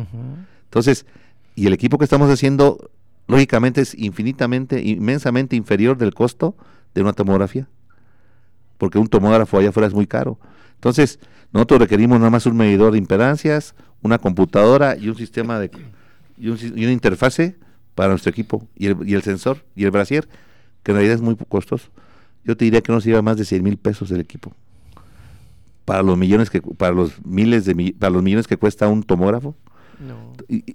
Entonces, 0.65 1.07
y 1.55 1.67
el 1.67 1.73
equipo 1.73 1.99
que 1.99 2.05
estamos 2.05 2.31
haciendo, 2.31 2.91
lógicamente, 3.27 3.81
es 3.81 3.95
infinitamente, 3.95 4.83
inmensamente 4.83 5.57
inferior 5.57 5.97
del 5.97 6.15
costo 6.15 6.57
de 6.95 7.03
una 7.03 7.13
tomografía. 7.13 7.69
Porque 8.79 8.99
un 8.99 9.09
tomógrafo 9.09 9.59
allá 9.59 9.71
afuera 9.71 9.87
es 9.87 9.95
muy 9.95 10.07
caro. 10.07 10.39
Entonces, 10.75 11.19
nosotros 11.53 11.81
requerimos 11.81 12.19
nada 12.19 12.31
más 12.31 12.47
un 12.47 12.57
medidor 12.57 12.93
de 12.93 12.99
impedancias, 12.99 13.75
una 14.03 14.19
computadora 14.19 14.97
y 14.97 15.09
un 15.09 15.17
sistema 15.17 15.59
de 15.59 15.71
y, 16.37 16.49
una 16.49 16.93
interfase 16.93 17.57
para 17.95 18.11
nuestro 18.11 18.31
equipo 18.31 18.67
y 18.75 18.87
el, 18.89 19.09
y 19.09 19.15
el 19.15 19.23
sensor 19.23 19.65
y 19.77 19.85
el 19.85 19.91
brasier, 19.91 20.29
que 20.83 20.91
en 20.93 20.97
realidad 20.97 21.15
es 21.15 21.23
muy 21.23 21.37
costoso. 21.49 21.89
Yo 22.45 22.57
te 22.57 22.65
diría 22.65 22.81
que 22.81 22.93
no 22.93 23.01
se 23.01 23.09
lleva 23.09 23.23
más 23.23 23.37
de 23.37 23.45
100 23.45 23.63
mil 23.63 23.77
pesos 23.77 24.11
el 24.11 24.21
equipo. 24.21 24.53
Para 25.85 26.03
los 26.03 26.17
millones 26.17 26.51
que 26.51 26.63
para 26.63 26.93
los 26.93 27.25
miles 27.25 27.65
de 27.65 27.95
para 27.99 28.11
los 28.11 28.23
millones 28.23 28.47
que 28.47 28.57
cuesta 28.57 28.89
un 28.89 29.03
tomógrafo. 29.03 29.55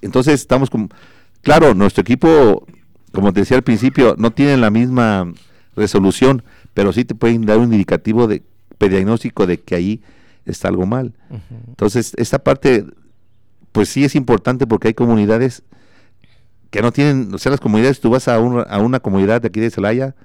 entonces 0.01 0.36
estamos 0.36 0.70
con 0.70 0.89
claro, 1.41 1.74
nuestro 1.74 2.01
equipo 2.01 2.66
como 3.12 3.34
te 3.34 3.41
decía 3.41 3.57
al 3.57 3.64
principio, 3.64 4.16
no 4.18 4.32
tiene 4.32 4.57
la 4.57 4.70
misma 4.70 5.34
resolución, 5.76 6.43
pero 6.74 6.93
sí 6.93 7.05
te 7.05 7.16
pueden 7.16 7.45
dar 7.45 7.57
un 7.57 7.72
indicativo 7.72 8.28
de 8.28 8.43
pediagnóstico 8.78 9.47
de 9.47 9.60
que 9.60 9.76
ahí 9.76 10.01
está 10.45 10.68
algo 10.68 10.86
mal. 10.86 11.14
Entonces, 11.68 12.14
esta 12.18 12.39
parte, 12.39 12.86
pues 13.72 13.89
sí 13.89 14.03
es 14.03 14.16
importante 14.16 14.68
porque 14.68 14.89
hay 14.89 14.93
comunidades 14.93 15.64
que 16.70 16.82
no 16.82 16.91
tienen, 16.91 17.34
o 17.34 17.38
sea, 17.39 17.51
las 17.51 17.60
comunidades, 17.60 17.99
tú 17.99 18.12
vas 18.12 18.28
a, 18.28 18.36
a 18.36 18.80
una 18.80 18.99
comunidad 18.99 19.41
de 19.41 19.47
aquí 19.47 19.60
de 19.60 19.72
Celaya, 19.72 20.16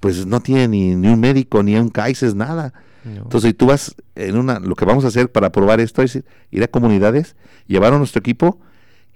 pues 0.00 0.24
no 0.26 0.40
tienen 0.40 0.70
ni, 0.70 0.92
un 0.94 1.20
médico, 1.20 1.62
ni 1.62 1.76
un 1.76 1.90
CAICES, 1.90 2.34
nada. 2.34 2.72
Entonces, 3.04 3.50
si 3.50 3.54
tú 3.54 3.66
vas 3.66 3.94
en 4.14 4.36
una, 4.36 4.58
lo 4.58 4.74
que 4.74 4.84
vamos 4.84 5.04
a 5.04 5.08
hacer 5.08 5.30
para 5.30 5.50
probar 5.50 5.80
esto 5.80 6.02
es 6.02 6.22
ir 6.50 6.62
a 6.62 6.68
comunidades, 6.68 7.36
llevar 7.66 7.92
a 7.94 7.98
nuestro 7.98 8.20
equipo, 8.20 8.60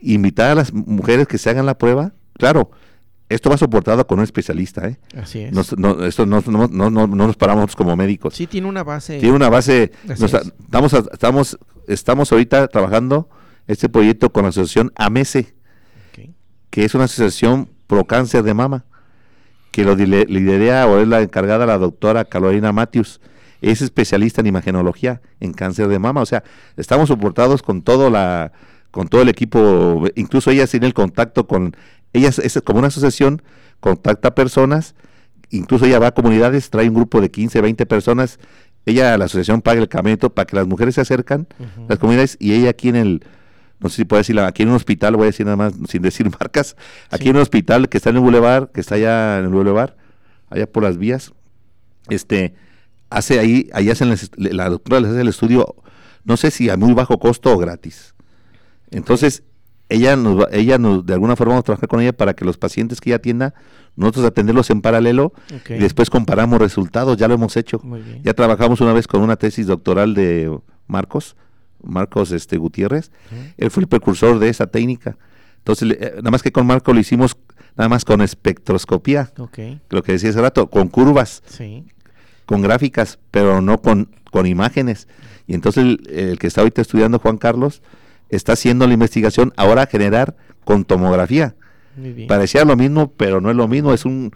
invitar 0.01 0.51
a 0.51 0.55
las 0.55 0.73
mujeres 0.73 1.27
que 1.27 1.39
se 1.39 1.51
hagan 1.51 1.67
la 1.67 1.77
prueba. 1.77 2.13
Claro, 2.35 2.71
esto 3.29 3.51
va 3.51 3.57
soportado 3.57 4.07
con 4.07 4.19
un 4.19 4.25
especialista, 4.25 4.87
¿eh? 4.89 4.99
Así 5.17 5.41
es. 5.41 5.53
no, 5.53 6.05
esto 6.05 6.27
no, 6.27 6.43
no, 6.47 6.69
no, 6.69 6.91
no, 6.91 7.07
nos 7.07 7.37
paramos 7.37 7.75
como 7.75 7.97
médicos. 7.97 8.35
Sí, 8.35 8.47
tiene 8.47 8.69
una 8.69 8.83
base. 8.85 9.19
Tiene 9.19 9.35
una 9.35 9.49
base. 9.49 9.93
estamos, 10.09 10.93
estamos, 11.13 11.59
estamos 11.89 12.33
ahorita 12.33 12.69
trabajando 12.69 13.29
este 13.67 13.89
proyecto 13.89 14.33
con 14.33 14.43
la 14.43 14.51
asociación 14.51 14.93
AMESE, 14.97 15.55
que 16.71 16.85
es 16.85 16.95
una 16.95 17.05
asociación 17.05 17.69
pro 17.87 18.05
cáncer 18.05 18.43
de 18.43 18.55
mama, 18.55 18.85
que 19.71 19.85
lo 19.85 19.95
lidera 19.95 20.87
o 20.87 20.99
es 20.99 21.09
la 21.09 21.23
encargada 21.23 21.67
la 21.67 21.79
doctora 21.79 22.25
Carolina 22.25 22.73
Matius. 22.73 23.21
Es 23.63 23.81
especialista 23.81 24.43
en 24.43 24.49
imagenología 24.49 25.23
en 25.41 25.55
cáncer 25.55 25.89
de 25.89 25.99
mama. 25.99 26.21
O 26.21 26.27
sea, 26.27 26.45
estamos 26.77 27.09
soportados 27.09 27.63
con 27.63 27.83
todo 27.83 28.11
la 28.11 28.53
con 28.91 29.09
todo 29.09 29.23
el 29.23 29.31
equipo, 29.31 30.05
incluso 30.17 30.51
ella 30.51 30.67
tiene 30.67 30.87
el 30.87 30.93
contacto 30.93 31.47
con 31.47 31.75
ella 32.13 32.29
es, 32.29 32.61
como 32.65 32.79
una 32.79 32.89
asociación, 32.89 33.43
contacta 33.81 34.35
personas, 34.35 34.95
incluso 35.51 35.87
ella 35.87 35.99
va 35.99 36.09
a 36.09 36.13
comunidades, 36.13 36.71
trae 36.71 36.89
un 36.89 36.95
grupo 36.95 37.21
de 37.21 37.31
15, 37.31 37.61
20 37.61 37.87
personas, 37.87 38.39
ella, 38.85 39.17
la 39.17 39.27
asociación 39.27 39.63
paga 39.63 39.81
el 39.81 39.89
camino 39.89 40.31
para 40.31 40.47
que 40.47 40.57
las 40.57 40.67
mujeres 40.67 40.97
se 40.97 41.01
acercan, 41.01 41.47
las 41.89 41.99
comunidades, 41.99 42.37
y 42.41 42.53
ella 42.53 42.71
aquí 42.71 42.89
en 42.89 42.97
el, 42.97 43.25
no 43.81 43.89
sé 43.89 43.97
si 43.97 44.05
puedo 44.05 44.19
decir, 44.19 44.39
aquí 44.41 44.63
en 44.63 44.71
un 44.71 44.75
hospital, 44.75 45.17
voy 45.17 45.25
a 45.25 45.27
decir 45.27 45.47
nada 45.47 45.57
más 45.57 45.73
sin 45.89 46.03
decir 46.03 46.31
marcas, 46.41 46.77
aquí 47.11 47.29
en 47.29 47.37
un 47.37 47.43
hospital 47.43 47.89
que 47.89 47.97
está 47.97 48.11
en 48.11 48.17
el 48.17 48.23
Boulevard, 48.23 48.71
que 48.73 48.81
está 48.81 48.97
allá 48.97 49.39
en 49.39 49.47
el 49.47 49.51
Boulevard, 49.51 49.95
allá 50.51 50.71
por 50.71 50.83
las 50.83 50.99
vías, 50.99 51.33
este, 52.09 52.55
hace 53.13 53.39
ahí, 53.39 53.69
ahí 53.73 53.91
hacen, 53.91 54.15
la 54.37 54.69
doctora 54.69 55.01
les 55.01 55.11
hace 55.11 55.21
el 55.21 55.29
estudio, 55.29 55.75
no 56.25 56.37
sé 56.37 56.51
si 56.51 56.71
a 56.71 56.77
muy 56.77 56.93
bajo 56.95 57.19
costo 57.19 57.53
o 57.53 57.59
gratis. 57.59 58.15
Entonces, 58.91 59.43
ella 59.89 60.17
nos, 60.17 60.47
ella 60.53 60.79
nos, 60.79 61.05
de 61.05 61.15
alguna 61.15 61.37
forma 61.37 61.53
vamos 61.53 61.63
a 61.63 61.67
trabajar 61.67 61.89
con 61.89 62.01
ella 62.01 62.13
para 62.13 62.35
que 62.35 62.45
los 62.45 62.57
pacientes 62.57 63.01
que 63.01 63.11
ella 63.11 63.17
atienda, 63.17 63.55
nosotros 63.97 64.25
atenderlos 64.25 64.71
en 64.71 64.81
paralelo 64.81 65.33
y 65.69 65.75
después 65.75 66.09
comparamos 66.09 66.59
resultados, 66.59 67.17
ya 67.17 67.29
lo 67.29 67.35
hemos 67.35 67.57
hecho. 67.57 67.81
Muy 67.83 68.01
bien. 68.01 68.23
Ya 68.23 68.33
trabajamos 68.33 68.81
una 68.81 68.93
vez 68.93 69.07
con 69.07 69.21
una 69.21 69.37
tesis 69.37 69.67
doctoral 69.67 70.15
de 70.15 70.59
Marcos, 70.87 71.37
Marcos 71.83 72.33
este 72.33 72.57
Gutiérrez. 72.57 73.11
Él 73.59 73.71
fue 73.71 73.83
el 73.83 73.89
precursor 73.89 74.39
de 74.39 74.49
esa 74.49 74.67
técnica. 74.67 75.19
Entonces, 75.59 75.97
eh, 76.01 76.13
nada 76.17 76.31
más 76.31 76.43
que 76.43 76.53
con 76.53 76.67
Marco 76.67 76.93
lo 76.93 77.01
hicimos 77.01 77.37
nada 77.77 77.89
más 77.89 78.05
con 78.05 78.21
espectroscopía, 78.21 79.33
lo 79.91 80.03
que 80.03 80.13
decía 80.13 80.31
hace 80.31 80.41
rato, 80.41 80.69
con 80.69 80.89
curvas, 80.89 81.43
sí. 81.47 81.85
Con 82.53 82.61
gráficas, 82.61 83.19
pero 83.31 83.63
no 83.63 83.81
con, 83.81 84.11
con 84.31 84.45
imágenes. 84.45 85.09
Y 85.47 85.55
entonces 85.55 85.85
el, 85.85 86.03
el 86.11 86.39
que 86.39 86.47
está 86.47 86.61
ahorita 86.61 86.83
estudiando 86.83 87.19
Juan 87.19 87.39
Carlos 87.39 87.81
está 88.29 88.53
haciendo 88.53 88.87
la 88.87 88.93
investigación 88.93 89.55
ahora 89.57 89.85
a 89.85 89.87
generar 89.87 90.37
con 90.63 90.85
tomografía. 90.85 91.57
Muy 91.97 92.13
bien. 92.13 92.29
Parecía 92.29 92.67
lo 92.67 92.77
mismo, 92.77 93.11
pero 93.11 93.41
no 93.41 93.49
es 93.49 93.57
lo 93.57 93.69
mismo. 93.69 93.95
Es 93.95 94.05
un, 94.05 94.33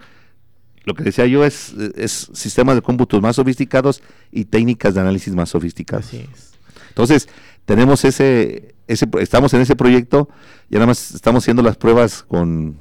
lo 0.83 0.95
que 0.95 1.03
decía 1.03 1.27
yo 1.27 1.45
es, 1.45 1.75
es 1.95 2.31
sistemas 2.33 2.73
de 2.73 2.81
cómputos 2.81 3.21
más 3.21 3.35
sofisticados 3.35 4.01
y 4.31 4.45
técnicas 4.45 4.95
de 4.95 5.01
análisis 5.01 5.35
más 5.35 5.49
sofisticadas. 5.49 6.07
Así 6.07 6.27
es. 6.33 6.53
Entonces, 6.89 7.29
tenemos 7.65 8.03
ese, 8.03 8.73
ese, 8.87 9.07
estamos 9.19 9.53
en 9.53 9.61
ese 9.61 9.75
proyecto 9.75 10.27
y 10.71 10.73
nada 10.73 10.87
más 10.87 11.11
estamos 11.13 11.43
haciendo 11.43 11.61
las 11.61 11.77
pruebas 11.77 12.23
con, 12.23 12.77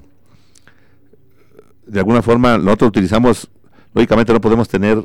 de 1.87 1.99
alguna 1.99 2.23
forma, 2.23 2.57
nosotros 2.57 2.89
utilizamos, 2.89 3.51
lógicamente 3.93 4.33
no 4.33 4.41
podemos 4.41 4.67
tener 4.67 5.05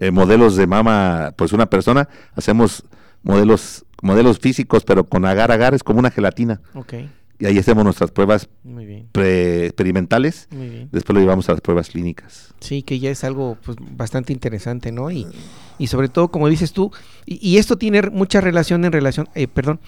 eh, 0.00 0.10
modelos 0.10 0.56
de 0.56 0.66
mama, 0.66 1.32
pues 1.36 1.52
una 1.52 1.66
persona, 1.66 2.08
hacemos 2.34 2.84
modelos, 3.22 3.84
modelos 4.02 4.38
físicos, 4.38 4.84
pero 4.84 5.04
con 5.04 5.24
agar 5.24 5.52
agar, 5.52 5.74
es 5.74 5.82
como 5.82 5.98
una 6.00 6.10
gelatina. 6.10 6.60
Ok, 6.74 6.94
Y 7.38 7.46
ahí 7.46 7.58
hacemos 7.58 7.84
nuestras 7.84 8.10
pruebas 8.10 8.48
muy 8.64 8.84
bien. 8.86 9.08
pre- 9.12 9.66
experimentales, 9.66 10.48
Muy 10.50 10.68
bien. 10.68 10.88
después 10.92 11.14
lo 11.14 11.20
llevamos 11.20 11.48
a 11.48 11.52
las 11.52 11.60
pruebas 11.60 11.88
clínicas. 11.88 12.54
Sí, 12.60 12.82
que 12.82 12.98
ya 12.98 13.10
es 13.10 13.24
algo 13.24 13.58
pues, 13.64 13.76
bastante 13.80 14.32
interesante, 14.32 14.92
¿no? 14.92 15.10
Y, 15.10 15.26
y 15.78 15.86
sobre 15.88 16.08
todo, 16.08 16.28
como 16.30 16.48
dices 16.48 16.72
tú, 16.72 16.90
y, 17.26 17.38
y 17.48 17.58
esto 17.58 17.76
tiene 17.78 18.02
mucha 18.10 18.40
relación 18.40 18.84
en 18.84 18.92
relación, 18.92 19.28
eh, 19.34 19.48
perdón, 19.48 19.80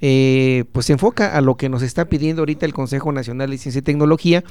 eh, 0.00 0.64
pues 0.72 0.86
se 0.86 0.92
enfoca 0.92 1.36
a 1.36 1.40
lo 1.40 1.56
que 1.56 1.68
nos 1.68 1.82
está 1.82 2.04
pidiendo 2.06 2.42
ahorita 2.42 2.66
el 2.66 2.74
Consejo 2.74 3.12
Nacional 3.12 3.50
de 3.50 3.58
Ciencia 3.58 3.78
y 3.78 3.82
Tecnología, 3.82 4.44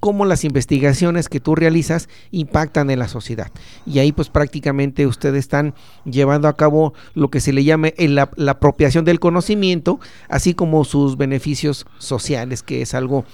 cómo 0.00 0.24
las 0.24 0.44
investigaciones 0.44 1.28
que 1.28 1.40
tú 1.40 1.54
realizas 1.54 2.08
impactan 2.30 2.90
en 2.90 2.98
la 2.98 3.08
sociedad. 3.08 3.50
Y 3.86 3.98
ahí 3.98 4.12
pues 4.12 4.28
prácticamente 4.28 5.06
ustedes 5.06 5.40
están 5.40 5.74
llevando 6.04 6.48
a 6.48 6.56
cabo 6.56 6.94
lo 7.14 7.28
que 7.30 7.40
se 7.40 7.52
le 7.52 7.64
llame 7.64 7.94
la, 7.98 8.30
la 8.36 8.52
apropiación 8.52 9.04
del 9.04 9.20
conocimiento, 9.20 9.98
así 10.28 10.54
como 10.54 10.84
sus 10.84 11.16
beneficios 11.16 11.86
sociales, 11.98 12.62
que 12.62 12.82
es 12.82 12.94
algo 12.94 13.24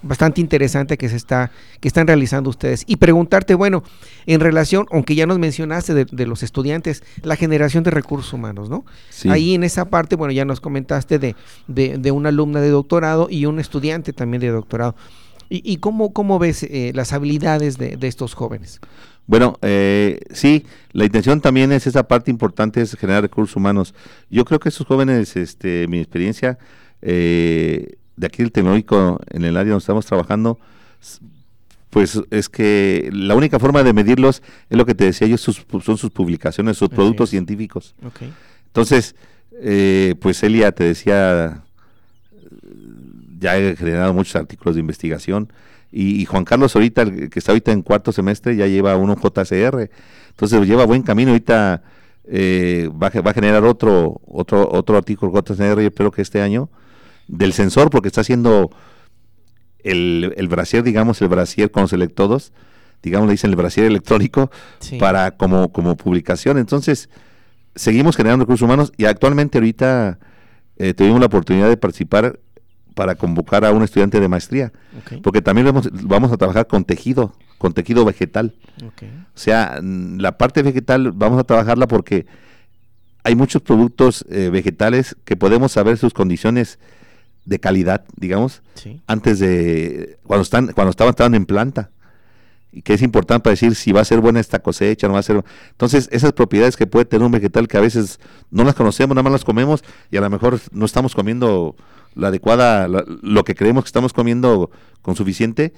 bastante 0.00 0.40
interesante 0.40 0.96
que 0.96 1.08
se 1.08 1.16
está 1.16 1.50
que 1.80 1.88
están 1.88 2.06
realizando 2.06 2.50
ustedes 2.50 2.84
y 2.86 2.96
preguntarte 2.96 3.56
bueno 3.56 3.82
en 4.26 4.38
relación 4.38 4.86
aunque 4.92 5.16
ya 5.16 5.26
nos 5.26 5.40
mencionaste 5.40 5.92
de, 5.92 6.04
de 6.04 6.24
los 6.24 6.44
estudiantes 6.44 7.02
la 7.22 7.34
generación 7.34 7.82
de 7.82 7.90
recursos 7.90 8.32
humanos 8.32 8.70
no 8.70 8.84
Sí. 9.10 9.28
ahí 9.28 9.54
en 9.56 9.64
esa 9.64 9.86
parte 9.86 10.14
bueno 10.14 10.30
ya 10.32 10.44
nos 10.44 10.60
comentaste 10.60 11.18
de, 11.18 11.34
de, 11.66 11.98
de 11.98 12.10
una 12.12 12.28
alumna 12.28 12.60
de 12.60 12.70
doctorado 12.70 13.26
y 13.28 13.46
un 13.46 13.58
estudiante 13.58 14.12
también 14.12 14.40
de 14.40 14.50
doctorado 14.50 14.94
y, 15.48 15.62
y 15.70 15.78
cómo 15.78 16.12
cómo 16.12 16.38
ves 16.38 16.62
eh, 16.62 16.92
las 16.94 17.12
habilidades 17.12 17.78
de, 17.78 17.96
de 17.96 18.08
estos 18.08 18.34
jóvenes 18.34 18.80
Bueno, 19.26 19.58
eh, 19.60 20.20
sí, 20.32 20.64
la 20.92 21.04
intención 21.04 21.40
también 21.40 21.70
es 21.72 21.86
esa 21.86 22.08
parte 22.08 22.30
importante, 22.30 22.80
es 22.80 22.96
generar 22.96 23.22
recursos 23.22 23.56
humanos. 23.56 23.94
Yo 24.30 24.44
creo 24.44 24.58
que 24.58 24.70
esos 24.70 24.86
jóvenes, 24.86 25.36
este, 25.36 25.86
mi 25.86 25.98
experiencia 25.98 26.58
eh, 27.02 27.96
de 28.16 28.26
aquí 28.26 28.42
del 28.42 28.52
tecnológico 28.52 29.20
en 29.30 29.44
el 29.44 29.56
área 29.56 29.72
donde 29.72 29.82
estamos 29.82 30.06
trabajando, 30.06 30.58
pues 31.90 32.20
es 32.30 32.48
que 32.48 33.10
la 33.12 33.34
única 33.34 33.58
forma 33.58 33.82
de 33.82 33.92
medirlos 33.92 34.42
es 34.70 34.76
lo 34.78 34.84
que 34.84 34.94
te 34.94 35.04
decía 35.04 35.28
yo, 35.28 35.36
sus, 35.36 35.64
son 35.82 35.96
sus 35.98 36.10
publicaciones, 36.10 36.76
sus 36.78 36.88
productos 36.88 37.30
científicos. 37.30 37.94
Ok. 38.04 38.22
Entonces, 38.66 39.14
eh, 39.60 40.14
pues 40.20 40.42
Elia 40.42 40.72
te 40.72 40.84
decía, 40.84 41.64
ya 43.38 43.56
he 43.56 43.76
generado 43.76 44.12
muchos 44.14 44.36
artículos 44.36 44.74
de 44.74 44.80
investigación 44.80 45.52
y, 45.90 46.20
y 46.20 46.24
Juan 46.26 46.44
Carlos 46.44 46.74
ahorita, 46.76 47.02
el 47.02 47.30
que 47.30 47.38
está 47.38 47.52
ahorita 47.52 47.72
en 47.72 47.82
cuarto 47.82 48.12
semestre, 48.12 48.56
ya 48.56 48.66
lleva 48.66 48.96
uno 48.96 49.16
JCR. 49.16 49.90
Entonces 50.30 50.66
lleva 50.66 50.84
buen 50.84 51.02
camino. 51.02 51.30
Ahorita 51.30 51.82
eh, 52.24 52.90
va, 52.92 53.08
va 53.22 53.30
a 53.30 53.34
generar 53.34 53.64
otro, 53.64 54.20
otro, 54.26 54.68
otro 54.70 54.96
artículo 54.98 55.32
JCR, 55.32 55.80
yo 55.80 55.88
espero 55.88 56.10
que 56.10 56.22
este 56.22 56.42
año, 56.42 56.68
del 57.26 57.52
sensor, 57.52 57.90
porque 57.90 58.08
está 58.08 58.20
haciendo 58.20 58.70
el, 59.80 60.34
el 60.36 60.48
brasier, 60.48 60.82
digamos, 60.82 61.20
el 61.22 61.28
brasier 61.28 61.70
con 61.70 61.82
los 61.82 61.92
electrodos, 61.92 62.52
digamos, 63.02 63.26
le 63.28 63.32
dicen 63.32 63.50
el 63.50 63.56
brasier 63.56 63.86
electrónico, 63.86 64.50
Sí. 64.80 64.98
para 64.98 65.30
como, 65.36 65.72
como 65.72 65.96
publicación. 65.96 66.58
Entonces, 66.58 67.08
seguimos 67.74 68.16
generando 68.16 68.44
recursos 68.44 68.64
humanos 68.64 68.92
y 68.96 69.04
actualmente 69.06 69.58
ahorita 69.58 70.18
eh, 70.76 70.94
tuvimos 70.94 71.20
la 71.20 71.26
oportunidad 71.26 71.68
de 71.68 71.76
participar 71.76 72.38
para 72.98 73.14
convocar 73.14 73.64
a 73.64 73.70
un 73.70 73.84
estudiante 73.84 74.18
de 74.18 74.26
maestría, 74.26 74.72
porque 75.22 75.40
también 75.40 75.66
vamos, 75.68 75.88
vamos 75.92 76.32
a 76.32 76.36
trabajar 76.36 76.66
con 76.66 76.84
tejido, 76.84 77.32
con 77.56 77.72
tejido 77.72 78.04
vegetal. 78.04 78.56
O 78.82 79.38
sea, 79.38 79.78
la 79.80 80.36
parte 80.36 80.64
vegetal 80.64 81.12
vamos 81.12 81.38
a 81.38 81.44
trabajarla 81.44 81.86
porque 81.86 82.26
hay 83.22 83.36
muchos 83.36 83.62
productos 83.62 84.24
eh, 84.30 84.50
vegetales 84.50 85.14
que 85.24 85.36
podemos 85.36 85.70
saber 85.70 85.96
sus 85.96 86.12
condiciones 86.12 86.80
de 87.44 87.60
calidad, 87.60 88.04
digamos, 88.16 88.62
Sí. 88.74 89.00
antes 89.06 89.38
de 89.38 90.18
cuando 90.24 90.42
están 90.42 90.66
cuando 90.72 90.90
estaban, 90.90 91.10
estaban 91.10 91.34
en 91.36 91.46
planta 91.46 91.90
y 92.72 92.82
que 92.82 92.94
es 92.94 93.02
importante 93.02 93.44
para 93.44 93.52
decir 93.52 93.76
si 93.76 93.92
va 93.92 94.00
a 94.00 94.04
ser 94.04 94.20
buena 94.20 94.40
esta 94.40 94.58
cosecha 94.58 95.06
no 95.06 95.14
va 95.14 95.20
a 95.20 95.22
ser 95.22 95.42
entonces 95.70 96.08
esas 96.12 96.32
propiedades 96.32 96.76
que 96.76 96.86
puede 96.86 97.04
tener 97.06 97.24
un 97.24 97.32
vegetal 97.32 97.66
que 97.68 97.78
a 97.78 97.80
veces 97.80 98.18
no 98.50 98.64
las 98.64 98.74
conocemos 98.74 99.14
nada 99.14 99.22
más 99.22 99.32
las 99.32 99.44
comemos 99.44 99.82
y 100.10 100.16
a 100.16 100.20
lo 100.20 100.28
mejor 100.28 100.60
no 100.72 100.84
estamos 100.84 101.14
comiendo 101.14 101.74
la 102.18 102.28
adecuada 102.28 102.88
la- 102.88 103.04
lo 103.22 103.44
que 103.44 103.54
creemos 103.54 103.84
que 103.84 103.88
estamos 103.88 104.12
comiendo 104.12 104.70
con 105.02 105.16
suficiente 105.16 105.72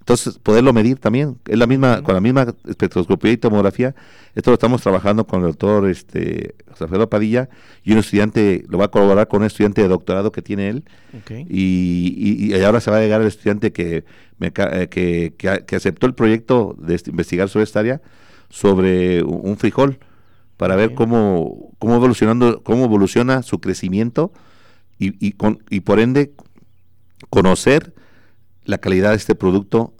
entonces 0.00 0.38
poderlo 0.38 0.74
medir 0.74 0.98
también. 0.98 1.38
Es 1.48 1.56
la 1.56 1.66
misma 1.66 2.02
con 2.02 2.14
la 2.14 2.20
misma 2.20 2.54
espectroscopía 2.68 3.32
y 3.32 3.36
tomografía 3.38 3.94
esto 4.34 4.50
lo 4.50 4.54
estamos 4.54 4.82
trabajando 4.82 5.26
con 5.26 5.40
el 5.40 5.46
doctor 5.46 5.88
este 5.88 6.54
José 6.68 6.84
Alfredo 6.84 7.08
Padilla 7.08 7.48
y 7.84 7.92
un 7.92 7.98
estudiante 8.00 8.64
lo 8.68 8.76
va 8.76 8.86
a 8.86 8.88
colaborar 8.90 9.28
con 9.28 9.40
un 9.40 9.46
estudiante 9.46 9.80
de 9.80 9.88
doctorado 9.88 10.30
que 10.30 10.42
tiene 10.42 10.68
él. 10.68 10.84
Y, 11.48 12.14
y- 12.18 12.54
y 12.54 12.62
ahora 12.64 12.80
se 12.80 12.90
va 12.90 12.98
a 12.98 13.00
llegar 13.00 13.22
el 13.22 13.28
estudiante 13.28 13.72
que, 13.72 14.04
me 14.38 14.52
eh, 14.54 14.88
que, 14.90 15.32
que 15.66 15.76
aceptó 15.76 16.06
el 16.06 16.14
proyecto 16.14 16.76
de 16.78 16.96
est- 16.96 17.08
investigar 17.08 17.48
sobre 17.48 17.64
esta 17.64 17.80
área, 17.80 18.02
sobre 18.50 19.22
un, 19.22 19.56
frijol, 19.56 19.98
para 20.58 20.76
ver 20.76 20.90
cómo, 20.94 21.70
cómo 21.78 21.94
evolucionando, 21.96 22.62
cómo 22.62 22.84
evoluciona 22.84 23.42
su 23.42 23.58
crecimiento 23.58 24.32
y, 24.98 25.26
y, 25.26 25.32
con, 25.32 25.62
y 25.70 25.80
por 25.80 26.00
ende 26.00 26.32
conocer 27.30 27.94
la 28.64 28.78
calidad 28.78 29.10
de 29.10 29.16
este 29.16 29.34
producto 29.34 29.92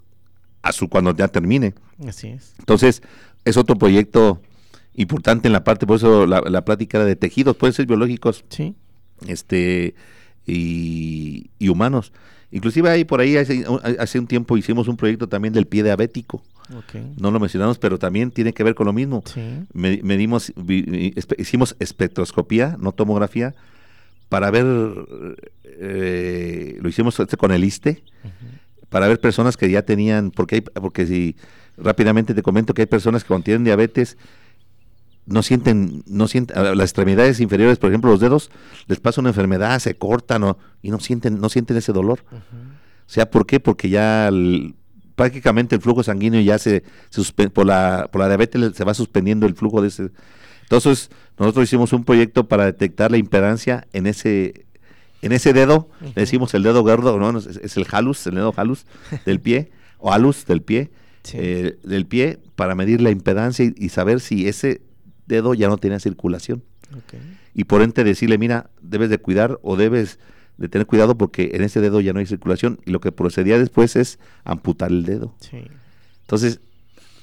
a 0.61 0.71
su 0.71 0.89
cuando 0.89 1.15
ya 1.15 1.27
termine. 1.27 1.73
Así 2.07 2.27
es. 2.29 2.53
Entonces, 2.59 3.01
es 3.45 3.57
otro 3.57 3.75
proyecto 3.77 4.41
importante 4.95 5.47
en 5.47 5.53
la 5.53 5.63
parte, 5.63 5.85
por 5.85 5.97
eso 5.97 6.25
la, 6.25 6.41
la 6.41 6.63
plática 6.65 6.97
era 6.97 7.05
de 7.05 7.15
tejidos, 7.15 7.55
pueden 7.57 7.73
ser 7.73 7.85
biológicos, 7.85 8.43
Sí. 8.49 8.73
este 9.27 9.93
y, 10.45 11.49
y 11.59 11.69
humanos. 11.69 12.11
Inclusive 12.51 12.89
ahí 12.89 13.03
por 13.03 13.19
ahí 13.19 13.35
hace, 13.35 13.65
hace 13.99 14.19
un 14.19 14.27
tiempo 14.27 14.55
hicimos 14.57 14.87
un 14.87 14.95
proyecto 14.95 15.27
también 15.27 15.53
del 15.53 15.65
pie 15.65 15.83
diabético. 15.83 16.41
No 17.17 17.29
lo 17.29 17.39
mencionamos, 17.39 17.77
pero 17.77 17.99
también 17.99 18.31
tiene 18.31 18.53
que 18.53 18.63
ver 18.63 18.73
con 18.73 18.87
lo 18.87 18.93
mismo. 18.93 19.23
Sí. 19.25 19.41
Medimos, 19.73 20.51
hicimos 21.37 21.75
espectroscopía, 21.79 22.75
no 22.79 22.91
tomografía, 22.91 23.53
para 24.29 24.51
ver, 24.51 24.65
eh, 25.63 26.77
lo 26.81 26.89
hicimos 26.89 27.19
este 27.19 27.37
con 27.37 27.51
el 27.51 27.63
ISTE, 27.63 28.03
para 28.89 29.07
ver 29.07 29.19
personas 29.19 29.57
que 29.57 29.69
ya 29.69 29.81
tenían, 29.83 30.31
porque 30.31 30.55
hay, 30.55 30.61
porque 30.61 31.05
si 31.05 31.35
rápidamente 31.77 32.33
te 32.33 32.41
comento 32.41 32.73
que 32.73 32.83
hay 32.83 32.85
personas 32.87 33.23
que 33.23 33.27
cuando 33.27 33.43
tienen 33.45 33.63
diabetes 33.63 34.17
no 35.25 35.41
sienten, 35.41 36.03
no 36.05 36.27
sienten, 36.27 36.55
las 36.77 36.85
extremidades 36.91 37.39
inferiores, 37.39 37.79
por 37.79 37.89
ejemplo 37.89 38.11
los 38.11 38.19
dedos, 38.19 38.51
les 38.87 38.99
pasa 38.99 39.21
una 39.21 39.31
enfermedad, 39.31 39.79
se 39.79 39.95
cortan 39.95 40.43
o- 40.43 40.57
y 40.83 40.91
no 40.91 40.99
sienten, 40.99 41.41
no 41.41 41.49
sienten 41.49 41.77
ese 41.77 41.91
dolor. 41.93 42.19
O 42.31 43.09
sea, 43.09 43.29
¿por 43.29 43.45
qué? 43.47 43.59
Porque 43.59 43.89
ya 43.89 44.27
el- 44.27 44.75
prácticamente 45.15 45.75
el 45.75 45.81
flujo 45.81 46.03
sanguíneo 46.03 46.41
ya 46.41 46.59
se, 46.59 46.83
se 47.09 47.49
por 47.49 47.65
la 47.65 48.07
por 48.11 48.21
la 48.21 48.27
diabetes 48.27 48.75
se 48.75 48.83
va 48.83 48.93
suspendiendo 48.93 49.45
el 49.47 49.55
flujo 49.55 49.81
de 49.81 49.87
ese. 49.87 50.09
Entonces, 50.65 51.09
nosotros 51.39 51.63
hicimos 51.65 51.93
un 51.93 52.03
proyecto 52.03 52.47
para 52.47 52.65
detectar 52.65 53.11
la 53.11 53.17
impedancia 53.17 53.87
en 53.93 54.07
ese 54.07 54.65
en 55.21 55.31
ese 55.31 55.53
dedo, 55.53 55.89
le 56.01 56.11
decimos 56.13 56.53
el 56.53 56.61
dedo 56.61 56.83
gordo, 56.83 57.17
no, 57.17 57.39
es, 57.39 57.47
es 57.47 57.77
el 57.77 57.87
halus, 57.91 58.27
el 58.27 58.35
dedo 58.35 58.53
halus 58.57 58.85
del 59.25 59.39
pie 59.39 59.71
o 59.97 60.11
alus 60.13 60.45
del 60.45 60.61
pie, 60.61 60.91
Sí. 61.23 61.37
eh, 61.41 61.77
del 61.83 62.05
pie 62.05 62.37
para 62.55 62.75
medir 62.75 63.01
la 63.01 63.09
impedancia 63.09 63.65
y, 63.65 63.73
y 63.75 63.89
saber 63.89 64.19
si 64.19 64.47
ese 64.47 64.81
dedo 65.25 65.55
ya 65.55 65.67
no 65.67 65.77
tiene 65.77 65.99
circulación. 65.99 66.61
Y 67.55 67.63
por 67.63 67.81
ende 67.81 68.03
decirle, 68.03 68.37
mira, 68.37 68.69
debes 68.81 69.09
de 69.09 69.17
cuidar 69.17 69.57
o 69.63 69.75
debes 69.75 70.19
de 70.57 70.69
tener 70.69 70.85
cuidado 70.85 71.17
porque 71.17 71.49
en 71.55 71.63
ese 71.63 71.81
dedo 71.81 71.99
ya 72.01 72.13
no 72.13 72.19
hay 72.19 72.27
circulación 72.27 72.79
y 72.85 72.91
lo 72.91 72.99
que 73.01 73.11
procedía 73.11 73.57
después 73.57 73.95
es 73.95 74.19
amputar 74.43 74.91
el 74.91 75.03
dedo. 75.05 75.33
Sí, 75.39 75.63
Entonces, 76.21 76.59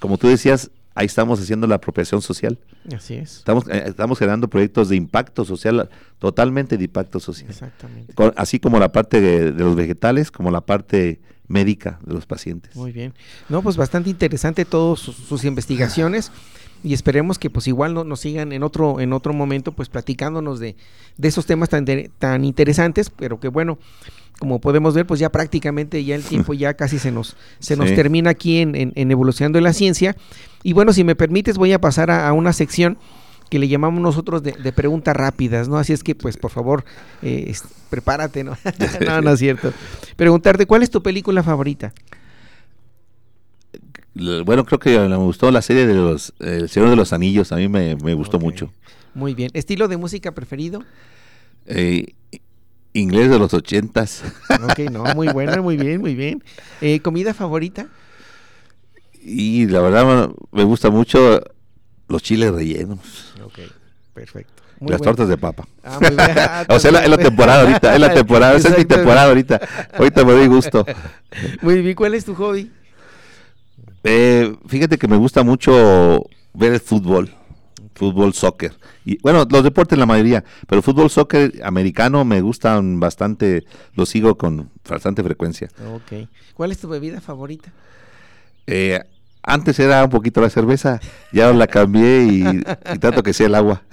como 0.01 0.19
tú 0.19 0.27
decías, 0.27 0.73
ahí 0.95 1.07
estamos 1.07 1.41
haciendo 1.41 1.67
la 1.67 1.77
apropiación 1.77 2.23
social. 2.23 2.59
así 2.95 3.15
es. 3.15 3.39
Estamos, 3.39 3.65
eh, 3.69 3.85
estamos 3.87 4.19
generando 4.19 4.49
proyectos 4.49 4.89
de 4.89 4.97
impacto 4.97 5.45
social, 5.45 5.89
totalmente 6.19 6.77
de 6.79 6.85
impacto 6.85 7.21
social. 7.21 7.51
Exactamente. 7.51 8.13
Con- 8.15 8.33
así 8.37 8.59
como 8.61 8.79
la 8.79 8.93
parte 8.93 9.21
de, 9.21 9.53
de 9.53 9.63
los 9.65 9.75
vegetales, 9.77 10.31
como 10.31 10.51
la 10.51 10.61
parte 10.61 11.21
médica 11.49 11.99
de 12.05 12.15
los 12.15 12.25
pacientes. 12.27 12.75
Muy 12.77 12.93
bien. 12.93 13.13
No, 13.49 13.63
pues 13.63 13.77
bastante 13.77 14.09
interesante 14.09 14.65
todas 14.65 15.01
sus, 15.01 15.17
sus 15.17 15.45
investigaciones 15.45 16.31
y 16.83 16.95
esperemos 16.95 17.39
que 17.39 17.51
pues 17.51 17.67
igual 17.69 17.95
no, 17.95 18.05
nos 18.05 18.21
sigan 18.21 18.53
en 18.53 18.63
otro 18.63 19.01
en 19.01 19.13
otro 19.13 19.33
momento 19.33 19.73
pues 19.73 19.89
platicándonos 19.89 20.59
de, 20.61 20.77
de 21.17 21.29
esos 21.29 21.47
temas 21.47 21.69
tan, 21.69 21.85
tan 22.19 22.45
interesantes, 22.45 23.11
pero 23.11 23.39
que 23.41 23.49
bueno, 23.49 23.79
como 24.39 24.61
podemos 24.61 24.95
ver 24.95 25.07
pues 25.07 25.21
ya 25.21 25.31
prácticamente 25.31 26.05
ya 26.05 26.15
el 26.15 26.23
tiempo 26.25 26.55
ya 26.55 26.75
casi 26.75 26.99
se 26.99 27.13
nos 27.13 27.37
se 27.61 27.77
nos 27.77 27.89
Sí. 27.91 27.95
termina 27.95 28.31
aquí 28.31 28.59
en, 28.59 28.75
en, 28.75 28.93
en 28.97 29.11
Evolucionando 29.11 29.61
la 29.61 29.73
Ciencia 29.73 30.17
y 30.63 30.73
bueno, 30.73 30.93
si 30.93 31.05
me 31.05 31.15
permites 31.17 31.57
voy 31.59 31.73
a 31.73 31.81
pasar 31.81 32.11
a, 32.11 32.29
a 32.29 32.33
una 32.33 32.53
sección 32.53 32.99
que 33.51 33.59
le 33.59 33.69
llamamos 33.69 34.01
nosotros 34.01 34.43
de, 34.43 34.53
de 34.53 34.73
preguntas 34.73 35.15
rápidas, 35.15 35.69
¿no? 35.69 35.77
Así 35.77 35.93
es 35.93 36.03
que, 36.03 36.15
pues, 36.15 36.39
por 36.39 36.51
favor, 36.51 36.87
eh, 37.21 37.53
prepárate, 37.91 38.45
¿no? 38.45 38.57
no, 39.07 39.21
no 39.21 39.33
es 39.35 39.39
cierto. 39.41 39.75
Preguntarte, 40.17 40.65
¿cuál 40.65 40.83
es 40.83 40.89
tu 40.91 41.03
película 41.03 41.43
favorita? 41.43 41.93
Bueno, 44.15 44.65
creo 44.65 44.79
que 44.79 44.99
me 44.99 45.17
gustó 45.17 45.51
la 45.51 45.63
serie 45.63 45.87
de 45.87 45.95
los 45.95 46.35
El 46.39 46.69
Señor 46.69 46.91
de 46.91 46.97
los 46.97 47.13
Anillos, 47.13 47.53
a 47.53 47.57
mí 47.57 47.69
me, 47.69 47.97
me 47.97 48.15
gustó 48.15 48.39
mucho. 48.39 48.71
Muy 49.15 49.35
bien. 49.35 49.51
¿Estilo 49.55 49.89
de 49.89 49.97
música 49.97 50.33
preferido? 50.33 50.83
Eh, 51.67 52.15
inglés 52.93 53.31
de 53.31 53.39
los 53.39 53.55
ochentas. 53.55 54.23
Ok, 54.63 54.79
no, 54.91 55.03
muy 55.15 55.29
buena, 55.29 55.61
muy 55.61 55.77
bien, 55.77 56.01
muy 56.01 56.15
bien. 56.15 56.43
Eh, 56.81 57.01
¿Comida 57.01 57.35
favorita? 57.35 57.89
Y 59.21 59.67
la 59.67 59.81
verdad 59.81 60.31
me 60.51 60.65
gusta 60.65 60.91
mucho 60.91 61.41
los 62.09 62.23
chiles 62.23 62.53
rellenos, 62.53 63.35
Ok, 63.45 63.59
perfecto. 64.15 64.63
las 64.81 65.01
tortas 65.01 65.29
de 65.29 65.37
papa. 65.37 65.67
Ah, 65.83 65.99
muy 66.01 66.11
bien. 66.11 66.21
Ah, 66.37 66.65
o 66.69 66.79
sea, 66.79 66.91
es 67.03 67.09
la, 67.09 67.17
temporada 67.17 67.63
ahorita, 67.63 67.95
es 67.95 68.01
la 68.01 68.15
temporada, 68.15 68.55
esa 68.55 68.69
es 68.69 68.79
mi 68.79 68.85
temporada 68.85 69.25
ahorita. 69.29 69.61
Ahorita 69.95 70.25
me 70.25 70.33
doy 70.33 70.47
gusto. 70.47 70.85
Muy 71.63 71.83
bien, 71.83 71.95
¿cuál 71.95 72.15
es 72.15 72.25
tu 72.25 72.35
hobby? 72.35 72.71
Eh, 74.05 74.55
fíjate 74.67 74.99
que 74.99 75.09
me 75.09 75.17
gusta 75.17 75.43
mucho 75.43 76.25
ver 76.55 76.73
el 76.75 76.81
fútbol, 76.81 77.33
fútbol, 77.95 78.35
soccer. 78.35 78.73
Y 79.05 79.19
bueno, 79.23 79.47
los 79.51 79.65
deportes 79.65 79.99
la 79.99 80.07
mayoría, 80.07 80.45
pero 80.69 80.79
el 80.79 80.83
fútbol, 80.83 81.11
soccer 81.11 81.53
americano 81.65 82.25
me 82.25 82.41
gustan 82.41 83.01
bastante, 83.01 83.65
lo 83.95 84.07
sigo 84.07 84.37
con 84.37 84.71
bastante 84.89 85.23
frecuencia. 85.23 85.69
Ok. 85.95 86.29
¿Cuál 86.55 86.73
es 86.73 86.79
tu 86.79 86.89
bebida 86.89 87.21
favorita? 87.21 87.73
Eh, 88.67 89.01
antes 89.45 89.79
era 89.81 90.05
un 90.05 90.11
poquito 90.11 90.41
la 90.41 90.51
cerveza, 90.51 91.01
ya 91.33 91.53
la 91.53 91.67
cambié 91.67 92.23
y, 92.25 92.45
y 92.95 92.99
trato 92.99 93.25
que 93.25 93.33
sea 93.33 93.47
el 93.47 93.55
agua. 93.57 93.83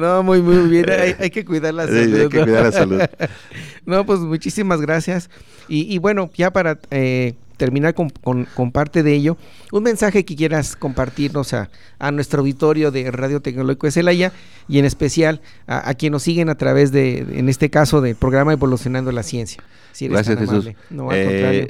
No, 0.00 0.22
muy, 0.22 0.40
muy 0.42 0.68
bien. 0.68 0.88
Hay, 0.90 1.14
hay 1.18 1.30
que 1.30 1.44
cuidar 1.44 1.74
la 1.74 1.86
Sí, 1.86 1.92
salud. 1.92 2.20
hay 2.20 2.28
que 2.28 2.42
cuidar 2.42 2.62
la 2.64 2.72
salud. 2.72 3.00
No, 3.86 4.06
pues 4.06 4.20
muchísimas 4.20 4.80
gracias. 4.80 5.28
Y, 5.68 5.94
y 5.94 5.98
bueno, 5.98 6.30
ya 6.34 6.50
para 6.50 6.78
eh, 6.90 7.34
terminar 7.56 7.94
con, 7.94 8.10
con- 8.10 8.46
con 8.54 8.72
parte 8.72 9.02
de 9.02 9.14
ello, 9.14 9.36
un 9.72 9.82
mensaje 9.82 10.24
que 10.24 10.36
quieras 10.36 10.76
compartirnos 10.76 11.52
a, 11.54 11.70
a 11.98 12.10
nuestro 12.10 12.40
auditorio 12.40 12.90
de 12.90 13.10
Radio 13.10 13.40
Tecnológico 13.40 13.86
de 13.86 13.90
Celaya 13.92 14.32
y 14.68 14.78
en 14.78 14.84
especial 14.84 15.40
a, 15.66 15.88
a 15.88 15.94
quienes 15.94 16.12
nos 16.14 16.22
siguen 16.22 16.48
a 16.48 16.56
través 16.56 16.92
de, 16.92 17.18
en 17.18 17.48
este 17.48 17.70
caso, 17.70 18.00
del 18.00 18.16
programa 18.16 18.52
Evolucionando 18.52 19.12
la 19.12 19.22
Ciencia. 19.22 19.62
Si 19.92 20.06
eres 20.06 20.14
Gracias, 20.16 20.36
tan 20.36 20.46
Jesús. 20.48 20.74
No, 20.90 21.10
al 21.10 21.16
Eh, 21.16 21.24
contrario. 21.24 21.66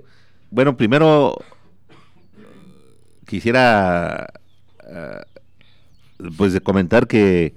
Bueno, 0.51 0.77
primero 0.77 1.37
quisiera 3.27 4.33
eh, 4.89 5.21
pues 6.37 6.59
comentar 6.61 7.07
que 7.07 7.55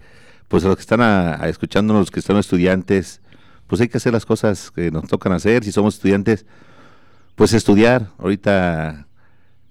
pues 0.47 0.63
a 0.63 0.67
los 0.67 0.78
que 0.78 0.82
están 0.82 1.01
a, 1.01 1.41
a 1.43 1.49
escuchándonos, 1.49 2.01
los 2.03 2.11
que 2.11 2.19
están 2.21 2.38
estudiantes, 2.38 3.21
pues 3.67 3.82
hay 3.82 3.89
que 3.89 3.97
hacer 3.97 4.13
las 4.13 4.25
cosas 4.25 4.71
que 4.71 4.91
nos 4.91 5.07
tocan 5.07 5.34
hacer. 5.34 5.63
Si 5.65 5.71
somos 5.73 5.95
estudiantes, 5.95 6.45
pues 7.38 7.53
estudiar. 7.53 8.09
Ahorita 8.17 9.07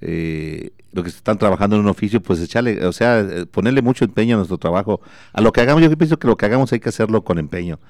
eh, 0.00 0.70
los 0.92 1.04
que 1.04 1.10
están 1.10 1.36
trabajando 1.36 1.76
en 1.76 1.82
un 1.82 1.88
oficio, 1.88 2.22
pues 2.22 2.40
echarle, 2.40 2.86
o 2.86 2.92
sea, 2.92 3.26
ponerle 3.50 3.82
mucho 3.82 4.04
empeño 4.04 4.36
a 4.36 4.38
nuestro 4.38 4.56
trabajo. 4.56 5.00
A 5.32 5.40
lo 5.42 5.52
que 5.52 5.60
hagamos, 5.60 5.82
yo 5.82 5.94
pienso 5.98 6.18
que 6.18 6.28
lo 6.28 6.36
que 6.36 6.46
hagamos 6.46 6.72
hay 6.72 6.80
que 6.80 6.88
hacerlo 6.88 7.24
con 7.24 7.38
empeño. 7.38 7.80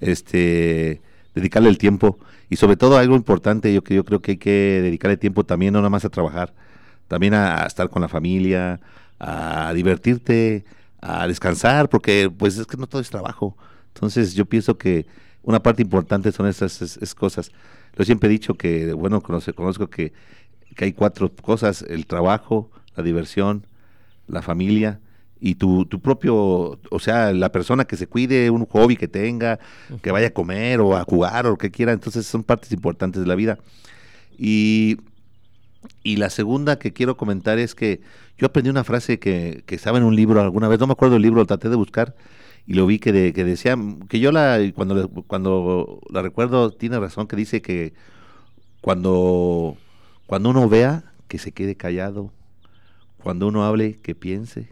Este, 0.00 1.00
dedicarle 1.34 1.70
el 1.70 1.78
tiempo 1.78 2.18
y 2.50 2.56
sobre 2.56 2.76
todo 2.76 2.98
algo 2.98 3.16
importante, 3.16 3.72
yo 3.72 3.82
que 3.82 3.94
yo 3.94 4.04
creo 4.04 4.20
que 4.20 4.32
hay 4.32 4.36
que 4.36 4.80
dedicarle 4.82 5.16
tiempo 5.16 5.44
también 5.44 5.72
no 5.72 5.78
nada 5.80 5.88
más 5.88 6.04
a 6.04 6.10
trabajar, 6.10 6.52
también 7.08 7.32
a, 7.34 7.64
estar 7.64 7.88
con 7.88 8.02
la 8.02 8.08
familia, 8.08 8.80
a 9.18 9.72
divertirte, 9.74 10.64
a 11.00 11.26
descansar, 11.26 11.88
porque 11.88 12.30
pues 12.36 12.58
es 12.58 12.66
que 12.66 12.76
no 12.76 12.86
todo 12.86 13.00
es 13.00 13.08
trabajo. 13.08 13.56
Entonces 13.94 14.34
yo 14.34 14.44
pienso 14.44 14.76
que 14.76 15.06
una 15.42 15.62
parte 15.62 15.80
importante 15.82 16.32
son 16.32 16.46
esas 16.48 16.82
es- 16.82 16.98
es 16.98 17.14
cosas. 17.14 17.50
Yo 17.96 18.04
siempre 18.04 18.28
he 18.28 18.32
dicho 18.32 18.54
que, 18.54 18.92
bueno, 18.92 19.22
conoce- 19.22 19.52
conozco 19.54 19.88
que, 19.88 20.12
que 20.76 20.84
hay 20.86 20.92
cuatro 20.92 21.30
cosas, 21.30 21.82
el 21.82 22.06
trabajo, 22.06 22.70
la 22.96 23.02
diversión, 23.02 23.66
la 24.28 24.42
familia 24.42 25.00
y 25.40 25.56
tu, 25.56 25.84
tu 25.86 26.00
propio, 26.00 26.78
o 26.90 26.98
sea, 27.00 27.32
la 27.32 27.50
persona 27.50 27.84
que 27.84 27.96
se 27.96 28.06
cuide, 28.06 28.48
un 28.50 28.64
hobby 28.66 28.96
que 28.96 29.08
tenga, 29.08 29.58
que 30.00 30.10
vaya 30.12 30.28
a 30.28 30.30
comer 30.30 30.80
o 30.80 30.96
a 30.96 31.04
jugar 31.04 31.46
o 31.46 31.50
lo 31.50 31.58
que 31.58 31.70
quiera, 31.70 31.92
entonces 31.92 32.26
son 32.26 32.44
partes 32.44 32.70
importantes 32.72 33.20
de 33.20 33.26
la 33.26 33.34
vida. 33.34 33.58
Y, 34.38 34.98
y 36.02 36.16
la 36.16 36.30
segunda 36.30 36.78
que 36.78 36.92
quiero 36.92 37.16
comentar 37.16 37.58
es 37.58 37.74
que 37.74 38.00
yo 38.38 38.46
aprendí 38.46 38.70
una 38.70 38.84
frase 38.84 39.18
que, 39.18 39.62
que 39.66 39.74
estaba 39.74 39.98
en 39.98 40.04
un 40.04 40.16
libro 40.16 40.40
alguna 40.40 40.68
vez, 40.68 40.78
no 40.80 40.86
me 40.86 40.92
acuerdo 40.92 41.14
del 41.14 41.22
libro, 41.22 41.40
lo 41.40 41.46
traté 41.46 41.68
de 41.68 41.76
buscar 41.76 42.14
y 42.66 42.74
lo 42.74 42.86
vi 42.86 42.98
que, 42.98 43.12
de- 43.12 43.32
que 43.32 43.44
decía, 43.44 43.76
que 44.08 44.20
yo 44.20 44.32
la, 44.32 44.58
cuando, 44.74 45.08
cuando 45.26 46.00
la 46.10 46.22
recuerdo, 46.22 46.70
tiene 46.70 46.98
razón, 47.00 47.26
que 47.26 47.36
dice 47.36 47.62
que 47.62 47.92
cuando, 48.80 49.76
cuando 50.26 50.50
uno 50.50 50.68
vea, 50.68 51.12
que 51.28 51.38
se 51.38 51.52
quede 51.52 51.76
callado, 51.76 52.32
cuando 53.22 53.46
uno 53.48 53.64
hable, 53.64 53.98
que 54.00 54.14
piense, 54.14 54.68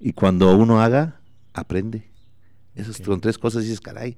y 0.00 0.12
cuando 0.12 0.56
uno 0.56 0.80
haga, 0.80 1.20
aprende. 1.54 2.04
Esas 2.74 2.96
son 2.96 3.20
tres 3.20 3.38
cosas, 3.38 3.62
y 3.64 3.66
dices, 3.66 3.80
caray, 3.80 4.16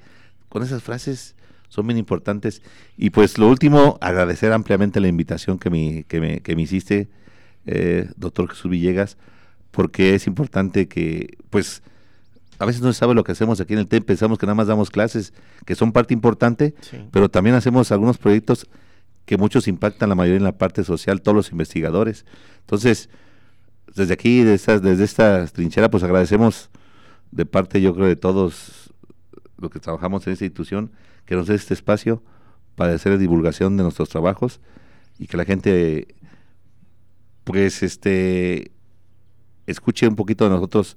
con 0.48 0.62
esas 0.62 0.82
frases 0.82 1.34
son 1.68 1.86
bien 1.86 1.98
importantes. 1.98 2.62
Y 2.98 3.10
pues 3.10 3.38
lo 3.38 3.48
último, 3.48 3.96
agradecer 4.00 4.52
ampliamente 4.52 5.00
la 5.00 5.08
invitación 5.08 5.58
que 5.58 5.70
me, 5.70 6.04
que 6.04 6.20
me, 6.20 6.40
que 6.40 6.56
me 6.56 6.62
hiciste, 6.62 7.08
eh, 7.66 8.10
doctor 8.16 8.48
Jesús 8.50 8.70
Villegas, 8.70 9.16
porque 9.70 10.14
es 10.14 10.26
importante 10.26 10.88
que, 10.88 11.38
pues, 11.48 11.82
a 12.60 12.66
veces 12.66 12.82
no 12.82 12.92
se 12.92 12.98
sabe 12.98 13.14
lo 13.14 13.24
que 13.24 13.32
hacemos 13.32 13.58
aquí 13.60 13.72
en 13.72 13.78
el 13.80 13.88
TEM, 13.88 14.02
pensamos 14.04 14.38
que 14.38 14.44
nada 14.46 14.54
más 14.54 14.66
damos 14.66 14.90
clases, 14.90 15.32
que 15.64 15.74
son 15.74 15.92
parte 15.92 16.12
importante, 16.14 16.74
Sí. 16.82 16.98
pero 17.10 17.28
también 17.30 17.56
hacemos 17.56 17.90
algunos 17.90 18.18
proyectos 18.18 18.66
que 19.24 19.38
muchos 19.38 19.66
impactan 19.66 20.10
la 20.10 20.14
mayoría 20.14 20.36
en 20.38 20.44
la 20.44 20.58
parte 20.58 20.84
social, 20.84 21.22
todos 21.22 21.34
los 21.34 21.52
investigadores. 21.52 22.26
Entonces, 22.60 23.08
desde 23.96 24.12
aquí, 24.12 24.42
de 24.42 24.52
desde 24.52 25.04
esta 25.04 25.46
trinchera, 25.46 25.90
pues 25.90 26.02
agradecemos 26.02 26.68
de 27.30 27.46
parte, 27.46 27.80
yo 27.80 27.94
creo, 27.94 28.06
de 28.06 28.16
todos 28.16 28.92
los 29.56 29.70
que 29.70 29.80
trabajamos 29.80 30.26
en 30.26 30.34
esta 30.34 30.44
institución, 30.44 30.92
que 31.24 31.36
nos 31.36 31.46
dé 31.46 31.54
este 31.54 31.74
espacio 31.74 32.22
para 32.74 32.92
hacer 32.94 33.16
divulgación 33.18 33.76
de 33.76 33.84
nuestros 33.84 34.08
trabajos 34.10 34.60
y 35.18 35.26
que 35.28 35.36
la 35.36 35.44
gente, 35.44 36.14
pues, 37.44 37.82
este, 37.82 38.72
escuche 39.66 40.06
un 40.08 40.16
poquito 40.16 40.44
de 40.44 40.50
nosotros 40.50 40.96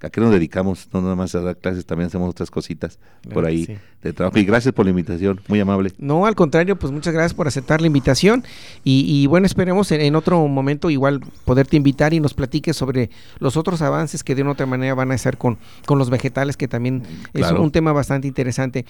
a 0.00 0.10
qué 0.10 0.20
nos 0.20 0.30
dedicamos, 0.32 0.88
no 0.92 1.00
nada 1.00 1.14
más 1.14 1.34
a 1.34 1.40
dar 1.40 1.56
clases, 1.56 1.86
también 1.86 2.08
hacemos 2.08 2.28
otras 2.28 2.50
cositas 2.50 2.98
Claro 3.22 3.34
por 3.34 3.46
ahí 3.46 3.64
sí. 3.64 3.76
de 4.02 4.12
trabajo. 4.12 4.38
Y 4.38 4.44
gracias 4.44 4.74
por 4.74 4.84
la 4.84 4.90
invitación, 4.90 5.40
muy 5.48 5.60
amable. 5.60 5.92
No, 5.98 6.26
al 6.26 6.34
contrario, 6.34 6.76
pues 6.76 6.92
muchas 6.92 7.14
gracias 7.14 7.32
por 7.32 7.48
aceptar 7.48 7.80
la 7.80 7.86
invitación 7.86 8.44
y, 8.84 9.06
y 9.08 9.26
bueno, 9.26 9.46
esperemos 9.46 9.90
en, 9.92 10.02
en 10.02 10.14
otro 10.14 10.46
momento 10.46 10.90
igual 10.90 11.20
poderte 11.44 11.76
invitar 11.76 12.12
y 12.12 12.20
nos 12.20 12.34
platiques 12.34 12.76
sobre 12.76 13.08
los 13.38 13.56
otros 13.56 13.80
avances 13.80 14.22
que 14.22 14.34
de 14.34 14.42
una 14.42 14.52
otra 14.52 14.66
manera 14.66 14.94
van 14.94 15.10
a 15.10 15.14
hacer 15.14 15.38
con, 15.38 15.58
con 15.86 15.98
los 15.98 16.10
vegetales, 16.10 16.56
que 16.56 16.68
también 16.68 17.02
es 17.32 17.50
un 17.50 17.70
tema 17.70 17.92
bastante 17.92 18.28
interesante. 18.28 18.84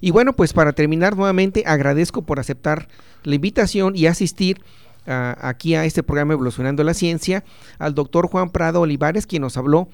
Y 0.00 0.10
bueno, 0.12 0.34
pues 0.34 0.52
para 0.52 0.72
terminar 0.72 1.16
nuevamente, 1.16 1.64
agradezco 1.66 2.22
por 2.22 2.38
aceptar 2.38 2.88
la 3.24 3.34
invitación 3.34 3.96
y 3.96 4.06
asistir 4.06 4.60
aquí 5.06 5.74
a 5.74 5.84
este 5.84 6.02
programa 6.02 6.34
Evolucionando 6.34 6.84
la 6.84 6.94
Ciencia 6.94 7.42
al 7.78 7.94
doctor 7.94 8.28
Juan 8.28 8.50
Prado 8.50 8.82
Olivares, 8.82 9.26
quien 9.26 9.42
nos 9.42 9.56
habló 9.56 9.88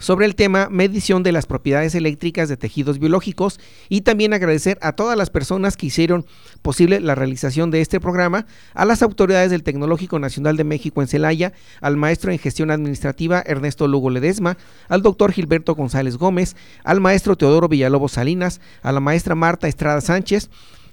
sobre 0.00 0.26
el 0.26 0.34
tema 0.34 0.68
medición 0.70 1.22
de 1.22 1.30
las 1.30 1.46
propiedades 1.46 1.94
eléctricas 1.94 2.48
de 2.48 2.56
tejidos 2.56 2.98
biológicos 2.98 3.60
y 3.88 4.00
también 4.00 4.32
agradecer 4.32 4.78
a 4.80 4.92
todas 4.92 5.16
las 5.16 5.30
personas 5.30 5.76
que 5.76 5.86
hicieron 5.86 6.26
posible 6.62 6.98
la 6.98 7.14
realización 7.14 7.70
de 7.70 7.82
este 7.82 8.00
programa, 8.00 8.46
a 8.74 8.84
las 8.84 9.02
autoridades 9.02 9.50
del 9.50 9.62
Tecnológico 9.62 10.18
Nacional 10.18 10.56
de 10.56 10.64
México 10.64 11.02
en 11.02 11.08
Celaya, 11.08 11.52
al 11.80 11.96
maestro 11.96 12.32
en 12.32 12.38
gestión 12.38 12.70
administrativa 12.70 13.42
Ernesto 13.46 13.86
Lugo 13.86 14.10
Ledesma, 14.10 14.56
al 14.88 15.02
doctor 15.02 15.32
Gilberto 15.32 15.74
González 15.74 16.16
Gómez, 16.16 16.56
al 16.82 17.00
maestro 17.00 17.36
Teodoro 17.36 17.68
Villalobos 17.68 18.12
Salinas, 18.12 18.60
a 18.82 18.92
la 18.92 19.00
maestra 19.00 19.34
Marta 19.34 19.68
Estrada 19.68 20.00
Sánchez, 20.00 20.48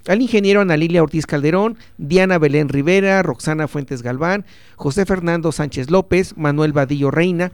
al 0.07 0.21
ingeniero 0.21 0.61
Ana 0.61 0.77
Lilia 0.77 1.03
Ortiz 1.03 1.25
Calderón, 1.25 1.77
Diana 1.97 2.37
Belén 2.37 2.69
Rivera, 2.69 3.23
Roxana 3.23 3.67
Fuentes 3.67 4.01
Galván, 4.01 4.45
José 4.75 5.05
Fernando 5.05 5.51
Sánchez 5.51 5.89
López, 5.89 6.35
Manuel 6.37 6.73
Vadillo 6.73 7.11
Reina, 7.11 7.51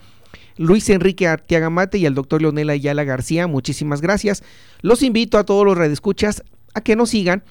Luis 0.58 0.90
Enrique 0.90 1.28
Artiaga 1.28 1.70
Mate 1.70 1.98
y 1.98 2.06
al 2.06 2.16
doctor 2.16 2.42
Leonel 2.42 2.70
Ayala 2.70 3.04
García. 3.04 3.48
Muchísimas 3.48 4.02
gracias. 4.02 4.44
Los 4.82 5.04
invito 5.04 5.38
a 5.38 5.46
todos 5.46 5.66
los 5.66 5.78
redescuchas 5.78 6.44
a 6.74 6.82
que 6.82 6.96
nos 6.96 7.10
sigan 7.10 7.44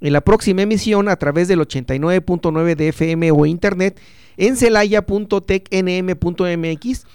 en 0.00 0.12
la 0.12 0.20
próxima 0.20 0.62
emisión 0.62 1.08
a 1.08 1.16
través 1.16 1.48
del 1.48 1.60
89.9 1.60 2.74
de 2.74 2.88
FM 2.88 3.30
o 3.30 3.46
internet 3.46 4.00
en 4.36 4.56
celaya.tecnm.mx. 4.56 7.06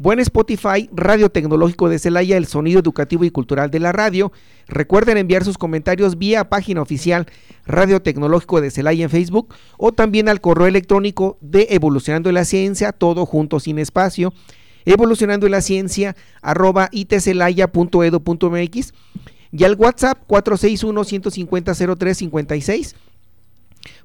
Buen 0.00 0.20
Spotify, 0.20 0.88
Radio 0.92 1.28
Tecnológico 1.28 1.88
de 1.88 1.98
Celaya, 1.98 2.36
el 2.36 2.46
sonido 2.46 2.78
educativo 2.78 3.24
y 3.24 3.32
cultural 3.32 3.72
de 3.72 3.80
la 3.80 3.90
radio. 3.90 4.30
Recuerden 4.68 5.16
enviar 5.16 5.44
sus 5.44 5.58
comentarios 5.58 6.18
vía 6.18 6.48
página 6.48 6.82
oficial 6.82 7.26
Radio 7.66 8.00
Tecnológico 8.00 8.60
de 8.60 8.70
Celaya 8.70 9.02
en 9.02 9.10
Facebook 9.10 9.52
o 9.76 9.90
también 9.90 10.28
al 10.28 10.40
correo 10.40 10.68
electrónico 10.68 11.36
de 11.40 11.66
Evolucionando 11.70 12.30
la 12.30 12.44
Ciencia, 12.44 12.92
todo 12.92 13.26
junto 13.26 13.58
sin 13.58 13.80
espacio, 13.80 14.32
evolucionando 14.84 15.48
la 15.48 15.60
ciencia 15.60 16.14
arroba 16.42 16.88
itcelaya.edu.mx 16.92 18.94
y 19.50 19.64
al 19.64 19.76
WhatsApp 19.76 20.18
461 20.26 21.04
150 21.04 21.74
0356 21.74 22.94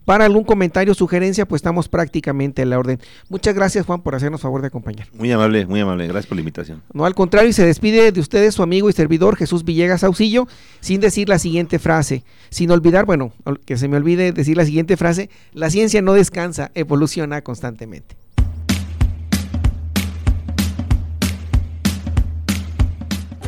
para 0.06 0.26
algún 0.26 0.44
comentario 0.44 0.92
o 0.92 0.96
sugerencia, 0.96 1.48
pues 1.48 1.60
estamos 1.60 1.88
prácticamente 1.88 2.62
en 2.62 2.70
la 2.70 2.80
orden. 2.80 3.00
Muchas 3.30 3.56
gracias, 3.56 3.86
Juan, 3.86 4.02
por 4.02 4.16
hacernos 4.16 4.42
favor 4.42 4.62
de 4.62 4.68
acompañar. 4.68 5.08
Muy 5.14 5.32
amable, 5.32 5.66
muy 5.66 5.80
amable. 5.80 6.08
Gracias 6.08 6.28
por 6.28 6.36
la 6.36 6.42
invitación. 6.42 6.82
No, 6.94 7.06
al 7.06 7.16
contrario, 7.16 7.50
y 7.50 7.54
se 7.54 7.66
despide 7.66 8.12
de 8.12 8.20
ustedes 8.20 8.54
su 8.54 8.64
amigo 8.64 8.90
y 8.90 8.94
servidor 8.94 9.38
Jesús 9.38 9.64
Villegas 9.64 10.04
Auxillo, 10.04 10.48
sin 10.82 11.00
decir 11.00 11.30
la 11.30 11.40
siguiente 11.40 11.80
frase. 11.80 12.24
Sin 12.50 12.72
olvidar, 12.72 13.06
bueno, 13.06 13.32
que 13.66 13.78
se 13.78 13.88
me 13.88 13.98
olvide 13.98 14.32
decir 14.32 14.58
la 14.58 14.66
siguiente 14.66 14.98
frase: 14.98 15.30
la 15.54 15.70
ciencia 15.70 16.02
no 16.02 16.14
descansa, 16.14 16.72
evoluciona 16.76 17.42
constantemente. 17.42 18.16